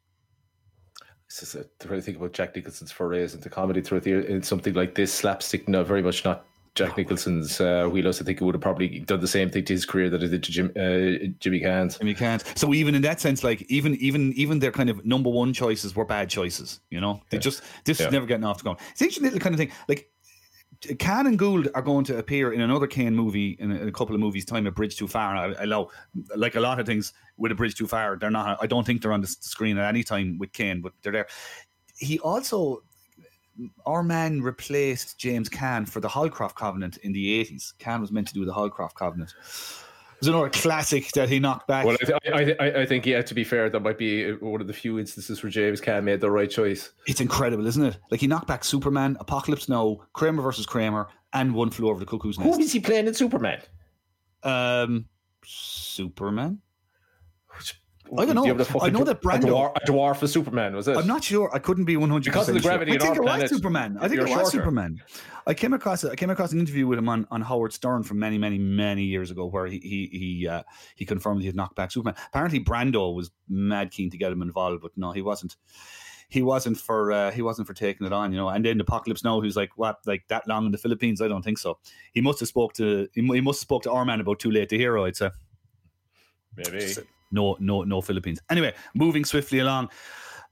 This 1.28 1.42
is 1.42 1.54
a, 1.54 1.86
to 1.86 2.00
think 2.02 2.16
about 2.16 2.32
Jack 2.32 2.56
Nicholson's 2.56 2.90
forays 2.90 3.34
into 3.34 3.48
comedy 3.48 3.80
throughout 3.80 4.02
the 4.02 4.10
year. 4.10 4.20
In 4.22 4.42
something 4.42 4.74
like 4.74 4.96
this, 4.96 5.12
slapstick, 5.12 5.68
no, 5.68 5.84
very 5.84 6.02
much 6.02 6.24
not 6.24 6.46
Jack 6.78 6.96
Nicholson's 6.96 7.60
uh, 7.60 7.88
wheelhouse. 7.90 8.20
I 8.20 8.24
think 8.24 8.38
he 8.38 8.44
would 8.44 8.54
have 8.54 8.62
probably 8.62 9.00
done 9.00 9.20
the 9.20 9.28
same 9.28 9.50
thing 9.50 9.64
to 9.64 9.72
his 9.72 9.84
career 9.84 10.08
that 10.10 10.22
he 10.22 10.28
did 10.28 10.42
to 10.44 10.52
Jim, 10.52 10.70
uh, 10.76 11.26
Jimmy 11.40 11.60
Caan's. 11.60 11.98
I 12.00 12.04
mean. 12.04 12.16
So 12.54 12.72
even 12.72 12.94
in 12.94 13.02
that 13.02 13.20
sense, 13.20 13.42
like 13.42 13.62
even 13.68 13.94
even 13.96 14.32
even 14.34 14.60
their 14.60 14.72
kind 14.72 14.88
of 14.88 15.04
number 15.04 15.28
one 15.28 15.52
choices 15.52 15.96
were 15.96 16.04
bad 16.04 16.30
choices. 16.30 16.80
You 16.90 17.00
know, 17.00 17.20
they 17.30 17.38
just 17.38 17.62
this 17.84 17.98
Yeah. 18.00 18.06
is 18.06 18.12
never 18.12 18.26
getting 18.26 18.44
off 18.44 18.58
the 18.58 18.62
ground. 18.62 18.78
It's 18.92 19.02
interesting 19.02 19.24
little 19.24 19.40
kind 19.40 19.54
of 19.54 19.58
thing. 19.58 19.72
Like 19.88 20.10
Caan 20.80 21.26
and 21.26 21.36
Gould 21.38 21.68
are 21.74 21.82
going 21.82 22.04
to 22.04 22.18
appear 22.18 22.52
in 22.52 22.60
another 22.60 22.86
Caine 22.86 23.14
movie 23.16 23.56
in 23.58 23.72
a, 23.72 23.76
in 23.76 23.88
a 23.88 23.92
couple 23.92 24.14
of 24.14 24.20
movies' 24.20 24.44
time. 24.44 24.66
A 24.66 24.70
Bridge 24.70 24.96
Too 24.96 25.08
Far. 25.08 25.36
I, 25.36 25.54
I 25.62 25.64
know, 25.64 25.90
like 26.36 26.54
a 26.54 26.60
lot 26.60 26.78
of 26.78 26.86
things 26.86 27.12
with 27.36 27.50
a 27.50 27.54
Bridge 27.56 27.74
Too 27.74 27.88
Far, 27.88 28.16
they're 28.16 28.30
not. 28.30 28.58
I 28.62 28.66
don't 28.68 28.86
think 28.86 29.02
they're 29.02 29.12
on 29.12 29.20
the 29.20 29.26
screen 29.26 29.76
at 29.78 29.88
any 29.88 30.04
time 30.04 30.38
with 30.38 30.52
Caine, 30.52 30.80
but 30.80 30.92
they're 31.02 31.12
there. 31.12 31.26
He 31.96 32.18
also. 32.20 32.82
Our 33.86 34.02
man 34.02 34.42
replaced 34.42 35.18
James 35.18 35.48
Caan 35.48 35.88
for 35.88 36.00
the 36.00 36.08
Holcroft 36.08 36.56
Covenant 36.56 36.98
in 36.98 37.12
the 37.12 37.44
80s. 37.44 37.74
Caan 37.78 38.00
was 38.00 38.12
meant 38.12 38.28
to 38.28 38.34
do 38.34 38.44
the 38.44 38.52
Holcroft 38.52 38.96
Covenant. 38.96 39.34
It 40.18 40.22
was 40.22 40.28
another 40.28 40.50
classic 40.50 41.12
that 41.12 41.28
he 41.28 41.38
knocked 41.38 41.68
back. 41.68 41.84
Well, 41.84 41.96
I, 42.00 42.04
th- 42.04 42.58
I, 42.60 42.64
I, 42.64 42.80
I 42.80 42.86
think, 42.86 43.06
yeah, 43.06 43.22
to 43.22 43.34
be 43.34 43.44
fair, 43.44 43.70
that 43.70 43.80
might 43.80 43.98
be 43.98 44.32
one 44.32 44.60
of 44.60 44.66
the 44.66 44.72
few 44.72 44.98
instances 44.98 45.42
where 45.42 45.50
James 45.50 45.80
Caan 45.80 46.02
made 46.02 46.20
the 46.20 46.30
right 46.30 46.50
choice. 46.50 46.90
It's 47.06 47.20
incredible, 47.20 47.66
isn't 47.66 47.84
it? 47.84 47.98
Like 48.10 48.20
he 48.20 48.26
knocked 48.26 48.48
back 48.48 48.64
Superman, 48.64 49.16
Apocalypse 49.20 49.68
Now, 49.68 49.98
Kramer 50.14 50.42
versus 50.42 50.66
Kramer, 50.66 51.06
and 51.32 51.54
One 51.54 51.70
Flew 51.70 51.88
Over 51.88 52.00
the 52.00 52.06
Cuckoo's 52.06 52.36
Nest. 52.36 52.50
Who 52.52 52.60
is 52.60 52.72
he 52.72 52.80
playing 52.80 53.06
in 53.06 53.14
Superman? 53.14 53.60
Um, 54.42 55.06
Superman. 55.44 56.60
I 58.16 58.24
don't 58.24 58.34
know. 58.34 58.42
Do 58.42 58.48
you 58.48 58.54
have 58.54 58.72
the 58.72 58.80
I 58.80 58.90
know 58.90 59.04
that 59.04 59.16
a 59.16 59.20
Brando. 59.20 59.48
dwarf, 59.48 59.76
a 59.76 59.80
dwarf 59.80 60.16
for 60.16 60.26
Superman 60.26 60.74
was 60.74 60.88
it? 60.88 60.96
I'm 60.96 61.06
not 61.06 61.24
sure. 61.24 61.50
I 61.52 61.58
couldn't 61.58 61.84
be 61.84 61.96
100 61.96 62.24
Because 62.24 62.48
of 62.48 62.54
the 62.54 62.60
gravity 62.60 62.92
I 62.94 62.98
think 62.98 63.16
it 63.16 63.22
was 63.22 63.50
Superman. 63.50 63.98
I 64.00 64.08
think 64.08 64.20
it 64.20 64.24
was 64.24 64.30
shorter. 64.32 64.50
Superman. 64.50 65.02
I 65.46 65.54
came 65.54 65.72
across 65.72 66.04
I 66.04 66.14
came 66.14 66.30
across 66.30 66.52
an 66.52 66.60
interview 66.60 66.86
with 66.86 66.98
him 66.98 67.08
on, 67.08 67.26
on 67.30 67.40
Howard 67.42 67.72
Stern 67.72 68.02
from 68.02 68.18
many 68.18 68.38
many 68.38 68.58
many 68.58 69.04
years 69.04 69.30
ago 69.30 69.46
where 69.46 69.66
he 69.66 69.78
he 69.78 70.08
he, 70.12 70.48
uh, 70.48 70.62
he 70.94 71.04
confirmed 71.04 71.40
he 71.40 71.46
had 71.46 71.56
knocked 71.56 71.76
back 71.76 71.90
Superman. 71.90 72.14
Apparently 72.28 72.60
Brando 72.60 73.14
was 73.14 73.30
mad 73.48 73.90
keen 73.90 74.10
to 74.10 74.18
get 74.18 74.32
him 74.32 74.42
involved, 74.42 74.82
but 74.82 74.92
no, 74.96 75.12
he 75.12 75.22
wasn't. 75.22 75.56
He 76.30 76.42
wasn't 76.42 76.76
for 76.76 77.10
uh, 77.10 77.30
he 77.30 77.40
wasn't 77.40 77.66
for 77.66 77.72
taking 77.72 78.06
it 78.06 78.12
on, 78.12 78.32
you 78.32 78.38
know. 78.38 78.50
And 78.50 78.62
then 78.62 78.78
Apocalypse 78.80 79.24
Now, 79.24 79.40
who's 79.40 79.56
like, 79.56 79.70
what, 79.76 79.96
like 80.04 80.28
that 80.28 80.46
long 80.46 80.66
in 80.66 80.72
the 80.72 80.76
Philippines? 80.76 81.22
I 81.22 81.28
don't 81.28 81.42
think 81.42 81.56
so. 81.56 81.78
He 82.12 82.20
must 82.20 82.40
have 82.40 82.50
spoke 82.50 82.74
to 82.74 83.08
he, 83.14 83.22
must 83.22 83.60
have 83.60 83.66
spoke 83.66 83.82
to 83.84 83.90
our 83.92 84.04
man 84.04 84.20
about 84.20 84.38
Too 84.38 84.50
Late 84.50 84.68
the 84.68 84.76
Hero. 84.76 85.06
I'd 85.06 85.16
say 85.16 85.30
Maybe. 86.54 86.92
No, 87.30 87.56
no, 87.60 87.82
no 87.82 88.00
Philippines. 88.00 88.40
Anyway, 88.50 88.74
moving 88.94 89.24
swiftly 89.24 89.58
along. 89.58 89.90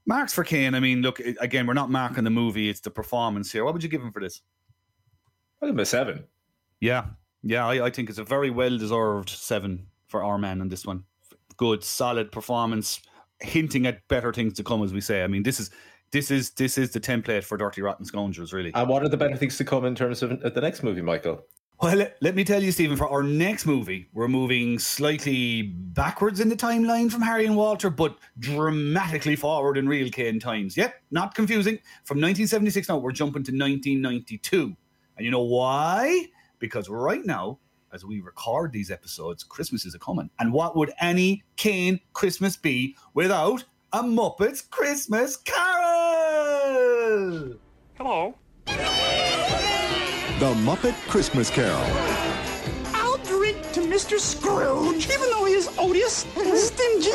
Marks 0.05 0.33
for 0.33 0.43
Kane. 0.43 0.73
I 0.73 0.79
mean, 0.79 1.01
look 1.01 1.19
again. 1.19 1.67
We're 1.67 1.73
not 1.73 1.89
marking 1.89 2.23
the 2.23 2.29
movie; 2.29 2.69
it's 2.69 2.79
the 2.79 2.89
performance 2.89 3.51
here. 3.51 3.65
What 3.65 3.73
would 3.73 3.83
you 3.83 3.89
give 3.89 4.01
him 4.01 4.11
for 4.11 4.21
this? 4.21 4.41
I'll 5.61 5.67
give 5.67 5.75
him 5.75 5.79
a 5.79 5.85
seven. 5.85 6.23
Yeah, 6.79 7.05
yeah. 7.43 7.67
I, 7.67 7.87
I 7.87 7.89
think 7.89 8.09
it's 8.09 8.19
a 8.19 8.23
very 8.23 8.49
well 8.49 8.77
deserved 8.77 9.29
seven 9.29 9.87
for 10.07 10.23
our 10.23 10.37
man 10.37 10.61
on 10.61 10.69
this 10.69 10.85
one. 10.85 11.03
Good, 11.57 11.83
solid 11.83 12.31
performance, 12.31 13.01
hinting 13.41 13.85
at 13.85 14.07
better 14.07 14.31
things 14.31 14.53
to 14.53 14.63
come, 14.63 14.83
as 14.83 14.93
we 14.93 15.01
say. 15.01 15.23
I 15.23 15.27
mean, 15.27 15.43
this 15.43 15.59
is 15.59 15.71
this 16.11 16.31
is 16.31 16.51
this 16.51 16.77
is 16.77 16.91
the 16.91 16.99
template 16.99 17.43
for 17.43 17.57
Dirty 17.57 17.81
Rotten 17.81 18.05
Scoundrels, 18.05 18.53
really. 18.53 18.71
And 18.75 18.87
what 18.87 19.03
are 19.03 19.09
the 19.09 19.17
better 19.17 19.35
things 19.35 19.57
to 19.57 19.65
come 19.65 19.83
in 19.83 19.95
terms 19.95 20.23
of 20.23 20.39
the 20.41 20.61
next 20.61 20.83
movie, 20.83 21.01
Michael? 21.01 21.43
Well, 21.79 21.95
let, 21.95 22.17
let 22.21 22.33
me 22.33 22.43
tell 22.43 22.63
you, 22.63 22.71
Stephen, 22.71 22.97
for 22.97 23.07
our 23.07 23.21
next 23.21 23.67
movie, 23.67 24.09
we're 24.11 24.27
moving 24.27 24.79
slightly 24.79 25.61
backwards 25.61 26.39
in 26.39 26.49
the 26.49 26.55
timeline 26.55 27.11
from 27.11 27.21
Harry 27.21 27.45
and 27.45 27.55
Walter, 27.55 27.91
but 27.91 28.17
dramatically 28.39 29.35
forward 29.35 29.77
in 29.77 29.87
real 29.87 30.09
Caine 30.09 30.39
times. 30.39 30.75
Yep, 30.75 30.95
not 31.11 31.35
confusing. 31.35 31.75
From 32.03 32.17
1976 32.17 32.89
now, 32.89 32.97
we're 32.97 33.11
jumping 33.11 33.43
to 33.43 33.51
1992. 33.51 34.75
And 35.17 35.25
you 35.25 35.29
know 35.29 35.43
why? 35.43 36.25
Because 36.57 36.89
right 36.89 37.23
now, 37.23 37.59
as 37.93 38.03
we 38.03 38.21
record 38.21 38.71
these 38.71 38.89
episodes, 38.89 39.43
Christmas 39.43 39.85
is 39.85 39.93
a 39.93 39.99
coming. 39.99 40.31
And 40.39 40.51
what 40.51 40.75
would 40.75 40.91
any 40.99 41.43
Caine 41.57 41.99
Christmas 42.13 42.57
be 42.57 42.95
without 43.13 43.65
a 43.93 44.01
Muppets 44.01 44.67
Christmas 44.67 45.37
Carol? 45.37 45.59
Hello. 47.93 48.33
The 50.39 50.53
Muppet 50.53 50.93
Christmas 51.09 51.49
Carol. 51.49 51.81
I'll 52.93 53.17
drink 53.23 53.59
to 53.71 53.79
Mr. 53.79 54.19
Scrooge, 54.19 55.09
even 55.09 55.31
though 55.31 55.45
he 55.45 55.53
is 55.53 55.67
odious 55.79 56.27
and 56.37 56.55
stingy 56.55 57.09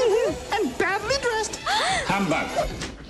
and 0.53 0.77
badly 0.77 1.15
dressed. 1.23 1.55
Humbug. 2.09 2.49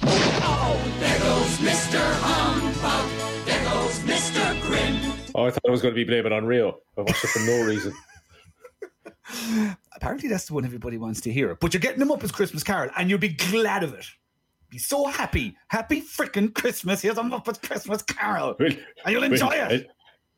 Oh, 0.03 0.79
there 1.01 1.19
goes 1.19 1.57
Mr. 1.67 1.99
Humbug. 2.21 3.47
There 3.47 3.65
goes 3.65 4.01
Mr. 4.01 4.61
Grim. 4.61 5.19
Oh, 5.35 5.47
I 5.47 5.51
thought 5.51 5.63
I 5.67 5.71
was 5.71 5.81
going 5.81 5.95
to 5.95 5.97
be 5.97 6.05
Blame 6.05 6.27
It 6.27 6.33
on 6.33 6.45
Rio. 6.45 6.81
I 6.99 7.01
watched 7.01 7.25
it 7.25 7.29
for 7.29 7.39
no 7.39 7.65
reason. 7.65 7.95
Apparently, 9.97 10.29
that's 10.29 10.45
the 10.45 10.53
one 10.53 10.67
everybody 10.67 10.99
wants 10.99 11.23
to 11.23 11.33
hear. 11.33 11.55
But 11.55 11.73
you're 11.73 11.81
getting 11.81 12.01
them 12.01 12.13
up 12.13 12.23
as 12.23 12.31
Christmas 12.31 12.63
Carol, 12.63 12.91
and 12.99 13.09
you'll 13.09 13.19
be 13.19 13.31
glad 13.31 13.83
of 13.83 13.95
it. 13.95 14.05
Be 14.69 14.77
so 14.77 15.07
happy. 15.07 15.57
Happy 15.69 16.03
freaking 16.03 16.55
Christmas. 16.55 17.01
Here's 17.01 17.17
a 17.17 17.23
Muppets 17.23 17.63
Christmas 17.63 18.03
Carol. 18.03 18.57
Well, 18.61 18.69
and 19.07 19.13
you'll 19.15 19.23
enjoy 19.23 19.49
well, 19.49 19.71
it. 19.71 19.91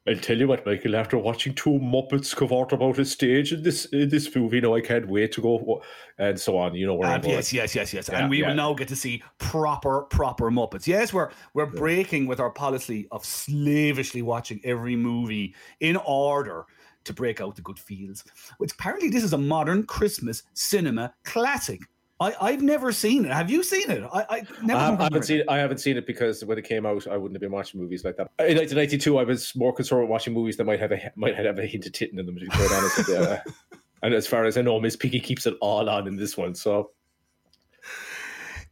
I'll 0.07 0.17
tell 0.17 0.37
you 0.39 0.47
what, 0.49 0.67
Michael. 0.67 0.97
After 0.97 1.17
watching 1.17 1.55
two 1.55 1.79
Muppets 1.79 2.37
cavort 2.37 2.73
about 2.73 2.99
a 2.99 3.07
stage 3.07 3.55
in 3.55 3.63
this 3.63 3.87
in 3.87 4.11
this 4.11 4.35
movie, 4.37 4.61
now 4.61 4.75
I 4.75 4.83
can't 4.83 5.09
wait 5.09 5.33
to 5.33 5.41
go 5.41 5.83
and 6.19 6.39
so 6.39 6.59
on. 6.59 6.75
You 6.75 6.87
know 6.87 6.95
where 6.95 7.09
I'm 7.09 7.21
Uh, 7.21 7.23
going. 7.23 7.35
yes, 7.37 7.53
yes, 7.55 7.75
yes, 7.75 7.95
yes. 7.95 8.09
Yeah, 8.13 8.19
and 8.21 8.31
we 8.31 8.41
yeah. 8.41 8.49
will 8.49 8.55
now 8.55 8.75
get 8.75 8.89
to 8.89 8.97
see 8.97 9.23
proper, 9.39 10.03
proper 10.03 10.51
Muppets. 10.51 10.87
Yes, 10.87 11.15
we're 11.15 11.31
we're 11.55 11.65
breaking 11.65 12.27
with 12.27 12.39
our 12.39 12.51
policy 12.51 13.09
of 13.13 13.25
slavishly 13.25 14.21
watching 14.21 14.61
every 14.63 14.95
movie 14.95 15.55
in 15.81 15.97
order 15.97 16.67
to 17.05 17.13
break 17.15 17.41
out 17.41 17.57
the 17.57 17.63
good 17.63 17.79
feels. 17.79 18.25
Which 18.59 18.73
apparently 18.73 19.09
this 19.09 19.25
is 19.25 19.33
a 19.33 19.39
modern 19.39 19.85
Christmas 19.85 20.43
cinema 20.53 21.15
classic. 21.25 21.81
I, 22.25 22.35
I've 22.41 22.63
never 22.63 22.93
seen 22.93 23.25
it. 23.25 23.33
Have 23.33 23.51
you 23.51 23.63
seen 23.63 23.91
it? 23.91 24.05
I, 24.13 24.27
I 24.31 24.43
never. 24.63 24.81
I, 24.81 25.05
haven't 25.05 25.17
it. 25.17 25.25
seen 25.25 25.41
it. 25.41 25.47
I 25.49 25.59
haven't 25.59 25.79
seen 25.79 25.97
it 25.97 26.07
because 26.07 26.45
when 26.45 26.59
it 26.59 26.65
came 26.65 26.87
out, 26.87 27.07
I 27.07 27.17
wouldn't 27.17 27.35
have 27.35 27.41
been 27.41 27.53
watching 27.53 27.81
movies 27.81 28.05
like 28.05 28.17
that. 28.17 28.31
In 28.39 28.57
1992, 28.57 29.19
I 29.19 29.25
was 29.25 29.55
more 29.55 29.73
concerned 29.73 30.03
with 30.03 30.11
watching 30.11 30.33
movies 30.33 30.57
that 30.57 30.65
might 30.65 30.81
have 30.81 30.93
a 30.93 31.13
might 31.17 31.37
have 31.37 31.59
a 31.59 31.67
hint 31.67 31.87
of 31.87 31.93
titting 31.93 32.19
in 32.19 32.27
them. 32.27 32.37
To 32.37 32.41
be 32.41 32.47
quite 32.49 32.73
honest, 32.73 33.09
with. 33.09 33.41
And 34.03 34.13
as 34.13 34.27
far 34.27 34.45
as 34.45 34.59
I 34.59 34.61
know, 34.61 34.79
Miss 34.79 34.97
Piggy 34.97 35.19
keeps 35.19 35.47
it 35.47 35.55
all 35.63 35.89
on 35.89 36.07
in 36.07 36.17
this 36.17 36.37
one. 36.37 36.55
So 36.55 36.91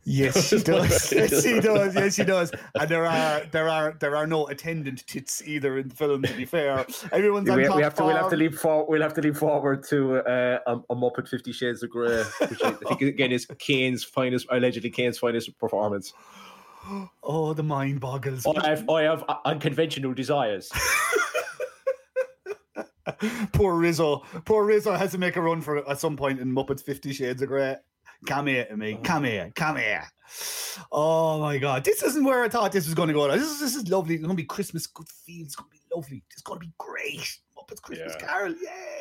Yes, 0.05 0.49
she 0.49 0.59
does. 0.63 1.13
yes, 1.13 1.43
she 1.43 1.61
does. 1.61 1.95
Yes, 1.95 2.15
she 2.15 2.25
does. 2.25 2.51
And 2.75 2.89
there 2.89 3.07
are 3.07 3.45
there 3.53 3.69
are 3.69 3.97
there 4.01 4.17
are 4.17 4.27
no 4.27 4.49
attendant 4.49 5.07
tits 5.07 5.43
either 5.47 5.79
in 5.79 5.89
the 5.89 5.95
film. 5.95 6.23
To 6.23 6.33
be 6.35 6.45
fair, 6.45 6.85
everyone's 7.13 7.49
on 7.49 7.57
we, 7.57 7.65
top 7.65 7.77
we 7.77 7.83
have 7.83 7.95
to 7.95 8.05
we'll 8.05 8.17
have 8.17 8.31
to 8.31 8.37
leap 8.37 8.55
forward. 8.55 8.87
We'll 8.89 9.03
have 9.03 9.15
to 9.15 9.21
leap 9.21 9.37
forward 9.37 9.85
to 9.85 10.17
uh, 10.19 10.59
a, 10.67 10.77
a 10.91 10.97
Muppet 10.97 11.29
Fifty 11.29 11.53
Shades 11.53 11.83
of 11.83 11.91
Grey, 11.91 12.25
which 12.49 12.63
I 12.63 12.73
think 12.73 13.01
again 13.03 13.31
is 13.31 13.47
Caine's 13.59 14.03
finest, 14.03 14.47
allegedly 14.51 14.91
Caine's 14.91 15.19
finest 15.19 15.57
performance. 15.59 16.13
Oh, 17.23 17.55
the 17.55 17.63
mind 17.63 18.01
boggles. 18.01 18.45
I 18.45 18.71
have, 18.71 18.91
I 18.91 19.03
have 19.03 19.25
unconventional 19.45 20.15
desires. 20.15 20.69
Poor 23.53 23.77
Rizzo. 23.77 24.25
Poor 24.45 24.65
Rizzo 24.65 24.95
has 24.95 25.13
to 25.13 25.19
make 25.19 25.37
a 25.37 25.41
run 25.41 25.61
for 25.61 25.77
it 25.77 25.85
at 25.89 26.01
some 26.01 26.17
point 26.17 26.41
in 26.41 26.53
Muppets 26.53 26.83
Fifty 26.83 27.13
Shades 27.13 27.41
of 27.41 27.49
Grey. 27.49 27.77
Come 28.27 28.47
here 28.47 28.65
to 28.67 28.77
me. 28.77 28.93
Uh-huh. 28.95 29.03
Come 29.03 29.25
here. 29.25 29.53
Come 29.55 29.77
here. 29.77 30.05
Oh 30.91 31.41
my 31.41 31.59
god. 31.59 31.85
This 31.85 32.03
isn't 32.03 32.25
where 32.25 32.43
I 32.43 32.49
thought 32.49 32.73
this 32.73 32.87
was 32.87 32.95
gonna 32.95 33.13
go. 33.13 33.31
This 33.31 33.43
is 33.43 33.61
this 33.61 33.75
is 33.77 33.89
lovely. 33.89 34.15
It's 34.15 34.23
gonna 34.23 34.35
be 34.35 34.45
Christmas 34.45 34.87
good 34.87 35.09
feels. 35.27 35.49
It's 35.49 35.57
gonna 35.57 35.71
be 35.71 35.81
lovely. 35.95 36.23
It's 36.31 36.43
gonna 36.43 36.61
be 36.61 36.73
great. 36.79 37.39
Muppets 37.57 37.83
Christmas 37.83 38.15
Yeah. 38.19 38.27
Carol. 38.27 38.53
Yay. 38.53 38.92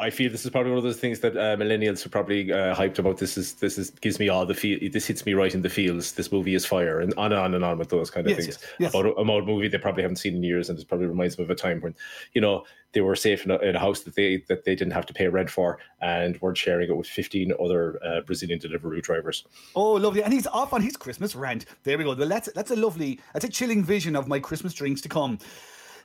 I 0.00 0.10
feel 0.10 0.30
this 0.32 0.44
is 0.44 0.50
probably 0.50 0.70
one 0.70 0.78
of 0.78 0.84
those 0.84 0.98
things 0.98 1.20
that 1.20 1.36
uh, 1.36 1.56
millennials 1.56 2.04
are 2.04 2.08
probably 2.08 2.52
uh, 2.52 2.74
hyped 2.74 2.98
about. 2.98 3.18
This 3.18 3.36
is 3.36 3.54
this 3.54 3.78
is 3.78 3.90
gives 3.90 4.18
me 4.18 4.28
all 4.28 4.46
the 4.46 4.54
feel. 4.54 4.78
This 4.90 5.06
hits 5.06 5.24
me 5.26 5.34
right 5.34 5.54
in 5.54 5.62
the 5.62 5.68
feels. 5.68 6.12
This 6.12 6.32
movie 6.32 6.54
is 6.54 6.66
fire, 6.66 7.00
and 7.00 7.14
on 7.14 7.32
and 7.32 7.40
on 7.40 7.54
and 7.54 7.64
on 7.64 7.78
with 7.78 7.90
those 7.90 8.10
kind 8.10 8.26
of 8.26 8.30
Yes, 8.30 8.44
things. 8.44 8.58
yes, 8.60 8.72
yes. 8.78 8.94
About 8.94 9.06
a, 9.06 9.14
a 9.14 9.24
movie 9.24 9.68
they 9.68 9.78
probably 9.78 10.02
haven't 10.02 10.16
seen 10.16 10.34
in 10.34 10.42
years, 10.42 10.68
and 10.70 10.78
it 10.78 10.88
probably 10.88 11.06
reminds 11.06 11.36
them 11.36 11.44
of 11.44 11.50
a 11.50 11.54
time 11.54 11.80
when 11.80 11.94
you 12.32 12.40
know 12.40 12.64
they 12.92 13.02
were 13.02 13.14
safe 13.14 13.44
in 13.44 13.52
a, 13.52 13.58
in 13.58 13.76
a 13.76 13.78
house 13.78 14.00
that 14.00 14.16
they 14.16 14.42
that 14.48 14.64
they 14.64 14.74
didn't 14.74 14.92
have 14.94 15.06
to 15.06 15.14
pay 15.14 15.28
rent 15.28 15.50
for, 15.50 15.78
and 16.00 16.40
weren't 16.40 16.58
sharing 16.58 16.88
it 16.90 16.96
with 16.96 17.06
fifteen 17.06 17.52
other 17.62 17.98
uh, 18.04 18.20
Brazilian 18.22 18.58
delivery 18.58 19.00
drivers. 19.00 19.44
Oh, 19.76 19.92
lovely. 19.92 20.22
And 20.22 20.32
he's 20.32 20.46
off 20.46 20.72
on 20.72 20.82
his 20.82 20.96
Christmas 20.96 21.36
rant. 21.36 21.66
There 21.84 21.98
we 21.98 22.04
go. 22.04 22.14
Well, 22.14 22.28
that's 22.28 22.50
that's 22.52 22.70
a 22.70 22.76
lovely, 22.76 23.20
that's 23.32 23.44
a 23.44 23.50
chilling 23.50 23.84
vision 23.84 24.16
of 24.16 24.28
my 24.28 24.40
Christmas 24.40 24.72
drinks 24.74 25.00
to 25.02 25.08
come. 25.08 25.38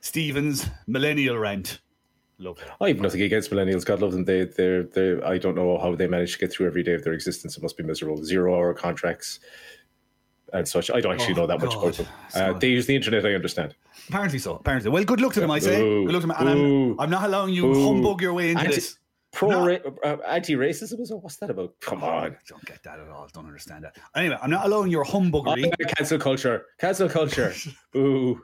Stevens 0.00 0.68
millennial 0.86 1.38
rant. 1.38 1.80
Lovely. 2.38 2.64
I 2.80 2.88
have 2.88 3.00
nothing 3.00 3.22
against 3.22 3.50
millennials. 3.50 3.84
God 3.86 4.00
love 4.02 4.12
them. 4.12 4.24
They, 4.24 4.44
they're, 4.44 4.82
they. 4.82 5.20
I 5.22 5.38
don't 5.38 5.54
know 5.54 5.78
how 5.78 5.94
they 5.94 6.06
manage 6.06 6.34
to 6.34 6.38
get 6.38 6.52
through 6.52 6.66
every 6.66 6.82
day 6.82 6.92
of 6.94 7.02
their 7.02 7.14
existence. 7.14 7.56
It 7.56 7.62
must 7.62 7.76
be 7.78 7.82
miserable. 7.82 8.22
Zero 8.22 8.54
hour 8.54 8.74
contracts 8.74 9.40
and 10.52 10.68
such. 10.68 10.90
I 10.90 11.00
don't 11.00 11.14
actually 11.14 11.34
Oh, 11.34 11.38
know 11.38 11.46
that 11.46 11.60
much 11.60 11.74
God. 11.74 11.82
about 11.82 11.94
them. 11.94 12.06
Uh, 12.34 12.58
they 12.58 12.68
use 12.68 12.86
the 12.86 12.94
internet. 12.94 13.24
I 13.24 13.34
understand. 13.34 13.74
Apparently 14.08 14.38
so. 14.38 14.56
Apparently. 14.56 14.90
Well, 14.90 15.02
good 15.04 15.20
luck 15.22 15.32
to 15.34 15.40
them, 15.40 15.50
I 15.50 15.58
say. 15.60 15.80
Boo. 15.80 16.04
Good 16.06 16.12
luck 16.12 16.22
to 16.22 16.26
them. 16.28 16.36
And 16.38 16.48
I'm, 16.50 17.00
I'm 17.00 17.10
not 17.10 17.24
allowing 17.24 17.54
you 17.54 17.62
Boo. 17.62 17.86
humbug 17.86 18.20
your 18.20 18.34
way 18.34 18.50
into 18.50 18.60
Anti- 18.64 18.74
this. 18.74 18.98
Pro 19.32 19.50
No. 19.50 19.66
ra- 19.66 19.78
uh, 20.04 20.16
anti-racism 20.28 21.00
is 21.00 21.12
what's 21.12 21.36
that 21.36 21.50
about? 21.50 21.74
Come 21.80 22.02
on. 22.02 22.36
Don't 22.48 22.64
get 22.64 22.82
that 22.84 23.00
at 23.00 23.08
all. 23.08 23.28
Don't 23.34 23.46
understand 23.46 23.84
that. 23.84 23.96
Anyway, 24.14 24.38
I'm 24.40 24.50
not 24.50 24.64
allowing 24.66 24.90
your 24.90 25.04
humbuggery. 25.04 25.66
Oh, 25.72 25.84
cancel 25.96 26.18
culture. 26.18 26.66
Cancel 26.78 27.08
culture. 27.08 27.52
Ooh. 27.96 28.40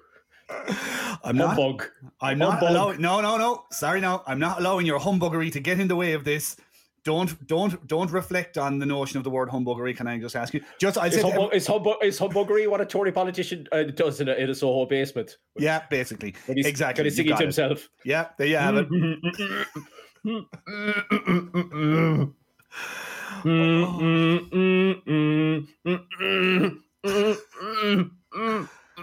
I'm 1.24 1.36
not. 1.36 1.56
Humbug. 1.56 1.88
I'm 2.20 2.38
not 2.38 2.58
Humbug. 2.58 2.70
allowing. 2.70 3.00
No, 3.00 3.20
no, 3.20 3.36
no. 3.36 3.64
Sorry, 3.70 4.00
no. 4.00 4.22
I'm 4.26 4.38
not 4.38 4.58
allowing 4.60 4.86
your 4.86 4.98
humbuggery 5.00 5.52
to 5.52 5.60
get 5.60 5.78
in 5.80 5.88
the 5.88 5.96
way 5.96 6.12
of 6.14 6.24
this. 6.24 6.56
Don't, 7.04 7.46
don't, 7.48 7.84
don't 7.88 8.12
reflect 8.12 8.56
on 8.58 8.78
the 8.78 8.86
notion 8.86 9.18
of 9.18 9.24
the 9.24 9.30
word 9.30 9.48
humbuggery. 9.48 9.96
Can 9.96 10.06
I 10.06 10.18
just 10.20 10.36
ask 10.36 10.54
you? 10.54 10.60
Just, 10.78 10.96
I 10.96 11.08
Is, 11.08 11.14
said, 11.14 11.24
humbug, 11.24 11.52
is, 11.52 11.66
humbug, 11.66 11.96
is 12.00 12.16
humbuggery 12.16 12.68
what 12.70 12.80
a 12.80 12.86
Tory 12.86 13.10
politician 13.10 13.66
uh, 13.72 13.82
does 13.82 14.20
in 14.20 14.28
a, 14.28 14.34
in 14.34 14.50
a 14.50 14.54
Soho 14.54 14.86
basement? 14.86 15.38
yeah, 15.58 15.82
basically, 15.90 16.32
When 16.46 16.58
he's, 16.58 16.66
exactly. 16.66 17.02
When 17.02 17.06
he's 17.06 17.18
you 17.18 17.24
singing 17.24 17.30
got 17.30 17.38
to 17.38 17.42
it. 17.42 17.46
himself. 17.46 17.88
Yeah, 18.04 18.28
there 18.38 18.46
you 18.46 18.56
have 18.56 18.76
it. 18.78 18.86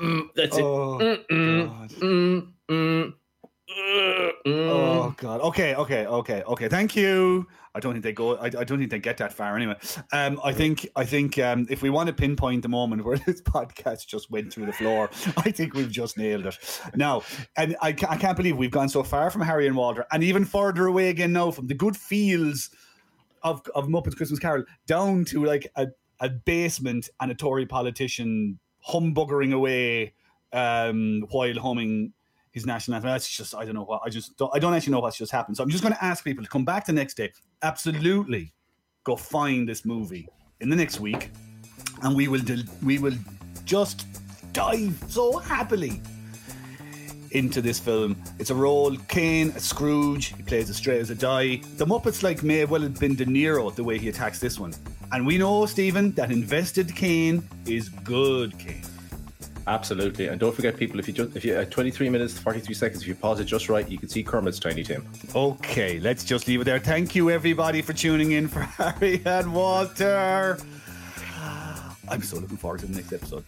Mm, 0.01 0.29
that's 0.35 0.57
it. 0.57 0.63
Oh, 0.63 0.97
mm, 0.99 1.25
mm, 1.27 1.67
God. 1.69 1.91
Oh 4.45 5.15
God. 5.17 5.41
Okay. 5.41 5.75
Okay. 5.75 6.05
Okay. 6.05 6.43
Okay. 6.43 6.67
Thank 6.67 6.95
you. 6.95 7.47
I 7.75 7.79
don't 7.79 7.93
think 7.93 8.03
they 8.03 8.13
go. 8.13 8.35
I, 8.35 8.45
I 8.45 8.63
don't 8.63 8.79
think 8.79 8.89
they 8.89 8.99
get 8.99 9.17
that 9.17 9.31
far 9.31 9.55
anyway. 9.55 9.75
Um, 10.11 10.39
I 10.43 10.53
think. 10.53 10.87
I 10.95 11.05
think 11.05 11.37
um, 11.37 11.67
if 11.69 11.81
we 11.81 11.89
want 11.89 12.07
to 12.07 12.13
pinpoint 12.13 12.63
the 12.63 12.69
moment 12.69 13.05
where 13.05 13.17
this 13.25 13.41
podcast 13.41 14.07
just 14.07 14.31
went 14.31 14.51
through 14.51 14.65
the 14.65 14.73
floor, 14.73 15.09
I 15.37 15.51
think 15.51 15.73
we've 15.73 15.91
just 15.91 16.17
nailed 16.17 16.45
it. 16.45 16.57
Now, 16.95 17.21
and 17.57 17.75
I, 17.81 17.89
I 17.89 18.17
can't 18.17 18.37
believe 18.37 18.57
we've 18.57 18.71
gone 18.71 18.89
so 18.89 19.03
far 19.03 19.29
from 19.29 19.41
Harry 19.41 19.67
and 19.67 19.75
Walter, 19.75 20.05
and 20.11 20.23
even 20.23 20.45
further 20.45 20.87
away 20.87 21.09
again 21.09 21.33
now 21.33 21.51
from 21.51 21.67
the 21.67 21.75
good 21.75 21.95
feels 21.95 22.69
of 23.43 23.61
of 23.75 23.87
Muppets 23.87 24.15
Christmas 24.15 24.39
Carol 24.39 24.63
down 24.87 25.25
to 25.25 25.45
like 25.45 25.71
a, 25.75 25.87
a 26.19 26.29
basement 26.29 27.09
and 27.19 27.31
a 27.31 27.35
Tory 27.35 27.65
politician 27.65 28.59
humbuggering 28.87 29.53
away 29.53 30.13
um, 30.53 31.25
while 31.31 31.55
humming 31.55 32.13
his 32.51 32.65
national 32.65 32.95
anthem. 32.95 33.11
That's 33.11 33.29
just 33.29 33.55
I 33.55 33.65
don't 33.65 33.75
know 33.75 33.83
what 33.83 34.01
I 34.03 34.09
just 34.09 34.37
don't, 34.37 34.53
I 34.53 34.59
don't 34.59 34.73
actually 34.73 34.91
know 34.91 34.99
what's 34.99 35.17
just 35.17 35.31
happened. 35.31 35.57
So 35.57 35.63
I'm 35.63 35.69
just 35.69 35.83
going 35.83 35.93
to 35.93 36.03
ask 36.03 36.23
people 36.23 36.43
to 36.43 36.49
come 36.49 36.65
back 36.65 36.85
the 36.85 36.93
next 36.93 37.15
day. 37.15 37.31
Absolutely, 37.61 38.53
go 39.03 39.15
find 39.15 39.67
this 39.67 39.85
movie 39.85 40.27
in 40.61 40.69
the 40.69 40.75
next 40.75 40.99
week, 40.99 41.31
and 42.03 42.15
we 42.15 42.27
will 42.27 42.41
del- 42.41 42.63
we 42.83 42.99
will 42.99 43.15
just 43.65 44.05
dive 44.53 44.97
so 45.07 45.37
happily 45.37 46.01
into 47.31 47.61
this 47.61 47.79
film. 47.79 48.15
It's 48.39 48.49
a 48.49 48.55
role. 48.55 48.95
Caine, 49.07 49.49
a 49.51 49.59
Scrooge. 49.59 50.35
He 50.35 50.43
plays 50.43 50.69
as 50.69 50.77
straight 50.77 50.99
as 50.99 51.09
a 51.09 51.15
die. 51.15 51.61
The 51.77 51.85
Muppets 51.85 52.23
like 52.23 52.43
may 52.43 52.65
well 52.65 52.81
have 52.81 52.99
been 52.99 53.15
De 53.15 53.25
Niro 53.25 53.73
the 53.73 53.83
way 53.83 53.97
he 53.97 54.09
attacks 54.09 54.39
this 54.39 54.59
one. 54.59 54.73
And 55.11 55.25
we 55.25 55.37
know, 55.37 55.65
Stephen, 55.65 56.11
that 56.13 56.31
invested 56.31 56.95
Caine 56.95 57.47
is 57.65 57.89
good 57.89 58.57
Caine. 58.59 58.83
Absolutely, 59.67 60.27
and 60.27 60.39
don't 60.39 60.55
forget, 60.55 60.77
people. 60.77 60.99
If 60.99 61.07
you 61.07 61.13
just 61.13 61.35
if 61.35 61.45
you 61.45 61.53
at 61.55 61.69
23 61.69 62.09
minutes 62.09 62.37
43 62.39 62.73
seconds, 62.73 63.01
if 63.03 63.07
you 63.07 63.13
pause 63.13 63.39
it 63.39 63.45
just 63.45 63.69
right, 63.69 63.87
you 63.87 63.99
can 63.99 64.09
see 64.09 64.23
Kermit's 64.23 64.59
Tiny 64.59 64.83
Tim. 64.83 65.05
Okay, 65.35 65.99
let's 65.99 66.23
just 66.23 66.47
leave 66.47 66.61
it 66.61 66.63
there. 66.63 66.79
Thank 66.79 67.13
you, 67.13 67.29
everybody, 67.29 67.81
for 67.83 67.93
tuning 67.93 68.31
in 68.31 68.47
for 68.47 68.61
Harry 68.79 69.21
and 69.25 69.53
Walter. 69.53 70.57
I'm 72.07 72.21
so 72.23 72.37
looking 72.39 72.57
forward 72.57 72.79
to 72.79 72.87
the 72.87 72.95
next 72.95 73.13
episode. 73.13 73.43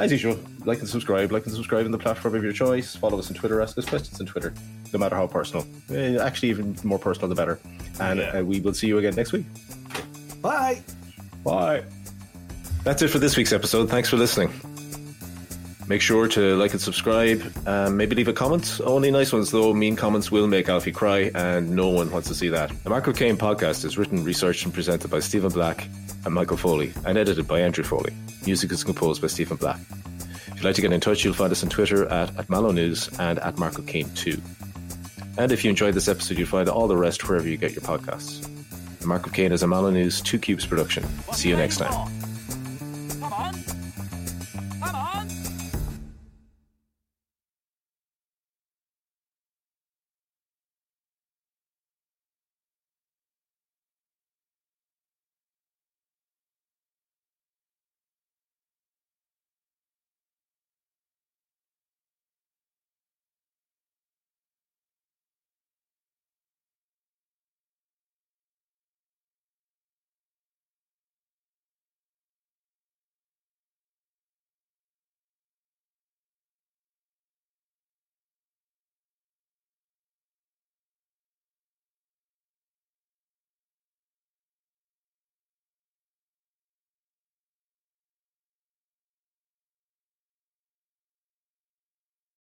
As 0.00 0.10
usual, 0.10 0.36
like 0.64 0.80
and 0.80 0.88
subscribe, 0.88 1.30
like 1.30 1.44
and 1.46 1.54
subscribe 1.54 1.84
on 1.84 1.92
the 1.92 1.98
platform 1.98 2.34
of 2.34 2.42
your 2.42 2.52
choice. 2.52 2.96
Follow 2.96 3.18
us 3.18 3.28
on 3.30 3.36
Twitter, 3.36 3.60
ask 3.60 3.78
us 3.78 3.84
questions 3.84 4.18
on 4.20 4.26
Twitter, 4.26 4.52
no 4.92 4.98
matter 4.98 5.14
how 5.14 5.26
personal. 5.28 5.64
Eh, 5.90 6.16
Actually, 6.16 6.48
even 6.48 6.74
more 6.82 6.98
personal, 6.98 7.28
the 7.28 7.34
better. 7.36 7.60
And 8.00 8.18
Yeah. 8.18 8.38
uh, 8.38 8.42
we 8.42 8.60
will 8.60 8.74
see 8.74 8.88
you 8.88 8.98
again 8.98 9.14
next 9.14 9.30
week. 9.32 9.44
Bye. 10.40 10.82
Bye. 11.44 11.84
That's 12.84 13.02
it 13.02 13.08
for 13.08 13.18
this 13.18 13.36
week's 13.36 13.52
episode. 13.52 13.90
Thanks 13.90 14.08
for 14.08 14.16
listening. 14.16 14.50
Make 15.86 16.00
sure 16.02 16.28
to 16.28 16.56
like 16.56 16.70
and 16.70 16.80
subscribe. 16.80 17.42
Maybe 17.90 18.14
leave 18.14 18.28
a 18.28 18.32
comment. 18.32 18.80
Only 18.84 19.10
nice 19.10 19.32
ones, 19.32 19.50
though. 19.50 19.74
Mean 19.74 19.96
comments 19.96 20.30
will 20.30 20.46
make 20.46 20.68
Alfie 20.68 20.92
cry, 20.92 21.32
and 21.34 21.70
no 21.70 21.88
one 21.88 22.10
wants 22.12 22.28
to 22.28 22.34
see 22.34 22.48
that. 22.48 22.70
The 22.84 22.90
Michael 22.90 23.12
Caine 23.12 23.36
podcast 23.36 23.84
is 23.84 23.98
written, 23.98 24.22
researched, 24.22 24.64
and 24.64 24.72
presented 24.72 25.10
by 25.10 25.18
Stephen 25.18 25.50
Black 25.50 25.88
and 26.24 26.32
Michael 26.32 26.56
Foley, 26.56 26.92
and 27.04 27.18
edited 27.18 27.48
by 27.48 27.60
Andrew 27.60 27.82
Foley. 27.82 28.14
Music 28.46 28.70
is 28.70 28.84
composed 28.84 29.20
by 29.20 29.26
Stephen 29.26 29.56
Black. 29.56 29.80
If 30.46 30.54
you'd 30.56 30.64
like 30.64 30.76
to 30.76 30.82
get 30.82 30.92
in 30.92 31.00
touch, 31.00 31.24
you'll 31.24 31.34
find 31.34 31.50
us 31.50 31.64
on 31.64 31.70
Twitter 31.70 32.06
at, 32.06 32.36
at 32.38 32.48
Mallow 32.48 32.70
News 32.70 33.10
and 33.18 33.40
at 33.40 33.58
Marco 33.58 33.82
Caine 33.82 34.10
2. 34.14 34.40
And 35.38 35.50
if 35.50 35.64
you 35.64 35.70
enjoyed 35.70 35.94
this 35.94 36.06
episode, 36.06 36.38
you'll 36.38 36.46
find 36.46 36.68
all 36.68 36.86
the 36.86 36.96
rest 36.96 37.28
wherever 37.28 37.48
you 37.48 37.56
get 37.56 37.72
your 37.72 37.82
podcasts. 37.82 38.59
Mark 39.06 39.26
of 39.26 39.32
Caine 39.32 39.52
is 39.52 39.62
a 39.62 39.66
News 39.90 40.20
2 40.20 40.38
Cubes 40.38 40.66
production. 40.66 41.04
See 41.32 41.48
you 41.48 41.56
next 41.56 41.78
time. 41.78 42.19